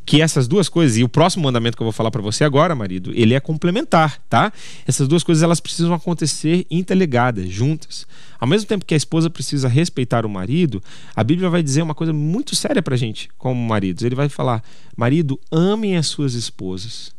que 0.08 0.22
essas 0.22 0.48
duas 0.48 0.70
coisas, 0.70 0.96
e 0.96 1.04
o 1.04 1.10
próximo 1.10 1.44
mandamento 1.44 1.76
que 1.76 1.84
eu 1.84 1.86
vou 1.86 1.92
falar 1.92 2.10
para 2.10 2.22
você 2.22 2.46
agora, 2.46 2.74
marido, 2.74 3.12
ele 3.14 3.34
é 3.34 3.42
complementar, 3.42 4.18
tá? 4.30 4.54
Essas 4.88 5.06
duas 5.06 5.22
coisas 5.22 5.44
elas 5.44 5.60
precisam 5.60 5.94
acontecer 5.94 6.66
interligadas, 6.72 7.50
juntas. 7.50 8.08
Ao 8.40 8.48
mesmo 8.48 8.70
tempo 8.70 8.86
que 8.86 8.94
a 8.94 8.98
esposa 8.98 9.30
precisa 9.30 9.68
respeitar 9.68 10.26
o 10.26 10.30
marido, 10.30 10.82
a 11.14 11.22
Bíblia 11.26 11.50
vai 11.50 11.62
dizer 11.62 11.82
uma 11.82 11.94
coisa 11.94 12.14
muito 12.14 12.56
séria 12.56 12.82
pra 12.82 12.96
gente, 12.96 13.28
como 13.38 13.62
maridos. 13.62 14.02
Ele 14.02 14.16
vai 14.16 14.30
falar: 14.30 14.64
marido, 14.96 15.38
amem 15.52 15.98
as 15.98 16.08
suas 16.08 16.36
esposas. 16.36 17.12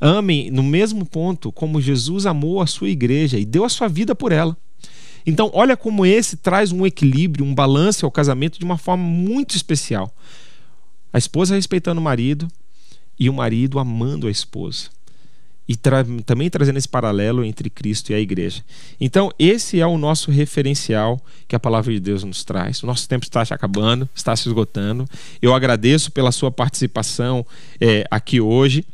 Amem 0.00 0.48
no 0.48 0.62
mesmo 0.62 1.04
ponto 1.04 1.50
como 1.50 1.80
Jesus 1.80 2.26
amou 2.26 2.62
a 2.62 2.66
sua 2.68 2.88
igreja 2.88 3.40
e 3.40 3.44
deu 3.44 3.64
a 3.64 3.68
sua 3.68 3.88
vida 3.88 4.14
por 4.14 4.30
ela. 4.30 4.56
Então, 5.26 5.50
olha 5.52 5.76
como 5.76 6.06
esse 6.06 6.36
traz 6.36 6.70
um 6.70 6.86
equilíbrio, 6.86 7.44
um 7.44 7.52
balanço 7.52 8.06
ao 8.06 8.12
casamento 8.12 8.56
de 8.56 8.64
uma 8.64 8.78
forma 8.78 9.02
muito 9.02 9.56
especial. 9.56 10.14
A 11.16 11.18
esposa 11.18 11.54
respeitando 11.54 11.98
o 11.98 12.04
marido 12.04 12.46
e 13.18 13.30
o 13.30 13.32
marido 13.32 13.78
amando 13.78 14.26
a 14.26 14.30
esposa. 14.30 14.90
E 15.66 15.74
tra 15.74 16.04
também 16.26 16.50
trazendo 16.50 16.76
esse 16.76 16.86
paralelo 16.86 17.42
entre 17.42 17.70
Cristo 17.70 18.10
e 18.10 18.14
a 18.14 18.20
igreja. 18.20 18.62
Então, 19.00 19.32
esse 19.38 19.80
é 19.80 19.86
o 19.86 19.96
nosso 19.96 20.30
referencial 20.30 21.18
que 21.48 21.56
a 21.56 21.58
palavra 21.58 21.90
de 21.90 22.00
Deus 22.00 22.22
nos 22.22 22.44
traz. 22.44 22.82
O 22.82 22.86
nosso 22.86 23.08
tempo 23.08 23.24
está 23.24 23.42
se 23.42 23.54
acabando, 23.54 24.06
está 24.14 24.36
se 24.36 24.46
esgotando. 24.46 25.08
Eu 25.40 25.54
agradeço 25.54 26.12
pela 26.12 26.30
sua 26.30 26.50
participação 26.50 27.46
é, 27.80 28.04
aqui 28.10 28.38
hoje. 28.38 28.84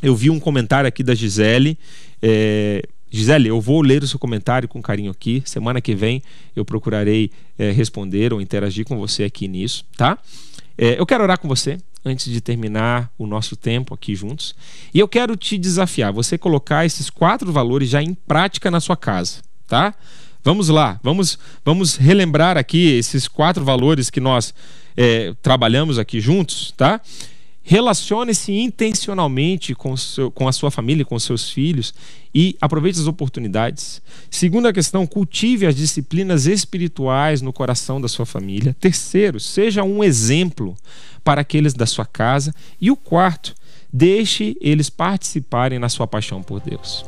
Eu 0.00 0.14
vi 0.14 0.30
um 0.30 0.38
comentário 0.38 0.86
aqui 0.86 1.02
da 1.02 1.12
Gisele. 1.12 1.76
É, 2.22 2.84
Gisele, 3.10 3.48
eu 3.48 3.60
vou 3.60 3.82
ler 3.82 4.04
o 4.04 4.06
seu 4.06 4.20
comentário 4.20 4.68
com 4.68 4.80
carinho 4.80 5.10
aqui. 5.10 5.42
Semana 5.44 5.80
que 5.80 5.96
vem 5.96 6.22
eu 6.54 6.64
procurarei 6.64 7.32
é, 7.58 7.72
responder 7.72 8.32
ou 8.32 8.40
interagir 8.40 8.86
com 8.86 8.96
você 8.96 9.24
aqui 9.24 9.48
nisso, 9.48 9.84
tá? 9.96 10.16
É, 10.78 10.98
eu 10.98 11.04
quero 11.04 11.24
orar 11.24 11.38
com 11.38 11.48
você. 11.48 11.78
antes 12.04 12.32
de 12.32 12.40
terminar 12.40 13.10
o 13.18 13.26
nosso 13.26 13.56
tempo 13.56 13.92
aqui 13.92 14.14
juntos. 14.14 14.54
E 14.94 14.98
eu 14.98 15.08
quero 15.08 15.36
te 15.36 15.58
desafiar, 15.58 16.12
você 16.12 16.38
colocar 16.38 16.86
esses 16.86 17.10
quatro 17.10 17.52
valores 17.52 17.90
já 17.90 18.02
em 18.02 18.14
prática 18.14 18.70
na 18.70 18.80
sua 18.80 18.96
casa, 18.96 19.42
tá? 19.66 19.94
Vamos 20.42 20.68
lá, 20.68 20.98
vamos, 21.02 21.38
vamos 21.64 21.96
relembrar 21.96 22.56
aqui 22.56 22.92
esses 22.96 23.26
quatro 23.26 23.64
valores 23.64 24.08
que 24.08 24.20
nós 24.20 24.54
é, 24.96 25.34
trabalhamos 25.42 25.98
aqui 25.98 26.20
juntos, 26.20 26.72
tá? 26.76 27.00
Relacione-se 27.70 28.50
intencionalmente 28.50 29.74
com, 29.74 29.94
seu, 29.94 30.30
com 30.30 30.48
a 30.48 30.52
sua 30.52 30.70
família, 30.70 31.04
com 31.04 31.18
seus 31.18 31.50
filhos 31.50 31.92
e 32.34 32.56
aproveite 32.62 32.98
as 32.98 33.06
oportunidades. 33.06 34.00
Segunda 34.30 34.72
questão, 34.72 35.06
cultive 35.06 35.66
as 35.66 35.76
disciplinas 35.76 36.46
espirituais 36.46 37.42
no 37.42 37.52
coração 37.52 38.00
da 38.00 38.08
sua 38.08 38.24
família. 38.24 38.74
Terceiro, 38.80 39.38
seja 39.38 39.84
um 39.84 40.02
exemplo 40.02 40.74
para 41.22 41.42
aqueles 41.42 41.74
da 41.74 41.84
sua 41.84 42.06
casa. 42.06 42.54
E 42.80 42.90
o 42.90 42.96
quarto, 42.96 43.54
deixe 43.92 44.56
eles 44.62 44.88
participarem 44.88 45.78
na 45.78 45.90
sua 45.90 46.06
paixão 46.06 46.42
por 46.42 46.60
Deus. 46.60 47.04